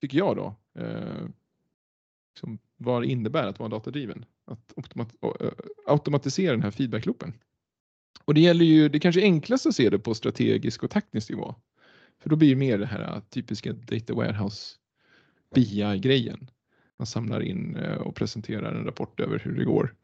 tycker 0.02 0.18
jag 0.18 0.36
då, 0.36 0.56
eh, 0.82 1.28
liksom 2.34 2.60
vad 2.78 3.02
det 3.02 3.08
innebär 3.08 3.48
att 3.48 3.60
vara 3.60 3.70
datadriven. 3.70 4.26
Att 4.46 4.74
automat 4.78 5.14
eh, 5.42 5.52
automatisera 5.88 6.52
den 6.52 6.62
här 6.62 6.72
feedbackloopen. 6.72 7.34
Och 8.26 8.34
det 8.34 8.42
gäller 8.42 8.66
ju, 8.66 8.90
det 8.90 9.00
kanske 9.00 9.22
enklaste 9.22 9.70
att 9.70 9.76
se 9.76 9.90
det 9.90 10.00
på 10.00 10.14
strategisk 10.14 10.84
och 10.84 10.92
taktisk 10.92 11.30
nivå. 11.30 11.56
För 12.24 12.30
då 12.30 12.36
blir 12.36 12.50
det 12.50 12.56
mer 12.56 12.78
det 12.78 12.86
här 12.86 13.16
äh, 13.16 13.22
typiska 13.30 13.74
data 13.74 14.14
warehouse 14.14 14.76
BI-grejen. 15.56 16.50
Man 17.00 17.06
samlar 17.06 17.42
in 17.42 17.76
äh, 17.76 17.98
och 17.98 18.16
presenterar 18.16 18.74
en 18.74 18.86
rapport 18.86 19.20
över 19.20 19.40
hur 19.40 19.56
det 19.56 19.66
går. 19.66 19.96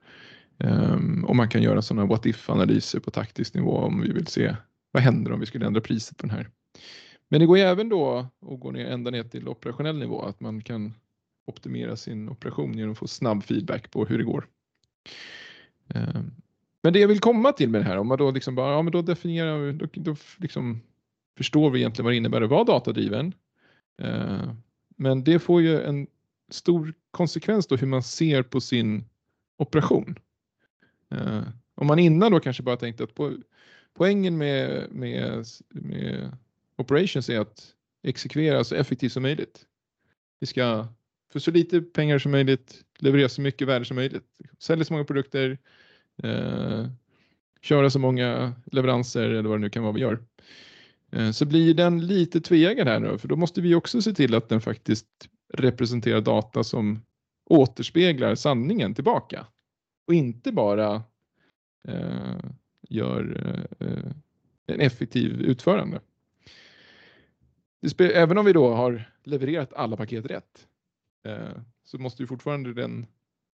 Um, 0.57 1.25
och 1.25 1.35
man 1.35 1.49
kan 1.49 1.61
göra 1.61 1.81
sådana 1.81 2.05
what 2.05 2.25
if-analyser 2.25 2.99
på 2.99 3.11
taktisk 3.11 3.53
nivå 3.53 3.77
om 3.77 4.01
vi 4.01 4.11
vill 4.11 4.27
se 4.27 4.55
vad 4.91 5.03
händer 5.03 5.31
om 5.31 5.39
vi 5.39 5.45
skulle 5.45 5.65
ändra 5.65 5.81
priset 5.81 6.17
på 6.17 6.27
den 6.27 6.35
här. 6.35 6.49
Men 7.29 7.39
det 7.39 7.45
går 7.45 7.57
ju 7.57 7.63
även 7.63 7.89
då 7.89 8.17
att 8.51 8.59
gå 8.59 8.71
ner 8.71 8.85
ända 8.85 9.11
ner 9.11 9.23
till 9.23 9.47
operationell 9.47 9.97
nivå, 9.97 10.21
att 10.21 10.39
man 10.39 10.61
kan 10.61 10.93
optimera 11.45 11.95
sin 11.95 12.29
operation 12.29 12.77
genom 12.77 12.91
att 12.91 12.97
få 12.97 13.07
snabb 13.07 13.43
feedback 13.43 13.91
på 13.91 14.05
hur 14.05 14.17
det 14.17 14.23
går. 14.23 14.47
Um, 15.95 16.31
men 16.83 16.93
det 16.93 16.99
jag 16.99 17.07
vill 17.07 17.19
komma 17.19 17.51
till 17.51 17.69
med 17.69 17.81
det 17.81 17.85
här, 17.85 17.97
om 17.97 18.07
man 18.07 18.17
då 18.17 18.31
liksom 18.31 18.55
bara, 18.55 18.73
ja 18.73 18.81
men 18.81 18.91
då 18.91 19.01
definierar, 19.01 19.71
då, 19.71 19.87
då 19.93 20.15
liksom 20.37 20.81
förstår 21.39 21.69
vi 21.69 21.79
egentligen 21.79 22.05
vad 22.05 22.13
det 22.13 22.17
innebär 22.17 22.41
att 22.41 22.49
vara 22.49 22.63
datadriven. 22.63 23.33
Eh, 24.01 24.53
men 24.95 25.23
det 25.23 25.39
får 25.39 25.61
ju 25.61 25.81
en 25.81 26.07
stor 26.49 26.93
konsekvens 27.11 27.67
då 27.67 27.75
hur 27.75 27.87
man 27.87 28.03
ser 28.03 28.43
på 28.43 28.61
sin 28.61 29.05
operation. 29.57 30.15
Eh, 31.11 31.41
om 31.75 31.87
man 31.87 31.99
innan 31.99 32.31
då 32.31 32.39
kanske 32.39 32.63
bara 32.63 32.77
tänkte 32.77 33.03
att 33.03 33.15
poängen 33.93 34.37
med, 34.37 34.91
med, 34.91 35.45
med 35.69 36.37
operations 36.77 37.29
är 37.29 37.39
att 37.39 37.73
exekvera 38.03 38.63
så 38.63 38.75
effektivt 38.75 39.11
som 39.11 39.23
möjligt. 39.23 39.65
Vi 40.39 40.47
ska 40.47 40.87
för 41.31 41.39
så 41.39 41.51
lite 41.51 41.81
pengar 41.81 42.19
som 42.19 42.31
möjligt 42.31 42.83
leverera 42.97 43.29
så 43.29 43.41
mycket 43.41 43.67
värde 43.67 43.85
som 43.85 43.95
möjligt. 43.95 44.25
Sälja 44.59 44.85
så 44.85 44.93
många 44.93 45.05
produkter, 45.05 45.57
eh, 46.23 46.87
köra 47.61 47.89
så 47.89 47.99
många 47.99 48.53
leveranser 48.71 49.29
eller 49.29 49.49
vad 49.49 49.57
det 49.57 49.61
nu 49.61 49.69
kan 49.69 49.83
vara 49.83 49.93
vi 49.93 50.01
gör. 50.01 50.19
Eh, 51.11 51.31
så 51.31 51.45
blir 51.45 51.73
den 51.73 52.07
lite 52.07 52.41
tveeggad 52.41 52.87
här 52.87 52.99
nu, 52.99 53.17
för 53.17 53.27
då 53.27 53.35
måste 53.35 53.61
vi 53.61 53.75
också 53.75 54.01
se 54.01 54.13
till 54.13 54.35
att 54.35 54.49
den 54.49 54.61
faktiskt 54.61 55.07
representerar 55.53 56.21
data 56.21 56.63
som 56.63 57.01
återspeglar 57.45 58.35
sanningen 58.35 58.93
tillbaka 58.93 59.45
och 60.07 60.13
inte 60.13 60.51
bara 60.51 61.03
eh, 61.87 62.39
gör 62.89 63.43
eh, 63.79 64.11
en 64.67 64.79
effektiv 64.79 65.41
utförande. 65.41 65.99
även 67.99 68.37
om 68.37 68.45
vi 68.45 68.53
då 68.53 68.73
har 68.73 69.11
levererat 69.23 69.73
alla 69.73 69.97
paket 69.97 70.25
rätt 70.25 70.67
eh, 71.25 71.61
så 71.83 71.97
måste 71.97 72.23
ju 72.23 72.27
fortfarande 72.27 72.73
den 72.73 73.05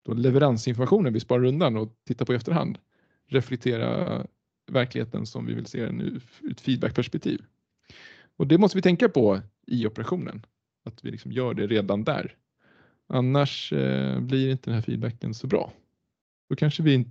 då 0.05 0.13
leveransinformationen 0.13 1.13
vi 1.13 1.19
sparar 1.19 1.43
undan 1.43 1.77
och 1.77 1.95
tittar 2.07 2.25
på 2.25 2.33
i 2.33 2.35
efterhand 2.35 2.77
reflektera 3.27 4.27
verkligheten 4.67 5.25
som 5.25 5.45
vi 5.45 5.53
vill 5.53 5.65
se 5.65 5.85
den 5.85 6.01
ur 6.01 6.21
ett 6.51 6.61
feedbackperspektiv. 6.61 7.41
Och 8.35 8.47
det 8.47 8.57
måste 8.57 8.77
vi 8.77 8.81
tänka 8.81 9.09
på 9.09 9.41
i 9.67 9.87
operationen, 9.87 10.45
att 10.83 11.05
vi 11.05 11.11
liksom 11.11 11.31
gör 11.31 11.53
det 11.53 11.67
redan 11.67 12.03
där. 12.03 12.35
Annars 13.07 13.73
eh, 13.73 14.19
blir 14.19 14.51
inte 14.51 14.69
den 14.69 14.75
här 14.75 14.81
feedbacken 14.81 15.33
så 15.33 15.47
bra. 15.47 15.73
Då 16.49 16.55
kanske, 16.55 16.83
vi, 16.83 17.05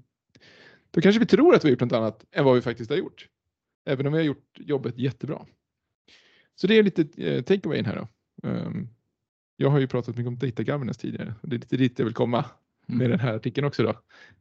då 0.91 1.01
kanske 1.01 1.21
vi 1.21 1.27
tror 1.27 1.55
att 1.55 1.65
vi 1.65 1.69
har 1.69 1.71
gjort 1.71 1.81
något 1.81 1.93
annat 1.93 2.25
än 2.33 2.45
vad 2.45 2.55
vi 2.55 2.63
faktiskt 2.63 2.91
har 2.91 2.97
gjort. 2.97 3.29
Även 3.85 4.07
om 4.07 4.13
vi 4.13 4.19
har 4.19 4.25
gjort 4.25 4.59
jobbet 4.59 4.99
jättebra. 4.99 5.47
Så 6.55 6.67
det 6.67 6.79
är 6.79 6.83
lite 6.83 7.07
eh, 7.17 7.43
takeawayen 7.43 7.85
här 7.85 7.97
då. 7.97 8.09
Um, 8.49 8.89
jag 9.57 9.71
har 9.71 9.79
ju 9.79 9.87
pratat 9.87 10.17
mycket 10.17 10.29
om 10.29 10.39
data 10.39 10.63
governance 10.63 11.01
tidigare 11.01 11.35
och 11.41 11.49
det 11.49 11.57
är 11.57 11.59
lite 11.59 11.77
dit 11.77 11.99
jag 11.99 12.07
vill 12.07 12.15
komma 12.15 12.45
med 12.87 13.07
mm. 13.07 13.11
den 13.11 13.21
här 13.21 13.35
artikeln 13.35 13.67
också. 13.67 13.83
Då. 13.83 13.95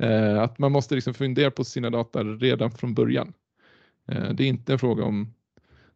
Eh, 0.05 0.41
att 0.41 0.59
man 0.59 0.71
måste 0.71 0.95
liksom 0.95 1.13
fundera 1.13 1.51
på 1.51 1.63
sina 1.63 1.89
data 1.89 2.23
redan 2.23 2.71
från 2.71 2.93
början. 2.93 3.33
Eh, 4.07 4.29
det 4.29 4.43
är 4.43 4.47
inte 4.47 4.73
en 4.73 4.79
fråga 4.79 5.03
om 5.03 5.33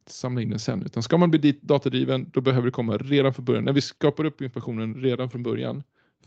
att 0.06 0.12
samla 0.12 0.42
in 0.42 0.50
den 0.50 0.60
sen, 0.60 0.84
utan 0.86 1.04
ska 1.04 1.18
man 1.18 1.32
bli 1.32 1.60
datadriven 1.62 2.30
då 2.34 2.42
behöver 2.42 2.66
det 2.66 2.72
komma 2.72 2.98
redan 2.98 3.34
från 3.34 3.46
början. 3.46 3.64
När 3.64 3.74
vi 3.74 3.82
skapar 3.82 4.26
upp 4.26 4.42
informationen 4.42 4.96
redan 4.96 5.30
från 5.30 5.44
början 5.44 5.84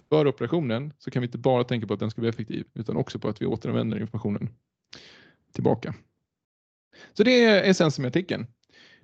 för 0.09 0.27
operationen 0.27 0.93
så 0.99 1.11
kan 1.11 1.23
vi 1.23 1.27
inte 1.27 1.39
bara 1.39 1.65
tänka 1.65 1.87
på 1.87 1.95
att 1.95 2.01
den 2.01 2.11
ska 2.11 2.21
bli 2.21 2.31
effektiv 2.31 2.65
utan 2.75 2.97
också 2.97 3.19
på 3.19 3.29
att 3.29 3.43
vi 3.43 3.47
återanvänder 3.47 4.01
informationen 4.01 4.49
tillbaka. 5.53 5.95
Så 7.13 7.23
det 7.23 7.45
är 7.45 7.71
essensen 7.71 8.03
med 8.03 8.09
artikeln. 8.09 8.47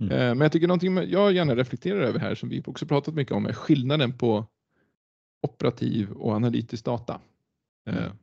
Mm. 0.00 0.12
Eh, 0.12 0.18
men 0.18 0.40
jag 0.40 0.52
tycker 0.52 0.66
någonting 0.66 1.10
jag 1.10 1.32
gärna 1.32 1.56
reflekterar 1.56 2.00
över 2.00 2.18
här 2.18 2.34
som 2.34 2.48
vi 2.48 2.62
också 2.66 2.86
pratat 2.86 3.14
mycket 3.14 3.34
om 3.34 3.46
är 3.46 3.52
skillnaden 3.52 4.18
på 4.18 4.46
operativ 5.40 6.12
och 6.12 6.32
analytisk 6.32 6.84
data. 6.84 7.20
Eh, 7.86 7.96
mm. 7.96 8.16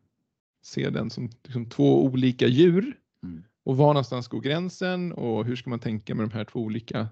Se 0.61 0.89
den 0.89 1.09
som 1.09 1.29
liksom 1.43 1.65
två 1.65 2.03
olika 2.03 2.47
djur 2.47 2.97
mm. 3.23 3.43
och 3.63 3.77
var 3.77 3.87
någonstans 3.87 4.27
går 4.27 4.41
gränsen 4.41 5.11
och 5.11 5.45
hur 5.45 5.55
ska 5.55 5.69
man 5.69 5.79
tänka 5.79 6.15
med 6.15 6.29
de 6.29 6.35
här 6.35 6.45
två 6.45 6.59
olika 6.59 7.07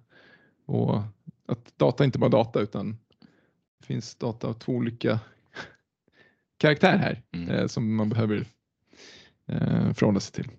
och 0.65 1.01
att 1.45 1.77
data 1.77 2.05
inte 2.05 2.19
bara 2.19 2.29
data 2.29 2.61
utan 2.61 2.97
det 3.79 3.85
finns 3.85 4.15
data 4.15 4.47
av 4.47 4.53
två 4.53 4.71
olika 4.71 5.19
karaktär 6.57 6.97
här 6.97 7.21
mm. 7.31 7.49
eh, 7.49 7.67
som 7.67 7.95
man 7.95 8.09
behöver 8.09 8.45
eh, 9.45 9.93
förhålla 9.93 10.19
sig 10.19 10.33
till. 10.33 10.51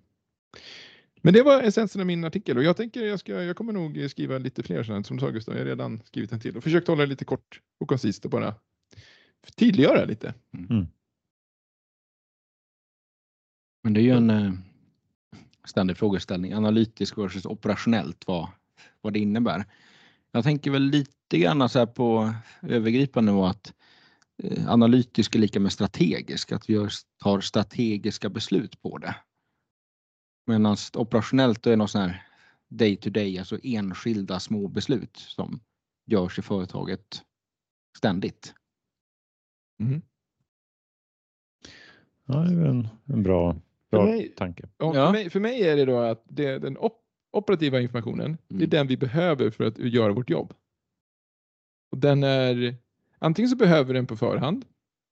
Men 1.25 1.35
det 1.35 1.43
var 1.43 1.63
essensen 1.63 2.01
av 2.01 2.07
min 2.07 2.25
artikel 2.25 2.57
och 2.57 2.65
jag 2.65 2.77
tänker 2.77 3.05
jag, 3.05 3.21
ska, 3.21 3.43
jag 3.43 3.57
kommer 3.57 3.73
nog 3.73 4.11
skriva 4.11 4.39
lite 4.39 4.63
fler 4.63 4.83
sådana 4.83 5.05
som 5.05 5.17
du 5.17 5.21
sa 5.21 5.31
Gustav. 5.31 5.55
Jag 5.55 5.61
har 5.61 5.67
redan 5.67 6.03
skrivit 6.05 6.33
en 6.33 6.41
till 6.41 6.57
och 6.57 6.63
försökt 6.63 6.89
hålla 6.89 7.03
det 7.03 7.07
lite 7.07 7.25
kort 7.25 7.61
och 7.81 7.89
koncist 7.89 8.25
och 8.25 8.31
bara 8.31 8.55
tydliggöra 9.57 10.05
lite. 10.05 10.35
Mm. 10.53 10.71
mm. 10.71 10.87
Men 13.83 13.93
det 13.93 14.01
är 14.01 14.03
ju 14.03 14.17
en 14.17 14.31
eh, 14.31 14.53
ständig 15.65 15.97
frågeställning, 15.97 16.53
analytisk 16.53 17.19
versus 17.19 17.47
operationellt, 17.47 18.27
vad, 18.27 18.49
vad 19.01 19.13
det 19.13 19.19
innebär. 19.19 19.65
Jag 20.33 20.45
tänker 20.45 20.71
väl 20.71 20.83
lite 20.83 21.39
grann 21.39 21.69
så 21.69 21.79
här 21.79 21.87
på 21.87 22.35
övergripande 22.63 23.33
nivå 23.33 23.45
att 23.45 23.75
eh, 24.43 24.69
analytisk 24.69 25.35
är 25.35 25.39
lika 25.39 25.61
med 25.61 25.73
strategisk, 25.73 26.53
att 26.53 26.71
vi 26.71 26.75
gör, 26.75 26.91
tar 27.23 27.41
strategiska 27.41 28.29
beslut 28.29 28.83
på 28.83 28.99
det. 28.99 29.17
Medan 30.47 30.77
operationellt 30.95 31.63
då 31.63 31.71
är 31.71 31.73
det 31.73 31.77
något 31.77 31.91
sån 31.91 32.01
här 32.01 32.27
day 32.69 32.97
to 32.97 33.11
day, 33.11 33.39
alltså 33.39 33.59
enskilda 33.63 34.41
små 34.41 34.69
beslut 34.69 35.17
som 35.17 35.61
görs 36.07 36.39
i 36.39 36.43
företaget 36.43 37.23
ständigt. 37.99 38.55
Mm. 39.87 40.03
Ja, 42.27 42.35
det 42.35 42.55
är 42.63 42.65
en, 42.67 42.89
en 43.05 43.23
bra, 43.23 43.53
För 43.91 43.97
bra 43.97 44.05
mig- 44.05 44.35
tanke. 44.37 44.69
Och 44.77 44.97
Ja. 44.97 45.07
för, 45.07 45.13
mig, 45.13 45.31
för 45.31 45.41
mig 45.41 45.63
är 45.69 45.77
det 45.77 45.85
då 45.85 45.99
att 45.99 46.25
det, 46.29 46.59
den 46.59 46.77
op- 46.79 47.03
operativa 47.31 47.81
informationen, 47.81 48.39
det 48.49 48.55
är 48.55 48.59
Mm. 48.59 48.71
den 48.71 48.87
vi 48.87 48.97
behöver 48.97 49.51
för 49.51 49.65
att 49.65 49.79
göra 49.79 50.13
vårt 50.13 50.31
jobb. 50.31 50.55
Och 51.91 51.99
den 51.99 52.23
är, 52.23 52.77
antingen 53.19 53.49
så 53.49 53.57
behöver 53.57 53.85
vi 53.85 53.93
den 53.93 54.07
på 54.07 54.17
förhand. 54.17 54.65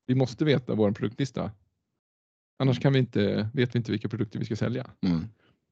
Vi 0.06 0.14
måste 0.14 0.44
veta 0.44 0.74
vår 0.74 0.92
produktlista. 0.92 1.50
Annars 2.58 2.80
kan 2.80 2.92
vi 2.92 2.98
inte, 2.98 3.50
vet 3.54 3.74
vi 3.74 3.78
inte 3.78 3.92
vilka 3.92 4.08
produkter 4.08 4.38
vi 4.38 4.44
ska 4.44 4.56
sälja. 4.56 4.86
Mm. 5.00 5.20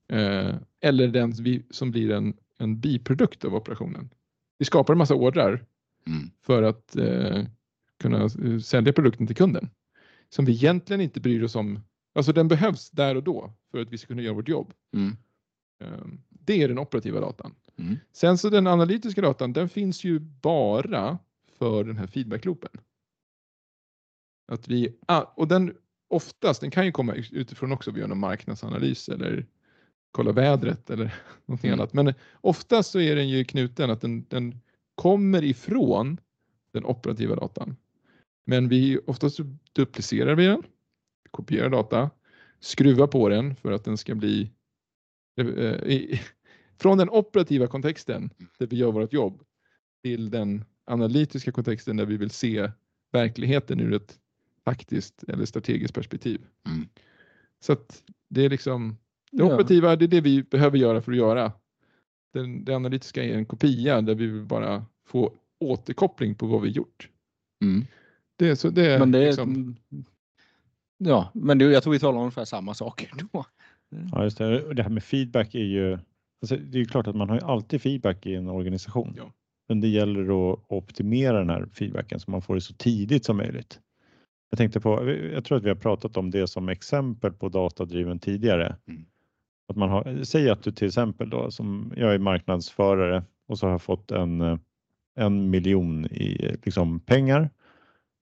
Eh, 0.09 0.55
eller 0.81 1.09
den 1.09 1.33
som 1.71 1.91
blir 1.91 2.11
en, 2.11 2.37
en 2.59 2.81
biprodukt 2.81 3.45
av 3.45 3.55
operationen. 3.55 4.11
Vi 4.59 4.65
skapar 4.65 4.95
en 4.95 4.99
massa 4.99 5.15
ordrar 5.15 5.65
Mm. 6.07 6.31
för 6.43 6.63
att 6.63 6.97
eh, 6.97 7.45
kunna 8.01 8.23
eh, 8.25 8.59
sälja 8.59 8.93
produkten 8.93 9.27
till 9.27 9.37
kunden. 9.37 9.71
Som 10.29 10.45
vi 10.45 10.53
egentligen 10.53 11.01
inte 11.01 11.21
bryr 11.21 11.43
oss 11.43 11.55
om. 11.57 11.81
Alltså 12.15 12.33
den 12.33 12.49
behövs 12.49 12.91
där 12.91 13.15
och 13.15 13.23
då 13.23 13.53
för 13.71 13.81
att 13.81 13.91
vi 13.91 13.99
ska 13.99 14.07
kunna 14.07 14.23
göra 14.23 14.35
vårt 14.35 14.49
jobb. 14.49 14.73
Mm. 14.95 15.17
Eh, 15.85 16.07
Det 16.29 16.63
är 16.63 16.69
den 16.69 16.79
operativa 16.79 17.21
datan. 17.21 17.55
Mm. 17.79 17.97
Sen 18.13 18.39
så 18.39 18.51
den 18.51 18.67
analytiska 18.67 19.21
datan, 19.23 19.53
den 19.53 19.69
finns 19.69 20.05
ju 20.05 20.19
bara 20.19 21.19
för 21.59 21.85
den 21.85 21.97
här 21.97 22.07
feedbackloopen. 22.07 22.71
Att 24.53 24.69
vi, 24.69 24.97
ah, 25.07 25.23
och 25.37 25.49
den 25.49 25.75
oftast, 26.09 26.61
den 26.61 26.71
kan 26.71 26.87
ju 26.87 26.93
komma 26.93 27.15
utifrån 27.15 27.73
också, 27.73 27.91
vi 27.91 28.01
gör 28.01 28.09
någon 28.09 28.19
marknadsanalys 28.19 29.09
eller 29.09 29.47
kolla 30.11 30.33
vädret 30.33 30.91
eller 30.91 31.15
någonting 31.47 31.69
Mm. 31.71 31.81
annat. 31.81 31.93
Men 31.93 32.15
oftast 32.41 32.91
så 32.91 33.01
är 33.01 33.17
den 33.17 33.29
ju 33.29 33.45
knuten 33.45 33.91
att 33.91 34.01
den, 34.01 34.25
den 34.29 34.61
kommer 34.95 35.45
ifrån 35.45 36.19
den 36.73 36.85
operativa 36.85 37.35
datan. 37.37 37.77
Men 38.49 38.69
vi 38.69 38.99
oftast 39.07 39.41
duplicerar 39.73 40.35
vi 40.35 40.47
den, 40.47 40.63
kopierar 41.31 41.69
data, 41.71 42.11
skruvar 42.61 43.07
på 43.07 43.29
den 43.29 43.57
för 43.57 43.73
att 43.73 43.85
den 43.85 43.97
ska 43.97 44.15
bli 44.15 44.51
eh, 45.37 45.47
i, 45.47 46.21
från 46.81 46.99
den 46.99 47.11
operativa 47.11 47.67
kontexten 47.67 48.31
där 48.59 48.67
vi 48.67 48.77
gör 48.77 48.93
vårt 48.93 49.13
jobb 49.13 49.43
till 50.03 50.31
den 50.31 50.65
analytiska 50.85 51.53
kontexten 51.53 51.97
där 51.97 52.07
vi 52.07 52.17
vill 52.17 52.31
se 52.31 52.71
verkligheten 53.13 53.81
ur 53.81 53.93
ett 53.93 54.19
taktiskt 54.65 55.25
eller 55.29 55.45
strategiskt 55.45 55.95
perspektiv. 55.95 56.41
Mm. 56.67 56.89
Så 57.61 57.73
att 57.73 58.03
det 58.29 58.45
är 58.45 58.51
liksom 58.51 58.97
det 59.31 59.43
Ja. 59.43 59.45
operativa, 59.45 59.97
det 59.97 60.05
är 60.05 60.09
det 60.09 60.21
vi 60.21 60.43
behöver 60.43 60.79
göra 60.79 61.03
för 61.03 61.13
att 61.13 61.19
göra. 61.19 61.53
Den, 62.33 62.65
det 62.65 62.77
analytiska 62.77 63.25
är 63.25 63.35
en 63.35 63.47
kopia 63.47 64.01
där 64.01 64.15
vi 64.15 64.27
vill 64.27 64.45
bara 64.45 64.87
få 65.07 65.35
återkoppling 65.59 66.35
på 66.35 66.47
vad 66.47 66.63
vi 66.63 66.69
gjort. 66.69 67.09
Mm. 67.63 67.87
Det, 68.39 68.49
är 68.49 68.55
så 68.55 68.71
det 68.71 68.93
är 68.93 68.99
Men 68.99 69.13
det 69.13 69.19
är, 69.19 69.27
liksom, 69.27 69.77
ja, 70.99 71.31
men 71.35 71.59
det, 71.59 71.65
jag 71.65 71.83
tror 71.83 71.93
vi 71.93 71.99
talar 71.99 72.17
om 72.17 72.23
ungefär 72.23 72.45
samma 72.45 72.75
saker 72.75 73.11
då. 73.33 73.45
Ja, 74.13 74.25
just 74.25 74.39
det. 74.39 74.65
Och 74.65 74.75
det 74.75 74.83
här 74.83 74.91
med 74.91 75.05
feedback 75.05 75.55
är 75.55 75.65
ju, 75.65 75.93
alltså 76.43 76.57
det 76.57 76.79
är 76.79 76.81
ju 76.81 76.85
klart 76.85 77.07
att 77.07 77.17
man 77.17 77.29
har 77.29 77.37
ju 77.37 77.45
alltid 77.45 77.83
feedback 77.83 78.27
i 78.27 78.35
en 78.35 78.49
organisation. 78.49 79.15
Ja. 79.17 79.33
Men 79.69 79.81
det 79.81 79.89
gäller 79.89 80.53
att 80.53 80.59
optimera 80.69 81.39
den 81.39 81.51
här 81.51 81.69
feedbacken 81.73 82.21
så 82.21 82.31
man 82.31 82.43
får 82.43 82.55
det 82.55 82.61
så 82.61 82.75
tidigt 82.75 83.25
som 83.25 83.37
möjligt. 83.37 83.81
Jag 84.51 84.59
tänkte 84.59 84.81
på, 84.81 85.11
jag 85.33 85.45
tror 85.45 85.59
att 85.59 85.65
vi 85.65 85.69
har 85.69 85.77
pratat 85.77 86.17
om 86.17 86.31
det 86.31 86.47
som 86.47 86.69
exempel 86.69 87.33
på 87.33 87.49
datadriven 87.49 88.19
tidigare. 88.19 88.77
Mm. 88.89 89.05
Att 89.69 89.77
man 89.77 89.89
har, 89.89 90.25
säg 90.25 90.51
att 90.51 90.63
du 90.63 90.73
till 90.73 90.87
exempel 90.87 91.31
då, 91.31 91.51
som 91.51 91.93
jag 91.97 92.15
är 92.15 92.19
marknadsförare 92.19 93.25
och 93.49 93.59
så 93.59 93.67
har 93.67 93.71
jag 93.71 93.83
fått 93.83 94.11
en, 94.11 94.41
eh, 94.41 94.59
en 95.17 95.51
miljon 95.51 96.07
i 96.07 96.57
liksom 96.65 97.01
pengar. 97.01 97.51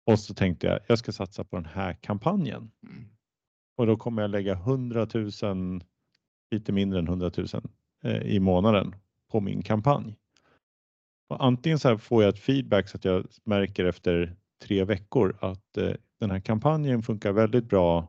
Och 0.10 0.20
så 0.20 0.34
tänkte 0.34 0.68
jag, 0.68 0.80
jag 0.88 1.00
ska 1.00 1.12
satsa 1.12 1.44
på 1.44 1.56
den 1.56 1.66
här 1.66 1.94
kampanjen. 1.94 2.72
Mm. 2.84 3.06
Och 3.78 3.88
då 3.88 3.98
kommer 3.98 4.22
jag 4.22 4.32
lägga 4.32 4.54
100 4.54 5.08
000, 5.14 5.84
lite 6.52 6.72
mindre 6.72 7.00
än 7.00 7.08
100 7.08 7.32
000 7.38 7.48
eh, 8.04 8.22
i 8.22 8.40
månaden 8.40 8.96
på 9.32 9.40
min 9.40 9.62
kampanj. 9.62 10.16
Och 11.30 11.46
antingen 11.46 11.80
så 11.80 11.90
här 11.90 11.98
får 11.98 12.24
jag 12.24 12.30
ett 12.30 12.40
feedback 12.40 12.90
så 12.90 12.98
att 12.98 13.06
jag 13.06 13.28
märker 13.44 13.86
efter 13.86 14.36
tre 14.62 14.84
veckor 14.84 15.38
att 15.40 15.78
eh, 15.78 15.92
den 16.20 16.32
här 16.32 16.40
kampanjen 16.40 17.04
funkar 17.04 17.32
väldigt 17.32 17.70
bra 17.70 18.08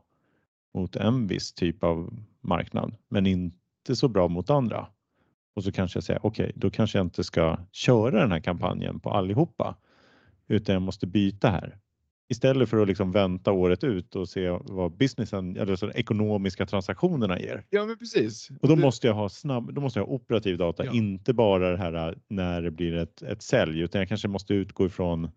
mot 0.73 0.95
en 0.95 1.27
viss 1.27 1.53
typ 1.53 1.83
av 1.83 2.13
marknad, 2.41 2.95
men 3.09 3.25
inte 3.25 3.95
så 3.95 4.07
bra 4.07 4.27
mot 4.27 4.49
andra. 4.49 4.87
Och 5.55 5.63
så 5.63 5.71
kanske 5.71 5.97
jag 5.97 6.03
säger 6.03 6.25
okej, 6.25 6.51
då 6.55 6.69
kanske 6.69 6.97
jag 6.97 7.05
inte 7.05 7.23
ska 7.23 7.57
köra 7.71 8.21
den 8.21 8.31
här 8.31 8.39
kampanjen 8.39 8.99
på 8.99 9.09
allihopa, 9.09 9.77
utan 10.47 10.73
jag 10.73 10.81
måste 10.81 11.07
byta 11.07 11.49
här. 11.49 11.80
Istället 12.31 12.69
för 12.69 12.81
att 12.81 12.87
liksom 12.87 13.11
vänta 13.11 13.51
året 13.51 13.83
ut 13.83 14.15
och 14.15 14.29
se 14.29 14.49
vad 14.49 14.91
businessen 14.97 15.57
eller 15.57 15.75
så 15.75 15.85
de 15.87 15.99
ekonomiska 15.99 16.65
transaktionerna 16.65 17.39
ger. 17.39 17.63
ja 17.69 17.85
men 17.85 17.97
precis. 17.97 18.49
Och 18.61 18.67
då 18.67 18.75
Det- 18.75 18.81
måste 18.81 19.07
jag 19.07 19.13
ha 19.13 19.29
snabb, 19.29 19.73
då 19.73 19.81
måste 19.81 19.99
jag 19.99 20.05
ha 20.05 20.13
operativ 20.13 20.57
data, 20.57 20.85
Ja. 20.85 20.91
inte 20.93 21.33
bara 21.33 21.71
det 21.71 21.77
här 21.77 22.09
äh, 22.09 22.15
när 22.27 22.61
det 22.61 22.71
blir 22.71 22.95
ett, 22.95 23.21
ett 23.21 23.41
sälj, 23.41 23.79
utan 23.79 23.99
jag 23.99 24.07
kanske 24.07 24.27
måste 24.27 24.53
utgå 24.53 24.85
ifrån 24.85 25.31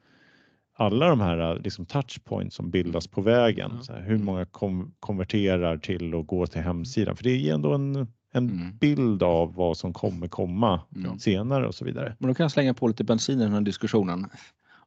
alla 0.77 1.09
de 1.09 1.21
här 1.21 1.53
äh, 1.57 1.63
liksom 1.63 1.87
touchpoints 1.87 2.57
som 2.57 2.71
bildas 2.71 3.07
på 3.07 3.21
vägen. 3.21 3.71
Ja. 3.75 3.83
Så 3.83 3.93
här, 3.93 4.01
hur 4.03 4.19
många 4.19 4.45
kom, 4.47 4.95
konverterar 5.01 5.77
till 5.79 6.15
och 6.15 6.27
går 6.27 6.47
till 6.47 6.61
hemsidan? 6.61 7.17
För 7.17 7.25
det 7.25 7.37
ger 7.37 7.55
ändå 7.55 7.73
en, 7.75 7.97
en 7.97 8.07
Mm. 8.51 8.77
bild 8.81 9.23
av 9.23 9.55
vad 9.55 9.77
som 9.77 9.93
kommer 9.93 10.29
komma 10.29 10.81
Mm. 10.97 11.19
senare 11.19 11.67
och 11.67 11.75
så 11.75 11.85
vidare. 11.85 12.17
Men 12.19 12.29
då 12.29 12.35
kan 12.35 12.45
jag 12.45 12.51
slänga 12.51 12.75
på 12.75 12.89
lite 12.89 13.05
bensin 13.05 13.41
i 13.41 13.43
den 13.43 13.53
här 13.53 13.61
diskussionen. 13.61 14.27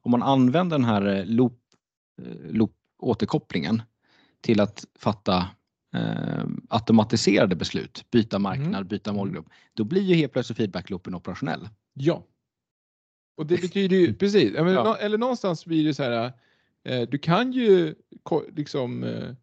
Om 0.02 0.10
man 0.10 0.22
använder 0.22 0.78
den 0.78 0.84
här 0.84 1.06
eh, 1.18 1.24
loop, 1.26 1.58
loop 2.50 2.74
återkopplingen 2.98 3.82
till 4.40 4.60
att 4.60 4.84
fatta 4.98 5.48
eh, 5.94 6.44
automatiserade 6.68 7.56
beslut, 7.56 8.04
byta 8.10 8.38
marknad, 8.38 8.86
byta 8.86 9.12
målgrupp, 9.12 9.46
då 9.74 9.84
blir 9.84 10.02
ju 10.02 10.14
helt 10.14 10.32
plötsligt 10.32 10.56
feedbackloopen 10.56 11.14
operationell. 11.14 11.68
Ja. 11.94 12.24
Och 13.36 13.46
det 13.46 13.60
betyder 13.60 13.96
ju, 13.96 14.14
precis, 14.18 14.52
men 14.52 14.68
Ja. 14.74 14.96
eller 14.96 15.18
någonstans 15.18 15.66
blir 15.66 15.84
det 15.84 15.94
så 15.94 16.02
här, 16.02 16.32
eh, 16.84 17.08
du 17.08 17.18
kan 17.18 17.52
ju 17.52 17.94
liksom 18.56 19.04
eh, 19.04 19.34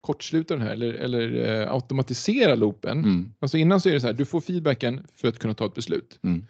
kortsluta 0.00 0.54
den 0.54 0.62
här 0.62 0.72
eller, 0.72 0.92
eller 0.94 1.60
eh, 1.62 1.72
automatisera 1.72 2.54
loopen. 2.54 2.98
Mm. 2.98 3.32
Alltså 3.38 3.58
innan 3.58 3.80
så 3.80 3.88
är 3.88 3.92
det 3.92 4.00
så 4.00 4.06
här, 4.06 4.14
du 4.14 4.24
får 4.24 4.40
feedbacken 4.40 5.06
för 5.14 5.28
att 5.28 5.38
kunna 5.38 5.54
ta 5.54 5.66
ett 5.66 5.74
beslut. 5.74 6.18
Mm. 6.22 6.46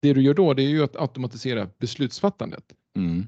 Det 0.00 0.12
du 0.12 0.22
gör 0.22 0.34
då 0.34 0.54
det 0.54 0.62
är 0.62 0.68
ju 0.68 0.82
att 0.84 0.96
automatisera 0.96 1.68
beslutsfattandet. 1.78 2.64
Mm. 2.96 3.26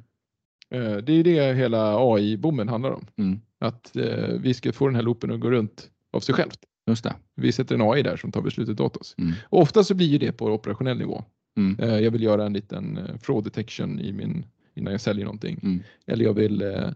Eh, 0.70 0.96
det 0.96 1.12
är 1.12 1.24
det 1.24 1.54
hela 1.54 1.96
AI-boomen 1.98 2.68
handlar 2.68 2.90
om. 2.90 3.06
Mm. 3.16 3.40
Att 3.58 3.96
eh, 3.96 4.28
vi 4.40 4.54
ska 4.54 4.72
få 4.72 4.86
den 4.86 4.94
här 4.94 5.02
loopen 5.02 5.30
att 5.30 5.40
gå 5.40 5.50
runt 5.50 5.90
av 6.12 6.20
sig 6.20 6.34
självt. 6.34 6.58
Just 6.86 7.04
det. 7.04 7.14
Vi 7.34 7.52
sätter 7.52 7.74
en 7.74 7.82
AI 7.82 8.02
där 8.02 8.16
som 8.16 8.32
tar 8.32 8.42
beslutet 8.42 8.80
åt 8.80 8.96
oss. 8.96 9.14
Mm. 9.18 9.32
Och 9.42 9.62
ofta 9.62 9.84
så 9.84 9.94
blir 9.94 10.06
ju 10.06 10.18
det 10.18 10.32
på 10.32 10.46
operationell 10.46 10.98
nivå. 10.98 11.24
Mm. 11.56 11.78
Eh, 11.80 11.98
jag 11.98 12.10
vill 12.10 12.22
göra 12.22 12.46
en 12.46 12.52
liten 12.52 13.00
fraud 13.22 13.44
detection 13.44 14.00
i 14.00 14.12
min, 14.12 14.46
innan 14.74 14.92
jag 14.92 15.00
säljer 15.00 15.24
någonting. 15.24 15.60
Mm. 15.62 15.82
Eller 16.06 16.24
jag 16.24 16.34
vill 16.34 16.62
eh, 16.62 16.90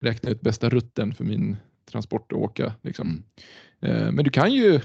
räkna 0.00 0.30
ut 0.30 0.40
bästa 0.40 0.68
rutten 0.68 1.14
för 1.14 1.24
min 1.24 1.56
transport 1.90 2.32
och 2.32 2.42
åka. 2.42 2.72
Liksom. 2.82 3.24
Mm. 3.80 3.96
Eh, 3.96 4.12
men 4.12 4.24
du 4.24 4.30
kan 4.30 4.52
ju 4.52 4.80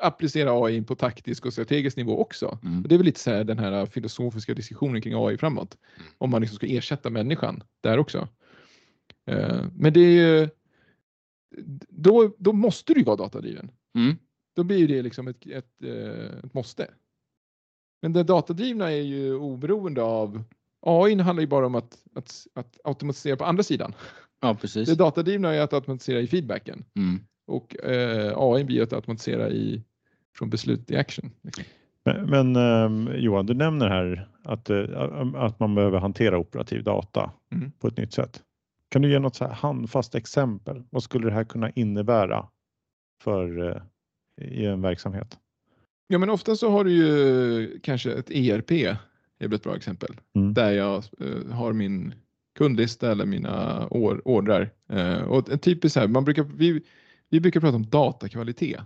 applicera 0.00 0.64
AI 0.64 0.82
på 0.82 0.94
taktisk 0.94 1.46
och 1.46 1.52
strategisk 1.52 1.96
nivå 1.96 2.20
också. 2.20 2.58
Mm. 2.62 2.82
Och 2.82 2.88
det 2.88 2.94
är 2.94 2.96
väl 2.96 3.06
lite 3.06 3.20
så 3.20 3.30
här 3.30 3.44
den 3.44 3.58
här 3.58 3.86
filosofiska 3.86 4.54
diskussionen 4.54 5.02
kring 5.02 5.14
AI 5.16 5.38
framåt. 5.38 5.78
Mm. 5.96 6.08
Om 6.18 6.30
man 6.30 6.40
liksom 6.40 6.56
ska 6.56 6.66
ersätta 6.66 7.10
människan 7.10 7.62
där 7.80 7.98
också. 7.98 8.28
Eh, 9.26 9.64
men 9.74 9.92
det 9.92 10.00
är 10.00 10.10
ju 10.10 10.48
då, 11.88 12.34
då 12.38 12.52
måste 12.52 12.92
du 12.94 13.00
ju 13.00 13.04
vara 13.04 13.16
datadriven. 13.16 13.70
Mm. 13.94 14.16
Då 14.56 14.64
blir 14.64 14.88
det 14.88 15.02
liksom 15.02 15.28
ett, 15.28 15.46
ett, 15.46 15.82
eh, 15.84 16.38
ett 16.44 16.54
måste. 16.54 16.90
Men 18.02 18.12
det 18.12 18.22
datadrivna 18.22 18.92
är 18.92 19.02
ju 19.02 19.34
oberoende 19.34 20.02
av 20.02 20.44
AI 20.80 21.14
handlar 21.20 21.40
ju 21.40 21.46
bara 21.46 21.66
om 21.66 21.74
att, 21.74 22.04
att, 22.14 22.46
att 22.54 22.78
automatisera 22.84 23.36
på 23.36 23.44
andra 23.44 23.62
sidan. 23.62 23.94
Ja, 24.40 24.54
precis. 24.54 24.88
Det 24.88 24.94
datadrivna 24.94 25.54
är 25.54 25.60
att 25.60 25.72
automatisera 25.72 26.20
i 26.20 26.26
feedbacken 26.26 26.84
Mm. 26.94 27.20
Och 27.46 27.84
eh, 27.84 28.32
AI 28.36 28.64
blir 28.64 28.82
att 28.82 28.92
automatisera 28.92 29.50
i 29.50 29.82
från 30.36 30.50
beslut 30.50 30.90
i 30.90 30.96
action. 30.96 31.30
Liksom. 31.42 31.64
Men, 32.04 32.30
men 32.30 32.56
ehm, 32.56 33.10
Johan, 33.16 33.46
du 33.46 33.54
nämner 33.54 33.88
här 33.88 34.28
att, 34.44 34.70
eh, 34.70 34.84
att 35.34 35.60
man 35.60 35.74
behöver 35.74 35.98
hantera 35.98 36.38
operativ 36.38 36.84
data 36.84 37.32
Mm. 37.52 37.72
på 37.80 37.88
ett 37.88 37.96
nytt 37.96 38.12
sätt. 38.12 38.42
Kan 38.88 39.02
du 39.02 39.10
ge 39.10 39.18
något 39.18 39.36
så 39.36 39.44
här 39.44 39.52
handfast 39.54 40.14
exempel? 40.14 40.82
Vad 40.90 41.02
skulle 41.02 41.26
det 41.26 41.34
här 41.34 41.44
kunna 41.44 41.70
innebära 41.70 42.46
för 43.22 43.70
eh, 43.70 43.82
i 44.48 44.66
en 44.66 44.82
verksamhet? 44.82 45.38
Ja, 46.06 46.18
men 46.18 46.30
ofta 46.30 46.56
så 46.56 46.70
har 46.70 46.84
du 46.84 46.92
ju 46.92 47.80
kanske 47.82 48.12
ett 48.12 48.30
ERP 48.30 48.70
är 48.70 49.48
väl 49.48 49.52
ett 49.54 49.62
bra 49.62 49.76
exempel. 49.76 50.10
Mm. 50.34 50.54
Där 50.54 50.72
jag 50.72 51.04
eh, 51.20 51.52
har 51.52 51.72
min 51.72 52.14
kundlista 52.58 53.10
eller 53.10 53.26
mina 53.26 53.86
or 53.90 54.28
ordrar. 54.28 54.70
Eh, 54.88 55.22
och 55.22 55.50
en 55.52 55.58
typisk 55.58 55.94
så 55.94 56.00
här, 56.00 56.08
man 56.08 56.24
brukar, 56.24 56.42
vi, 56.42 56.82
vi 57.32 57.40
brukar 57.40 57.60
prata 57.60 57.76
om 57.76 57.90
datakvalitet. 57.90 58.80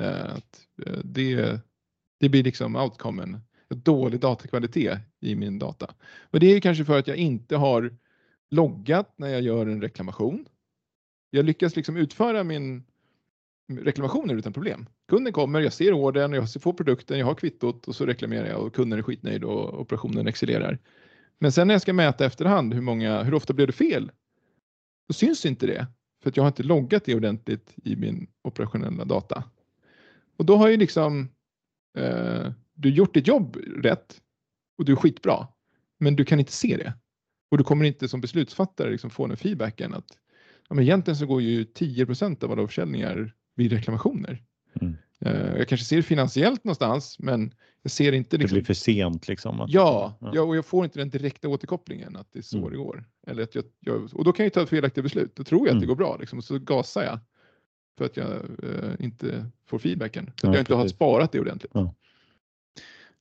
Eh, 0.00 0.34
att, 0.34 0.66
eh, 0.86 0.98
det, 1.04 1.60
det 2.20 2.28
blir 2.28 2.44
liksom 2.44 2.76
outcomen, 2.76 3.40
dålig 3.68 4.20
datakvalitet 4.20 4.98
i 5.20 5.34
min 5.34 5.58
data. 5.58 5.94
Och 6.30 6.40
det 6.40 6.46
är 6.46 6.60
kanske 6.60 6.84
för 6.84 6.98
att 6.98 7.06
jag 7.06 7.16
inte 7.16 7.56
har 7.56 7.96
loggat 8.50 9.14
när 9.16 9.28
jag 9.28 9.42
gör 9.42 9.66
en 9.66 9.82
reklamation. 9.82 10.46
Jag 11.30 11.44
lyckas 11.44 11.76
liksom 11.76 11.96
utföra 11.96 12.44
min 12.44 12.84
reklamationer 13.80 14.34
utan 14.34 14.52
problem. 14.52 14.86
Kunden 15.08 15.32
kommer, 15.32 15.60
jag 15.60 15.72
ser 15.72 15.92
ordern, 15.92 16.32
jag 16.32 16.62
får 16.62 16.72
produkten, 16.72 17.18
jag 17.18 17.26
har 17.26 17.34
kvittot 17.34 17.88
och 17.88 17.96
så 17.96 18.06
reklamerar 18.06 18.46
jag 18.46 18.66
och 18.66 18.74
kunden 18.74 18.98
är 18.98 19.02
skitnöjd 19.02 19.44
och 19.44 19.80
operationen 19.80 20.26
excellerar. 20.26 20.78
Men 21.38 21.52
sen 21.52 21.66
när 21.66 21.74
jag 21.74 21.82
ska 21.82 21.92
mäta 21.92 22.24
efterhand 22.24 22.74
hur, 22.74 22.80
många, 22.80 23.22
hur 23.22 23.34
ofta 23.34 23.52
blev 23.52 23.66
det 23.66 23.72
fel? 23.72 24.12
Då 25.08 25.14
syns 25.14 25.46
inte 25.46 25.66
det 25.66 25.86
för 26.22 26.30
att 26.30 26.36
jag 26.36 26.44
har 26.44 26.48
inte 26.48 26.62
loggat 26.62 27.04
det 27.04 27.14
ordentligt 27.14 27.74
i 27.84 27.96
min 27.96 28.26
operationella 28.42 29.04
data. 29.04 29.44
Och 30.36 30.44
då 30.44 30.56
har 30.56 30.68
ju 30.68 30.76
liksom 30.76 31.28
eh, 31.98 32.52
du 32.74 32.90
gjort 32.90 33.14
ditt 33.14 33.26
jobb 33.26 33.56
rätt 33.76 34.20
och 34.78 34.84
du 34.84 34.92
är 34.92 34.96
skitbra, 34.96 35.48
men 35.98 36.16
du 36.16 36.24
kan 36.24 36.38
inte 36.40 36.52
se 36.52 36.76
det. 36.76 36.92
Och 37.50 37.58
du 37.58 37.64
kommer 37.64 37.84
inte 37.84 38.08
som 38.08 38.20
beslutsfattare 38.20 38.90
liksom 38.90 39.10
få 39.10 39.26
den 39.26 39.36
feedbacken 39.36 39.94
att 39.94 40.18
ja, 40.68 40.74
men 40.74 40.84
egentligen 40.84 41.16
så 41.16 41.26
går 41.26 41.42
ju 41.42 41.64
10% 41.64 42.44
av 42.44 42.52
alla 42.52 42.66
försäljningar 42.66 43.34
vid 43.54 43.72
reklamationer. 43.72 44.42
Mm. 44.80 44.96
Eh, 45.24 45.56
jag 45.58 45.68
kanske 45.68 45.84
ser 45.86 45.96
det 45.96 46.02
finansiellt 46.02 46.64
någonstans, 46.64 47.16
men 47.18 47.54
jag 47.82 47.90
ser 47.92 48.12
inte 48.12 48.36
Det 48.36 48.40
liksom, 48.40 48.56
blir 48.56 48.64
för 48.64 48.74
sent 48.74 49.28
liksom. 49.28 49.60
Att, 49.60 49.70
Ja, 49.70 50.16
Ja. 50.20 50.30
ja. 50.34 50.42
och 50.42 50.56
jag 50.56 50.66
får 50.66 50.84
inte 50.84 50.98
den 50.98 51.10
direkta 51.10 51.48
återkopplingen 51.48 52.16
att 52.16 52.28
det 52.32 52.38
är 52.38 52.42
så 52.42 52.58
Mm. 52.58 52.70
det 52.70 52.76
går. 52.76 53.04
Eller 53.26 53.42
att 53.42 53.54
jag, 53.54 53.64
jag, 53.80 54.08
och 54.14 54.24
då 54.24 54.32
kan 54.32 54.44
jag 54.46 54.52
ta 54.52 54.62
ett 54.62 54.68
felaktigt 54.68 55.04
beslut. 55.04 55.36
Då 55.36 55.44
tror 55.44 55.60
jag 55.60 55.74
att 55.74 55.80
det 55.80 55.84
Mm. 55.84 55.88
går 55.88 55.96
bra 55.96 56.16
liksom, 56.20 56.38
och 56.38 56.44
så 56.44 56.58
gasar 56.58 57.02
jag 57.02 57.18
för 57.98 58.04
att 58.04 58.16
jag 58.16 58.30
eh, 58.62 58.92
inte 59.04 59.46
får 59.66 59.78
feedbacken. 59.78 60.24
För 60.24 60.32
att 60.32 60.42
Ja, 60.42 60.48
jag 60.52 60.60
inte 60.60 60.74
har 60.74 60.82
precis. 60.82 60.96
sparat 60.96 61.32
det 61.32 61.40
ordentligt. 61.40 61.72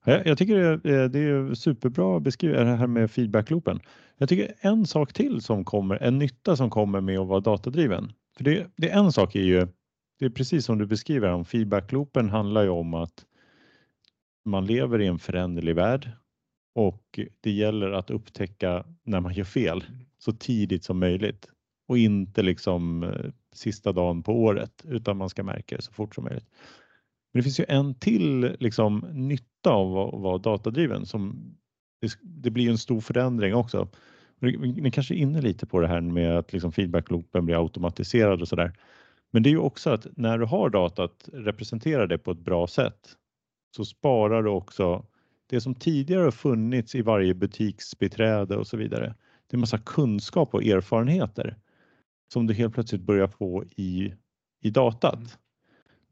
Jag, 0.05 0.27
jag 0.27 0.37
tycker 0.37 0.55
det, 0.57 0.89
är- 0.91 1.07
det 1.09 1.19
är 1.19 1.53
superbra 1.53 2.19
beskrivet 2.19 2.57
det 2.57 2.75
här 2.75 2.87
med 2.87 3.11
feedbackloopen. 3.11 3.79
Jag 4.17 4.29
tycker 4.29 4.53
en 4.61 4.85
sak 4.85 5.13
till 5.13 5.41
som 5.41 5.65
kommer, 5.65 6.03
en 6.03 6.17
nytta 6.17 6.55
som 6.55 6.69
kommer 6.69 7.01
med 7.01 7.19
att 7.19 7.27
vara 7.27 7.39
datadriven. 7.39 8.11
För 8.37 8.43
det, 8.43 8.67
det 8.75 8.89
är 8.89 8.99
en 8.99 9.11
sak 9.11 9.35
är 9.35 9.41
ju, 9.41 9.67
det 10.21 10.25
är 10.25 10.29
precis 10.29 10.65
som 10.65 10.77
du 10.77 10.85
beskriver 10.85 11.31
om 11.31 11.45
feedbackloopen 11.45 12.29
handlar 12.29 12.63
ju 12.63 12.69
om 12.69 12.93
att 12.93 13.25
man 14.45 14.65
lever 14.65 15.01
i 15.01 15.07
en 15.07 15.19
föränderlig 15.19 15.75
värld 15.75 16.11
och 16.75 17.19
det 17.41 17.51
gäller 17.51 17.91
att 17.91 18.09
upptäcka 18.09 18.85
när 19.03 19.19
man 19.19 19.33
gör 19.33 19.43
fel 19.43 19.83
så 20.17 20.31
tidigt 20.31 20.83
som 20.83 20.99
möjligt 20.99 21.47
och 21.87 21.97
inte 21.97 22.41
liksom 22.41 23.03
eh, 23.03 23.31
sista 23.53 23.91
dagen 23.91 24.23
på 24.23 24.33
året 24.33 24.85
utan 24.87 25.17
man 25.17 25.29
ska 25.29 25.43
märka 25.43 25.75
det 25.75 25.81
så 25.81 25.91
fort 25.93 26.15
som 26.15 26.23
möjligt. 26.23 26.49
Men 27.33 27.39
det 27.39 27.43
finns 27.43 27.59
ju 27.59 27.65
en 27.67 27.95
till 27.95 28.55
liksom, 28.59 29.05
nytta 29.11 29.69
av 29.69 29.97
att 29.97 30.21
vara 30.21 30.37
datadriven 30.37 31.05
som 31.05 31.55
det, 32.21 32.49
blir 32.49 32.69
en 32.69 32.77
stor 32.77 33.01
förändring 33.01 33.55
också. 33.55 33.87
Ni 34.39 34.57
ni 34.57 34.91
kanske 34.91 35.13
är 35.13 35.17
inne 35.17 35.41
lite 35.41 35.65
på 35.65 35.79
det 35.79 35.87
här 35.87 36.01
med 36.01 36.37
att 36.37 36.53
liksom 36.53 36.71
feedbackloopen 36.71 37.45
blir 37.45 37.61
automatiserad 37.63 38.41
och 38.41 38.47
sådär. 38.47 38.73
Men 39.31 39.43
det 39.43 39.49
är 39.49 39.51
ju 39.51 39.57
också 39.57 39.89
att 39.89 40.07
när 40.17 40.37
du 40.37 40.45
har 40.45 40.69
datat 40.69 41.29
representerar 41.33 42.07
det 42.07 42.17
på 42.17 42.31
ett 42.31 42.39
bra 42.39 42.67
sätt 42.67 43.15
så 43.75 43.85
sparar 43.85 44.43
du 44.43 44.49
också 44.49 45.05
det 45.49 45.61
som 45.61 45.75
tidigare 45.75 46.23
har 46.23 46.31
funnits 46.31 46.95
i 46.95 47.01
varje 47.01 47.33
butiksbiträde 47.33 48.57
och 48.57 48.67
så 48.67 48.77
vidare. 48.77 49.15
Det 49.47 49.55
är 49.55 49.59
massa 49.59 49.77
kunskap 49.77 50.53
och 50.53 50.63
erfarenheter 50.63 51.57
som 52.33 52.47
du 52.47 52.53
helt 52.53 52.73
plötsligt 52.73 53.01
börjar 53.01 53.27
få 53.27 53.63
i, 53.75 54.13
i 54.61 54.69
datat. 54.69 55.19
Mm. 55.19 55.27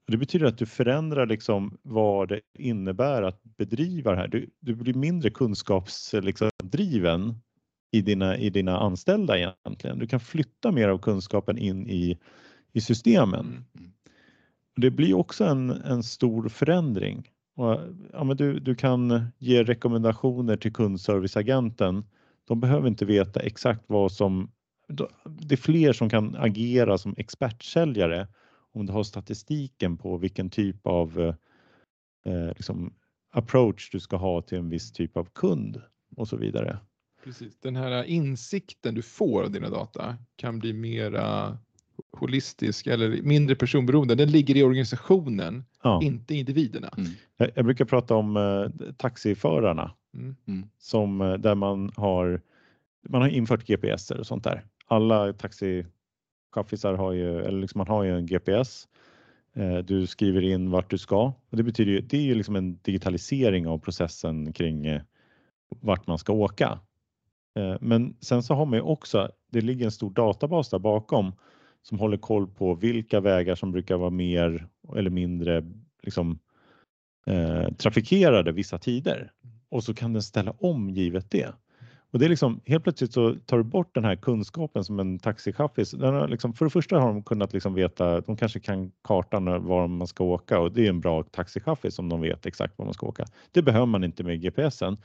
Och 0.06 0.12
det 0.12 0.18
betyder 0.18 0.46
att 0.46 0.58
du 0.58 0.66
förändrar 0.66 1.26
liksom 1.26 1.78
vad 1.82 2.30
det 2.30 2.42
innebär 2.58 3.22
att 3.22 3.44
bedriva 3.44 4.12
det 4.12 4.18
här. 4.18 4.28
Du, 4.28 4.50
du 4.60 4.76
blir 4.76 4.94
mindre 4.94 5.30
kunskapsdriven 5.30 6.26
liksom, 6.26 7.42
i, 7.92 8.02
dina, 8.02 8.38
i 8.38 8.50
dina 8.50 8.80
anställda 8.80 9.38
egentligen. 9.38 10.00
Du 10.00 10.08
kan 10.08 10.20
flytta 10.20 10.72
mer 10.72 10.90
av 10.90 10.98
kunskapen 10.98 11.58
in 11.58 11.88
i, 11.88 12.18
i 12.74 12.82
systemen. 12.82 13.46
Mm. 13.46 13.92
Och 14.76 14.82
Det 14.82 14.92
blir 14.92 15.14
också 15.14 15.46
en, 15.46 15.70
en 15.70 16.04
stor 16.04 16.50
förändring. 16.50 17.30
Och, 17.56 17.80
ja, 18.14 18.24
men 18.24 18.38
du, 18.38 18.60
du 18.60 18.76
kan 18.76 19.28
ge 19.38 19.64
rekommendationer 19.64 20.58
till 20.58 20.74
kundserviceagenten. 20.74 22.06
De 22.46 22.60
behöver 22.60 22.88
inte 22.88 23.06
veta 23.06 23.40
exakt 23.40 23.84
vad 23.88 24.12
som... 24.12 24.52
Det 25.26 25.56
är 25.56 25.58
fler 25.58 25.94
som 25.94 26.10
kan 26.10 26.36
agera 26.36 26.98
som 26.98 27.16
expertsäljare 27.18 28.28
om 28.72 28.86
du 28.86 28.94
har 28.94 29.04
statistiken 29.04 29.98
på 29.98 30.18
vilken 30.18 30.50
typ 30.50 30.88
av 30.88 31.20
eh, 32.26 32.48
liksom 32.48 32.94
approach 33.32 33.90
du 33.92 34.00
ska 34.00 34.18
ha 34.18 34.42
till 34.42 34.58
en 34.58 34.70
viss 34.70 34.92
typ 34.92 35.18
av 35.18 35.26
kund 35.26 35.82
och 36.16 36.28
så 36.28 36.38
vidare. 36.38 36.80
Precis. 37.24 37.60
Den 37.60 37.76
här 37.76 38.04
insikten 38.04 38.96
du 38.96 39.02
får 39.02 39.44
av 39.44 39.52
dina 39.52 39.70
data 39.70 40.18
kan 40.36 40.60
bli 40.60 40.74
mera 40.74 41.58
holistisk 42.12 42.88
eller 42.88 43.22
mindre 43.22 43.56
personberoende. 43.56 44.16
Den 44.16 44.32
ligger 44.32 44.58
i 44.58 44.64
organisationen, 44.64 45.66
Ja, 45.84 46.02
inte 46.04 46.36
individerna. 46.36 46.90
Mm. 46.98 47.10
jag, 47.38 47.50
jag 47.56 47.66
brukar 47.66 47.86
prata 47.86 48.16
om 48.16 48.38
eh, 48.38 48.92
taxiförarna 48.98 49.92
Mm. 50.14 50.70
som 50.80 51.22
eh, 51.22 51.34
där 51.34 51.56
man 51.56 51.92
har 51.96 52.42
man 53.10 53.22
har 53.22 53.30
infört 53.30 53.66
GPS 53.68 54.12
och 54.12 54.28
sånt 54.28 54.44
där. 54.44 54.66
Alla 54.88 55.34
taxichaffisar 55.34 56.94
har 56.94 57.12
ju, 57.12 57.40
eller 57.40 57.60
liksom 57.62 57.80
man 57.80 57.88
har 57.88 58.04
ju 58.04 58.16
en 58.18 58.26
GPS. 58.26 58.88
Eh, 59.54 59.78
Du 59.78 60.08
skriver 60.08 60.42
in 60.42 60.72
vart 60.72 60.90
du 60.90 60.98
ska 60.98 61.24
och 61.50 61.58
det 61.58 61.64
betyder 61.64 61.92
ju, 61.92 62.02
det 62.02 62.18
är 62.18 62.22
ju 62.22 62.36
liksom 62.36 62.56
en 62.56 62.80
digitalisering 62.82 63.68
av 63.68 63.78
processen 63.78 64.54
kring 64.54 64.86
eh, 64.86 65.02
vart 65.82 66.08
man 66.08 66.18
ska 66.20 66.34
åka. 66.34 66.80
Eh, 67.56 67.76
Men 67.82 68.16
sen 68.20 68.44
så 68.44 68.54
har 68.54 68.66
man 68.66 68.74
ju 68.80 68.82
också, 68.84 69.30
det 69.52 69.62
ligger 69.62 69.86
en 69.86 69.92
stor 69.92 70.12
databas 70.12 70.70
där 70.70 70.80
bakom 70.80 71.34
som 71.90 72.00
håller 72.00 72.18
koll 72.18 72.48
på 72.48 72.76
vilka 72.76 73.20
vägar 73.20 73.56
som 73.56 73.72
brukar 73.72 73.98
vara 73.98 74.10
mer 74.10 74.68
eller 74.98 75.10
mindre 75.10 75.64
liksom, 76.04 76.40
eh, 77.26 77.74
trafikerade 77.74 78.52
vissa 78.52 78.78
tider 78.78 79.32
och 79.70 79.84
så 79.84 79.94
kan 79.94 80.14
den 80.14 80.22
ställa 80.22 80.52
om 80.52 80.90
givet 80.90 81.32
det. 81.32 81.54
Och 82.12 82.20
det 82.20 82.26
är 82.26 82.30
liksom 82.30 82.62
helt 82.66 82.84
plötsligt 82.84 83.14
så 83.14 83.36
tar 83.46 83.58
du 83.58 83.64
bort 83.64 83.96
den 83.96 84.06
här 84.06 84.16
kunskapen 84.16 84.84
som 84.84 85.00
en 85.00 85.20
taxichaffis. 85.20 85.96
Liksom, 86.28 86.54
för 86.54 86.66
det 86.66 86.72
första 86.72 87.00
har 87.00 87.08
de 87.08 87.24
kunnat 87.24 87.54
liksom 87.54 87.74
veta, 87.74 88.22
de 88.22 88.38
kanske 88.38 88.60
kan 88.60 88.92
kartan 89.04 89.66
var 89.66 89.88
man 89.88 90.08
ska 90.08 90.24
åka 90.24 90.60
och 90.60 90.72
det 90.72 90.86
är 90.86 90.90
en 90.90 91.00
bra 91.00 91.24
taxichaffis 91.24 92.00
om 92.00 92.10
de 92.10 92.22
vet 92.22 92.46
exakt 92.46 92.78
var 92.78 92.86
man 92.86 92.94
ska 92.94 93.08
åka. 93.08 93.26
Det 93.52 93.62
behöver 93.62 93.86
man 93.86 94.04
inte 94.04 94.24
med 94.24 94.42
GPSen. 94.42 94.98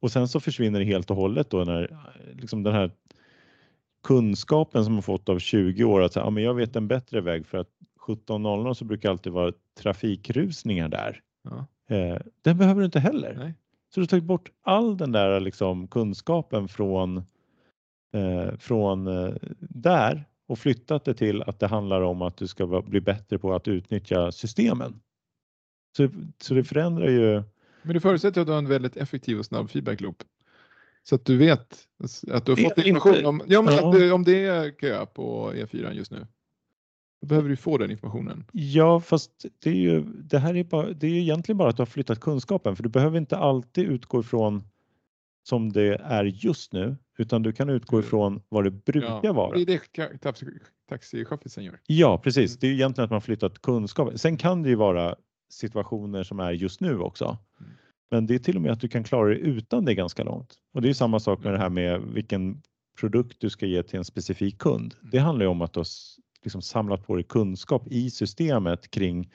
Och 0.00 0.12
sen 0.12 0.28
så 0.28 0.40
försvinner 0.40 0.78
det 0.78 0.84
helt 0.84 1.10
och 1.10 1.16
hållet 1.16 1.50
då 1.50 1.64
när 1.64 1.96
liksom 2.32 2.62
den 2.62 2.74
här 2.74 2.90
kunskapen 4.06 4.84
som 4.84 4.92
man 4.92 5.02
fått 5.02 5.28
av 5.28 5.38
20 5.38 5.84
år 5.84 6.02
att 6.02 6.12
säga, 6.12 6.24
ja, 6.24 6.30
men 6.30 6.42
jag 6.42 6.54
vet 6.54 6.76
en 6.76 6.88
bättre 6.88 7.20
väg 7.20 7.46
för 7.46 7.58
att 7.58 7.68
17.00 8.06 8.74
så 8.74 8.84
brukar 8.84 9.10
alltid 9.10 9.32
vara 9.32 9.52
trafikrusningar 9.78 10.88
där. 10.88 11.20
Ja. 11.42 11.66
Eh, 11.96 12.18
den 12.42 12.58
behöver 12.58 12.80
du 12.80 12.84
inte 12.84 13.00
heller. 13.00 13.34
Nej. 13.38 13.54
Så 13.94 14.00
du 14.00 14.02
har 14.02 14.06
tagit 14.06 14.24
bort 14.24 14.50
all 14.62 14.96
den 14.96 15.12
där 15.12 15.40
liksom 15.40 15.88
kunskapen 15.88 16.68
från, 16.68 17.16
eh, 18.14 18.56
från 18.58 19.06
eh, 19.06 19.34
där 19.60 20.24
och 20.46 20.58
flyttat 20.58 21.04
det 21.04 21.14
till 21.14 21.42
att 21.42 21.60
det 21.60 21.66
handlar 21.66 22.00
om 22.00 22.22
att 22.22 22.36
du 22.36 22.46
ska 22.46 22.82
bli 22.82 23.00
bättre 23.00 23.38
på 23.38 23.54
att 23.54 23.68
utnyttja 23.68 24.32
systemen. 24.32 25.00
Så, 25.96 26.08
så 26.38 26.54
det 26.54 26.64
förändrar 26.64 27.08
ju. 27.08 27.42
Men 27.82 27.94
det 27.94 28.00
förutsätter 28.00 28.40
att 28.40 28.46
du 28.46 28.52
har 28.52 28.58
en 28.58 28.68
väldigt 28.68 28.96
effektiv 28.96 29.38
och 29.38 29.46
snabb 29.46 29.70
feedback 29.70 30.00
loop. 30.00 30.22
Så 31.08 31.14
att 31.14 31.24
du 31.24 31.36
vet 31.36 31.60
att 32.30 32.46
du 32.46 32.52
har 32.52 32.56
fått 32.56 32.78
information 32.86 33.26
om, 33.26 33.42
ja, 33.46 33.62
men 33.62 33.74
Ja. 33.74 33.88
att 33.88 33.94
du, 33.94 34.12
om 34.12 34.24
det 34.24 34.44
är 34.46 34.70
kö 34.78 35.06
på 35.06 35.52
E4 35.52 35.92
just 35.92 36.10
nu. 36.10 36.26
Då 37.20 37.26
behöver 37.26 37.48
du 37.48 37.56
få 37.56 37.78
den 37.78 37.90
informationen. 37.90 38.44
Ja, 38.52 39.00
fast 39.00 39.30
det 39.62 39.70
är 39.70 39.74
ju 39.74 40.00
det 40.04 40.38
här 40.38 40.56
är 40.56 40.64
bara. 40.64 40.92
Det 40.92 41.06
är 41.06 41.10
ju 41.10 41.20
egentligen 41.20 41.56
bara 41.58 41.68
att 41.68 41.76
du 41.76 41.80
har 41.80 41.86
flyttat 41.86 42.20
kunskapen 42.20 42.76
för 42.76 42.82
du 42.82 42.88
behöver 42.88 43.18
inte 43.18 43.36
alltid 43.36 43.84
utgå 43.84 44.20
ifrån 44.20 44.62
som 45.48 45.72
det 45.72 45.94
är 46.04 46.24
just 46.24 46.72
nu, 46.72 46.96
utan 47.18 47.42
du 47.42 47.52
kan 47.52 47.68
utgå 47.68 47.96
Mm. 47.96 48.06
ifrån 48.06 48.42
vad 48.48 48.64
det 48.64 48.70
brukar 48.70 49.20
Ja, 49.22 49.32
vara. 49.32 49.54
Det 49.56 49.62
är 49.62 49.66
det 49.66 49.80
ka- 49.92 50.18
taxi- 50.18 50.58
taxichaffisen 50.88 51.64
gör. 51.64 51.80
Ja, 51.86 52.18
precis. 52.18 52.56
Det 52.58 52.66
är 52.66 52.68
ju 52.68 52.74
egentligen 52.74 53.04
att 53.04 53.10
man 53.10 53.20
flyttat 53.20 53.62
kunskap. 53.62 54.18
Sen 54.18 54.36
kan 54.36 54.62
det 54.62 54.68
ju 54.68 54.74
vara 54.74 55.16
situationer 55.50 56.22
som 56.22 56.40
är 56.40 56.52
just 56.52 56.80
nu 56.80 56.98
också. 56.98 57.38
Mm. 57.60 57.72
Men 58.10 58.26
det 58.26 58.34
är 58.34 58.38
till 58.38 58.56
och 58.56 58.62
med 58.62 58.72
att 58.72 58.80
du 58.80 58.88
kan 58.88 59.04
klara 59.04 59.28
dig 59.28 59.40
utan 59.40 59.84
det 59.84 59.94
ganska 59.94 60.24
långt. 60.24 60.54
Och 60.74 60.82
det 60.82 60.88
är 60.88 60.94
samma 60.94 61.20
sak 61.20 61.44
med 61.44 61.52
det 61.52 61.58
här 61.58 61.70
med 61.70 62.00
vilken 62.00 62.62
produkt 63.00 63.40
du 63.40 63.50
ska 63.50 63.66
ge 63.66 63.82
till 63.82 63.98
en 63.98 64.04
specifik 64.04 64.58
kund. 64.58 64.94
Det 65.12 65.18
handlar 65.18 65.44
ju 65.44 65.50
om 65.50 65.62
att 65.62 65.72
du 65.72 65.80
har 65.80 65.86
liksom 66.42 66.62
samlat 66.62 67.06
på 67.06 67.14
dig 67.14 67.24
kunskap 67.24 67.86
i 67.86 68.10
systemet 68.10 68.90
kring 68.90 69.30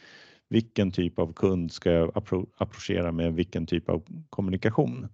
vilken 0.49 0.91
typ 0.91 1.19
av 1.19 1.33
kund 1.33 1.71
ska 1.71 1.91
jag 1.91 2.09
appro- 2.09 2.49
approchera 2.57 3.11
med 3.11 3.33
vilken 3.33 3.65
typ 3.65 3.89
av 3.89 4.03
kommunikation. 4.29 5.07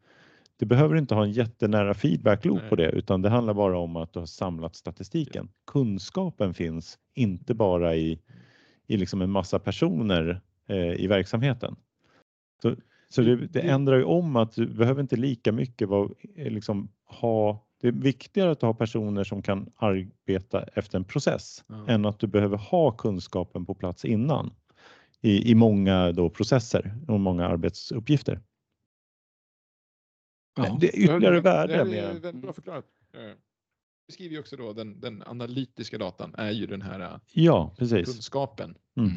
det 0.59 0.65
behöver 0.65 0.95
inte 0.95 1.15
ha 1.15 1.23
en 1.23 1.31
jättenära 1.31 1.93
feedback 1.93 2.45
loop 2.45 2.59
Nej. 2.59 2.69
på 2.69 2.75
det 2.75 2.89
utan 2.89 3.21
det 3.21 3.29
handlar 3.29 3.53
bara 3.53 3.77
om 3.77 3.95
att 3.95 4.13
du 4.13 4.19
har 4.19 4.25
samlat 4.25 4.75
statistiken. 4.75 5.49
Kunskapen 5.71 6.53
finns 6.53 6.99
inte 7.13 7.53
bara 7.53 7.95
i, 7.95 8.19
i 8.87 8.97
liksom 8.97 9.21
en 9.21 9.31
massa 9.31 9.59
personer 9.59 10.41
eh, 10.67 10.93
i 10.93 11.07
verksamheten. 11.07 11.75
Så, 12.61 12.75
så 13.09 13.21
det, 13.21 13.35
det 13.35 13.61
ändrar 13.61 13.97
ju 13.97 14.03
om 14.03 14.35
att 14.35 14.51
du 14.55 14.67
behöver 14.67 15.01
inte 15.01 15.15
lika 15.15 15.51
mycket 15.51 15.87
vara, 15.89 16.09
eh, 16.35 16.51
liksom, 16.51 16.91
ha 17.05 17.63
det 17.81 17.87
är 17.87 17.91
viktigare 17.91 18.51
att 18.51 18.61
har 18.61 18.73
personer 18.73 19.23
som 19.23 19.41
kan 19.41 19.71
arbeta 19.75 20.63
efter 20.63 20.97
en 20.97 21.03
process 21.03 21.63
Ja. 21.67 21.87
än 21.87 22.05
att 22.05 22.19
du 22.19 22.27
behöver 22.27 22.57
ha 22.57 22.91
kunskapen 22.91 23.65
på 23.65 23.75
plats 23.75 24.05
innan 24.05 24.53
i, 25.21 25.51
i 25.51 25.55
många 25.55 26.11
då 26.11 26.29
processer 26.29 26.95
och 27.07 27.19
många 27.19 27.47
arbetsuppgifter. 27.47 28.41
Ja. 30.55 30.77
Det 30.81 30.87
är 30.87 30.99
ytterligare 31.03 31.35
det 31.35 31.41
värde 31.41 31.73
är 31.75 31.85
med 31.85 32.21
väldigt 32.21 32.41
bra 32.41 32.53
förklarat. 32.53 32.85
Eh, 33.13 33.31
Vi 34.07 34.13
skriver 34.13 34.33
ju 34.33 34.39
också 34.39 34.57
då 34.57 34.73
den, 34.73 34.99
den 34.99 35.23
analytiska 35.25 35.97
datan 35.97 36.35
är 36.37 36.51
ju 36.51 36.65
den 36.67 36.81
här 36.81 36.99
eh, 36.99 37.19
Ja, 37.33 37.75
precis. 37.77 38.05
kunskapen. 38.05 38.77
Mm. 38.97 39.11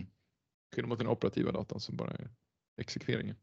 Skillnad 0.75 0.89
mot 0.89 0.99
den 0.99 1.09
operativa 1.09 1.53
datan 1.53 1.81
som 1.81 1.97
bara 1.97 2.11
är 2.11 2.31
exekveringen. 2.81 3.37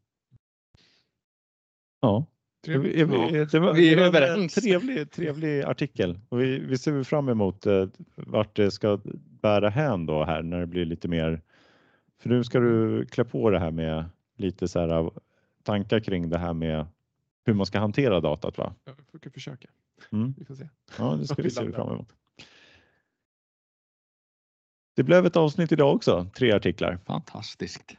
Ja. 2.00 2.26
Trevligt. 2.64 2.96
Vi, 2.96 3.04
vi, 3.04 3.44
det 3.44 3.58
var, 3.58 3.74
Vi 3.74 3.92
är 3.92 3.96
var 3.96 4.02
en 4.02 4.08
överens. 4.08 4.54
trevlig, 4.54 5.10
trevlig 5.10 5.62
artikel 5.62 6.18
och 6.28 6.40
vi, 6.40 6.58
vi 6.58 6.78
ser 6.78 7.02
fram 7.02 7.28
emot 7.28 7.66
eh, 7.66 7.88
vart 8.14 8.56
det 8.56 8.70
ska 8.70 9.00
bära 9.42 9.68
hän 9.70 10.06
då 10.06 10.24
här 10.24 10.42
när 10.42 10.60
det 10.60 10.66
blir 10.66 10.84
lite 10.84 11.08
mer. 11.08 11.42
För 12.22 12.28
nu 12.28 12.44
ska 12.44 12.60
du 12.60 13.06
klä 13.06 13.24
på 13.24 13.50
det 13.50 13.58
här 13.58 13.70
med 13.70 14.04
lite 14.36 14.68
så 14.68 14.80
här 14.80 15.10
tankar 15.62 16.00
kring 16.00 16.30
det 16.30 16.38
här 16.38 16.52
med 16.54 16.86
hur 17.44 17.54
man 17.54 17.66
ska 17.66 17.78
hantera 17.78 18.20
datat 18.20 18.58
va? 18.58 18.74
Jag 18.84 18.96
får 19.22 19.30
försöka. 19.30 19.68
Mm. 20.12 20.34
Vi 20.38 20.44
får 20.44 20.54
se. 20.54 20.68
Ja, 20.98 21.16
det 21.20 21.26
ska 21.26 21.42
vi 21.42 21.50
se 21.50 21.72
fram 21.72 21.88
emot. 21.92 22.12
Det 24.96 25.02
blev 25.02 25.26
ett 25.26 25.36
avsnitt 25.36 25.72
idag 25.72 25.94
också, 25.94 26.26
tre 26.36 26.52
artiklar. 26.52 26.98
Fantastiskt. 27.06 27.96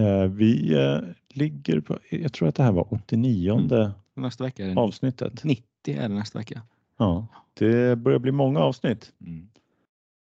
Eh, 0.00 0.24
Vi 0.24 0.74
eh, 0.74 0.98
ligger 1.36 1.80
på, 1.80 1.98
jag 2.10 2.32
tror 2.32 2.48
att 2.48 2.54
det 2.54 2.62
här 2.62 2.72
var 2.72 2.94
89 2.94 3.92
Nästa 4.14 4.44
vecka 4.44 4.64
är 4.64 4.74
det 4.74 4.80
avsnittet. 4.80 5.44
90 5.44 5.64
är 5.86 6.08
det 6.08 6.14
nästa 6.14 6.38
vecka. 6.38 6.62
Ja, 6.98 7.26
det 7.54 7.98
börjar 7.98 8.18
bli 8.18 8.32
många 8.32 8.60
avsnitt 8.60 9.12
Mm. 9.20 9.48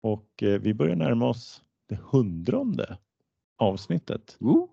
och 0.01 0.43
eh, 0.43 0.59
vi 0.61 0.73
börjar 0.73 0.95
närma 0.95 1.25
oss 1.27 1.61
det 1.89 1.99
hundrade 2.11 2.97
avsnittet. 3.57 4.35
Woo. 4.39 4.69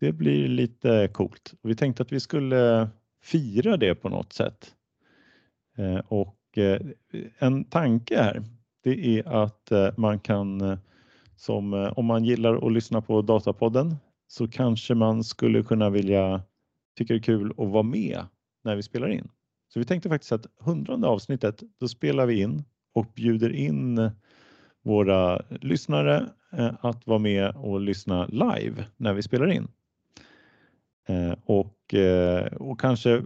Det 0.00 0.12
blir 0.12 0.48
lite 0.48 1.08
coolt. 1.12 1.54
Vi 1.62 1.74
tänkte 1.74 2.02
att 2.02 2.12
vi 2.12 2.20
skulle 2.20 2.88
fira 3.22 3.76
det 3.76 3.94
på 3.94 4.08
något 4.08 4.32
sätt. 4.32 4.74
Eh, 5.76 5.98
Och 6.08 6.58
eh, 6.58 6.80
en 7.38 7.64
tanke 7.64 8.16
här, 8.22 8.42
det 8.82 9.18
är 9.18 9.42
att 9.44 9.70
eh, 9.72 9.88
man 9.96 10.18
kan, 10.20 10.60
eh, 10.60 10.78
som 11.36 11.74
eh, 11.74 11.92
om 11.98 12.06
man 12.06 12.24
gillar 12.24 12.66
att 12.66 12.72
lyssna 12.72 13.00
på 13.00 13.22
Datapodden, 13.22 13.96
så 14.34 14.48
kanske 14.48 14.94
man 14.94 15.24
skulle 15.24 15.62
kunna 15.62 15.90
vilja, 15.90 16.42
tycka 16.98 17.14
det 17.14 17.18
är 17.18 17.22
kul 17.22 17.50
att 17.50 17.68
vara 17.68 17.82
med 17.82 18.26
när 18.64 18.76
vi 18.76 18.82
spelar 18.82 19.08
in. 19.08 19.28
Så 19.68 19.78
vi 19.78 19.84
tänkte 19.84 20.08
faktiskt 20.08 20.32
att 20.32 20.46
hundrade 20.58 21.06
avsnittet, 21.06 21.62
då 21.80 21.88
spelar 21.88 22.26
vi 22.26 22.40
in 22.40 22.64
och 22.94 23.06
bjuder 23.14 23.52
in 23.52 24.10
våra 24.82 25.42
lyssnare 25.48 26.26
eh, 26.52 26.72
att 26.80 27.06
vara 27.06 27.18
med 27.18 27.56
och 27.56 27.80
lyssna 27.80 28.26
live 28.26 28.84
när 28.96 29.12
vi 29.12 29.22
spelar 29.22 29.50
in. 29.50 29.68
Eh, 31.08 31.34
och, 31.44 31.94
eh, 31.94 32.46
och 32.46 32.80
kanske 32.80 33.20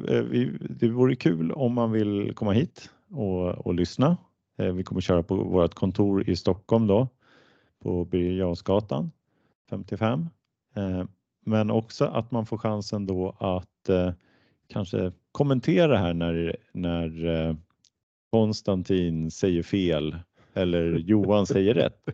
det 0.61 0.89
vore 0.89 1.17
kul 1.17 1.53
om 1.53 1.75
man 1.75 1.93
vill 1.93 2.33
komma 2.35 2.53
hit 2.53 2.91
och, 3.11 3.67
och 3.67 3.75
lyssna. 3.75 4.17
Vi 4.75 4.85
kommer 4.85 5.01
köra 5.01 5.23
på 5.23 5.37
vårt 5.37 5.75
kontor 5.75 6.31
i 6.31 6.37
Stockholm 6.37 6.87
då 6.87 7.09
på 7.83 8.05
Birger 8.05 8.33
Jarlsgatan 8.33 9.11
55. 9.71 10.29
Eh, 10.77 11.05
Men 11.47 11.71
också 11.71 12.05
att 12.05 12.31
man 12.31 12.47
får 12.47 12.59
chansen 12.59 13.07
då 13.07 13.37
att 13.39 13.89
eh, 13.89 14.13
kanske 14.69 15.13
kommentera 15.33 15.97
här 15.99 16.15
när, 16.15 16.57
när 16.73 17.27
eh, 17.27 17.57
Konstantin 18.31 19.31
säger 19.31 19.63
fel 19.63 20.17
eller 20.55 20.93
Johan 20.93 21.47
säger 21.47 21.75
rätt. 21.75 22.05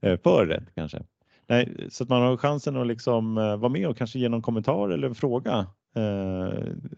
För 0.22 0.46
rätt 0.46 0.74
kanske. 0.74 1.02
Nej, 1.46 1.86
så 1.90 2.04
att 2.04 2.08
man 2.10 2.22
har 2.22 2.36
chansen 2.36 2.76
att 2.76 2.86
liksom 2.86 3.34
vara 3.34 3.68
med 3.68 3.88
och 3.88 3.96
kanske 3.96 4.18
ge 4.18 4.28
någon 4.28 4.42
kommentar 4.42 4.88
eller 4.88 5.08
en 5.08 5.14
fråga. 5.14 5.66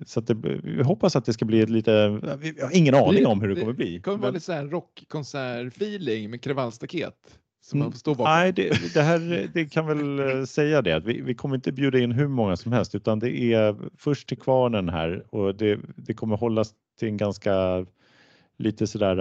Så 0.07 0.21
att 0.21 0.27
det, 0.27 0.35
vi 0.35 0.83
hoppas 0.83 1.17
att 1.17 1.25
det 1.25 1.33
ska 1.33 1.45
bli 1.45 1.61
ett 1.61 1.71
lite, 1.71 2.09
vi 2.39 2.61
har 2.63 2.77
ingen 2.77 2.95
aning 2.95 3.27
om 3.27 3.41
hur 3.41 3.49
det 3.49 3.61
kommer 3.61 3.73
bli. 3.73 3.95
Det 3.95 4.01
kommer 4.01 4.19
vara 4.19 4.31
lite 4.31 4.45
så 4.45 4.53
här 4.53 4.65
rockkonsert-feeling 4.65 6.29
med 6.29 6.43
kravallstaket. 6.43 7.39
Som 7.63 7.77
Mm. 7.77 7.85
man 7.87 7.93
får 7.93 7.99
stå 7.99 8.15
bakom. 8.15 8.33
Nej, 8.33 8.53
det, 8.53 8.69
det 8.95 9.03
här 9.03 9.49
det 9.55 9.65
kan 9.67 9.87
väl 9.87 10.19
eh, 10.39 10.45
säga 10.45 10.83
det. 10.83 10.93
att 10.93 11.05
Vi, 11.05 11.21
vi 11.21 11.35
kommer 11.35 11.55
inte 11.55 11.73
bjuda 11.73 11.99
in 11.99 12.13
hur 12.13 12.29
många 12.29 12.57
som 12.57 12.73
helst 12.73 12.95
utan 12.95 13.19
det 13.19 13.31
är 13.53 13.77
först 13.99 14.29
till 14.29 14.39
kvarnen 14.39 14.89
här 14.89 15.25
och 15.31 15.55
det, 15.55 15.79
det 15.97 16.15
kommer 16.15 16.37
hållas 16.37 16.75
till 16.99 17.09
en 17.09 17.17
ganska 17.17 17.87
lite 18.59 18.87
sådär 18.87 19.19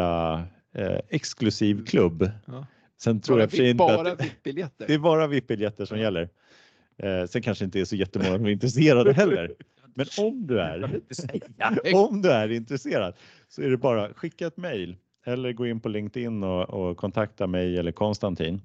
eh, 0.75 0.99
exklusiv 1.09 1.85
klubb. 1.85 2.29
Ja. 2.45 2.65
Sen 3.01 3.21
tror 3.21 3.35
Bara, 3.35 3.41
jag 3.43 3.47
vi- 3.47 3.69
inte 3.69 3.77
bara 3.77 4.11
att 4.11 4.21
VIP-biljetter. 4.23 4.87
det 4.87 4.93
är 4.93 4.99
bara 4.99 5.27
VIP-biljetter 5.27 5.85
som 5.85 5.99
gäller. 5.99 6.29
Eh, 6.97 7.25
sen 7.25 7.41
kanske 7.41 7.65
inte 7.65 7.79
är 7.79 7.85
så 7.85 7.95
jättemånga 7.95 8.35
som 8.37 8.45
är 8.45 8.49
intresserade 8.49 9.13
heller. 9.13 9.51
Men 9.93 10.05
om 10.19 10.47
du 10.47 10.59
är, 10.59 10.99
om 11.95 12.21
du 12.21 12.31
är 12.31 12.51
intresserad 12.51 13.13
så 13.47 13.61
är 13.61 13.69
det 13.69 13.77
bara 13.77 14.13
skicka 14.13 14.47
ett 14.47 14.57
mejl 14.57 14.97
eller 15.25 15.53
gå 15.53 15.67
in 15.67 15.79
på 15.79 15.89
LinkedIn 15.89 16.43
och, 16.43 16.69
och 16.69 16.97
kontakta 16.97 17.47
mig 17.47 17.77
eller 17.77 17.91
Konstantin. 17.91 18.61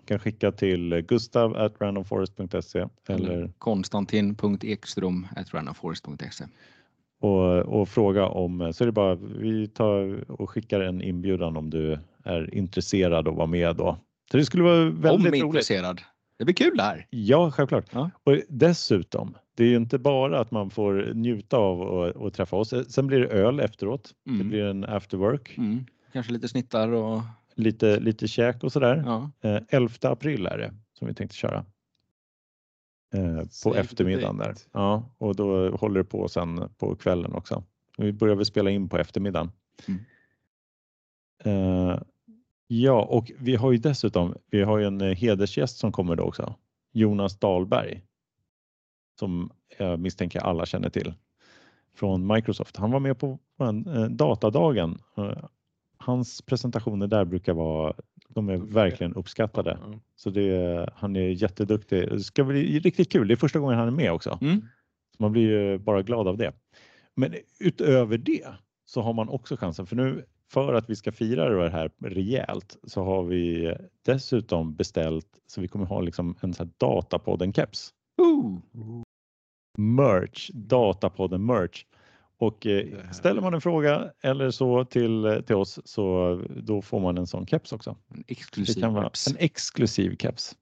Du 0.00 0.06
kan 0.06 0.18
skicka 0.18 0.52
till 0.52 1.00
gustav 1.00 1.56
at 1.56 1.72
randomforest.se 1.80 2.86
eller, 3.08 3.52
Konstantin.ekström.randomforest.se. 3.58 6.44
och, 7.20 7.58
och 7.80 7.88
fråga 7.88 8.28
om, 8.28 8.72
så 8.72 8.84
är 8.84 8.86
det 8.86 8.92
bara, 8.92 9.14
vi 9.14 9.68
tar 9.68 10.24
och 10.30 10.50
skickar 10.50 10.80
en 10.80 11.02
inbjudan 11.02 11.56
om 11.56 11.70
du 11.70 11.98
är 12.24 12.54
intresserad 12.54 13.28
och 13.28 13.36
vara 13.36 13.46
med 13.46 13.76
då. 13.76 13.98
Så 14.30 14.36
det 14.36 14.44
skulle 14.44 14.62
vara 14.62 14.82
Om 14.82 15.00
väldigt 15.00 15.26
roligt. 15.26 15.44
intresserad. 15.44 16.00
Det 16.40 16.44
blir 16.44 16.54
kul 16.54 16.76
det 16.76 16.82
här. 16.82 17.06
Ja, 17.10 17.50
självklart. 17.50 17.84
Ja. 17.92 18.10
Och 18.24 18.36
dessutom, 18.48 19.36
det 19.54 19.64
är 19.64 19.68
ju 19.68 19.76
inte 19.76 19.98
bara 19.98 20.40
att 20.40 20.50
man 20.50 20.70
får 20.70 21.12
njuta 21.14 21.56
av 21.56 21.80
och, 21.80 22.08
och 22.08 22.32
träffa 22.34 22.56
oss. 22.56 22.74
Sen 22.88 23.06
blir 23.06 23.20
det 23.20 23.26
öl 23.26 23.60
efteråt. 23.60 24.14
Det 24.24 24.30
Mm. 24.30 24.48
blir 24.48 24.64
en 24.64 24.84
after 24.84 25.16
work, 25.16 25.54
Mm. 25.58 25.84
Kanske 26.12 26.32
lite 26.32 26.48
snittar 26.48 26.88
och 26.88 27.20
lite, 27.54 28.00
lite 28.00 28.28
käk 28.28 28.64
och 28.64 28.72
sådär. 28.72 29.02
ja. 29.06 29.30
Eh, 29.40 29.62
11 29.68 30.10
april 30.10 30.46
är 30.46 30.58
det 30.58 30.74
som 30.98 31.08
vi 31.08 31.14
tänkte 31.14 31.36
köra. 31.36 31.64
Eh, 33.14 33.42
på 33.64 33.74
eftermiddagen 33.76 34.36
där. 34.36 34.54
Ja, 34.72 35.04
och 35.18 35.36
då 35.36 35.70
håller 35.76 35.98
det 36.00 36.04
på 36.04 36.28
sen 36.28 36.68
på 36.78 36.96
kvällen 36.96 37.32
också. 37.32 37.64
Vi 37.98 38.12
börjar 38.12 38.34
väl 38.36 38.46
spela 38.46 38.70
in 38.70 38.88
på 38.88 38.98
eftermiddagen. 38.98 39.50
Mm. 39.88 40.00
Eh, 41.44 41.98
ja, 42.72 43.02
och 43.02 43.32
vi 43.38 43.56
har 43.56 43.72
ju 43.72 43.78
dessutom, 43.78 44.34
vi 44.50 44.62
har 44.62 44.78
ju 44.78 44.86
en 44.86 45.00
eh, 45.00 45.16
hedersgäst 45.16 45.78
som 45.78 45.92
kommer 45.92 46.16
då 46.16 46.22
också. 46.22 46.54
Jonas 46.92 47.38
Dahlberg. 47.38 48.02
Som 49.18 49.50
jag 49.78 50.00
misstänker 50.00 50.40
alla 50.40 50.66
känner 50.66 50.90
till. 50.90 51.14
Från 51.94 52.34
Microsoft. 52.34 52.76
Han 52.76 52.90
var 52.90 53.00
med 53.00 53.18
på 53.18 53.38
en, 53.58 53.86
eh, 53.86 54.04
datadagen. 54.04 54.98
Eh, 55.16 55.44
hans 55.96 56.42
presentationer 56.42 57.06
där 57.06 57.24
brukar 57.24 57.52
vara, 57.52 57.94
de 58.28 58.48
är 58.48 58.56
verkligen 58.56 59.14
uppskattade. 59.14 59.78
Så 60.16 60.30
det, 60.30 60.90
han 60.94 61.16
är 61.16 61.28
jätteduktig. 61.28 62.08
Det 62.08 62.20
ska 62.20 62.44
bli 62.44 62.78
riktigt 62.78 63.12
kul. 63.12 63.28
Det 63.28 63.34
är 63.34 63.36
första 63.36 63.58
gången 63.58 63.78
han 63.78 63.88
är 63.88 63.92
med 63.92 64.12
också. 64.12 64.38
Mm. 64.40 64.60
Så 65.16 65.22
man 65.22 65.32
blir 65.32 65.42
ju 65.42 65.78
bara 65.78 66.02
glad 66.02 66.28
av 66.28 66.36
det. 66.36 66.52
Men 67.14 67.34
utöver 67.58 68.18
det 68.18 68.46
så 68.84 69.00
har 69.02 69.12
man 69.12 69.28
också 69.28 69.56
chansen 69.56 69.86
för 69.86 69.96
nu 69.96 70.24
för 70.52 70.74
att 70.74 70.90
vi 70.90 70.96
ska 70.96 71.12
fira 71.12 71.64
det 71.64 71.70
här 71.70 71.90
rejält 71.98 72.76
så 72.84 73.04
har 73.04 73.22
vi 73.22 73.74
dessutom 74.04 74.74
beställt 74.74 75.26
så 75.46 75.60
vi 75.60 75.68
kommer 75.68 75.86
ha 75.86 76.00
liksom 76.00 76.36
en 76.40 76.54
sån 76.54 76.66
här 76.66 76.72
datapodden 76.78 77.52
keps. 77.52 77.90
Ooh. 78.22 78.58
Merch, 79.78 80.50
datapodden 80.54 81.46
merch. 81.46 81.84
Och 82.38 82.66
eh, 82.66 83.10
ställer 83.12 83.40
man 83.40 83.54
en 83.54 83.60
fråga 83.60 84.12
eller 84.22 84.50
så 84.50 84.84
till, 84.84 85.42
till 85.46 85.56
oss 85.56 85.80
så 85.84 86.34
då 86.56 86.82
får 86.82 87.00
man 87.00 87.18
en 87.18 87.26
sån 87.26 87.46
keps 87.46 87.72
också. 87.72 87.96
En 88.14 88.24
exklusiv 88.26 88.80
keps. 88.80 89.26
en 89.28 89.36
exklusiv 89.38 90.16
keps. 90.16 90.56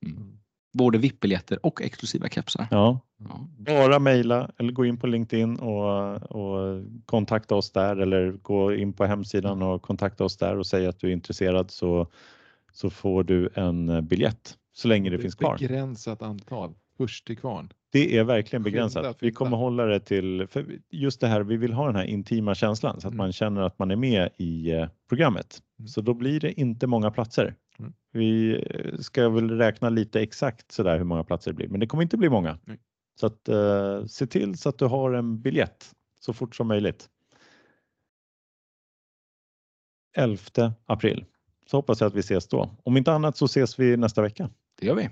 Både 0.79 0.99
VIP-biljetter 0.99 1.67
och 1.67 1.83
exklusiva 1.83 2.29
kepsar. 2.29 2.67
Ja, 2.71 3.01
Ja. 3.29 3.49
Bara 3.59 3.99
mejla 3.99 4.51
eller 4.59 4.73
gå 4.73 4.85
in 4.87 4.97
på 4.97 5.07
LinkedIn 5.07 5.57
och, 5.59 6.23
och 6.23 6.83
kontakta 7.07 7.55
oss 7.55 7.73
där 7.73 7.97
eller 7.97 8.33
gå 8.33 8.75
in 8.75 8.93
på 8.93 9.05
hemsidan 9.05 9.63
och 9.63 9.83
kontakta 9.83 10.25
oss 10.25 10.37
där 10.37 10.59
och 10.59 10.67
säga 10.67 10.89
att 10.89 10.99
du 11.01 11.09
är 11.09 11.13
intresserad 11.13 11.71
så, 11.71 12.07
så 12.73 12.91
får 12.91 13.25
du 13.25 13.49
en 13.55 14.07
biljett 14.07 14.57
så 14.73 14.89
länge 14.89 15.11
det 15.11 15.19
finns 15.19 15.35
kvar. 15.35 15.57
Begränsat 15.59 16.23
antal. 16.23 16.75
Först 16.97 17.27
till 17.27 17.37
kvarn. 17.39 17.73
Det 17.93 18.17
är 18.19 18.25
verkligen 18.25 18.63
begränsat. 18.63 19.17
Vi 19.21 19.33
kommer 19.33 19.57
hålla 19.57 19.85
det 19.85 20.01
till, 20.01 20.47
för 20.51 20.67
just 20.91 21.21
det 21.21 21.27
här, 21.27 21.41
vi 21.41 21.57
vill 21.57 21.73
ha 21.73 21.87
den 21.87 21.97
här 21.97 22.05
intima 22.05 22.55
känslan 22.55 23.01
så 23.01 23.09
att 23.09 23.15
Mm. 23.15 23.17
man 23.25 23.33
känner 23.33 23.63
att 23.63 23.79
man 23.79 23.91
är 23.91 23.97
med 23.97 24.29
i 24.37 24.71
eh, 24.71 24.89
programmet. 25.09 25.59
Mm. 25.79 25.89
Så 25.89 26.01
då 26.01 26.15
blir 26.15 26.41
det 26.41 26.61
inte 26.61 26.87
många 26.87 27.11
platser. 27.11 27.55
Mm. 27.79 27.93
Vi 28.13 28.63
eh, 28.71 28.99
ska 28.99 29.29
väl 29.29 29.51
räkna 29.51 29.89
lite 29.89 30.21
exakt 30.21 30.73
sådär 30.73 30.99
hur 30.99 31.05
många 31.05 31.25
platser 31.25 31.51
det 31.51 31.55
blir, 31.55 31.69
men 31.69 31.81
det 31.81 31.87
kommer 31.87 32.03
inte 32.03 32.17
bli 32.17 32.29
många. 32.29 32.59
Nej. 32.65 32.81
Så 33.21 33.27
att 33.27 33.49
eh, 33.49 34.05
se 34.05 34.27
till 34.27 34.59
så 34.59 34.69
att 34.69 34.79
du 34.79 34.85
har 34.85 35.13
en 35.13 35.41
biljett 35.41 35.95
så 36.21 36.33
fort 36.33 36.57
som 36.57 36.69
möjligt. 36.69 37.11
11 40.17 40.39
april. 40.87 41.25
Så 41.67 41.77
hoppas 41.77 42.01
jag 42.01 42.09
att 42.09 42.15
vi 42.15 42.21
ses 42.21 42.49
då. 42.49 42.71
Om 42.83 42.97
inte 42.97 43.13
annat 43.13 43.37
så 43.37 43.45
ses 43.45 43.79
vi 43.79 43.97
nästa 43.97 44.23
vecka. 44.23 44.51
Det 44.81 44.87
gör 44.87 44.95
vi. 44.95 45.11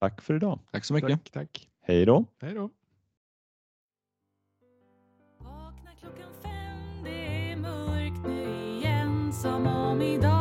Tack 0.00 0.22
för 0.22 0.34
idag. 0.34 0.58
Tack 0.72 0.84
så 0.84 0.94
mycket. 0.94 1.10
Tack, 1.10 1.30
tack. 1.30 1.68
Hej 1.80 2.06
då! 2.06 2.24
Hej 2.40 2.54
då. 2.54 2.70
Vakna 5.38 5.90
klockan 6.00 6.32
fem, 6.42 7.04
det 7.04 7.50
är 7.50 7.56
mörkt 7.56 8.26
nu 8.26 8.76
igen 8.76 9.32
Som 9.32 9.66
om 9.66 10.02
idag 10.02 10.33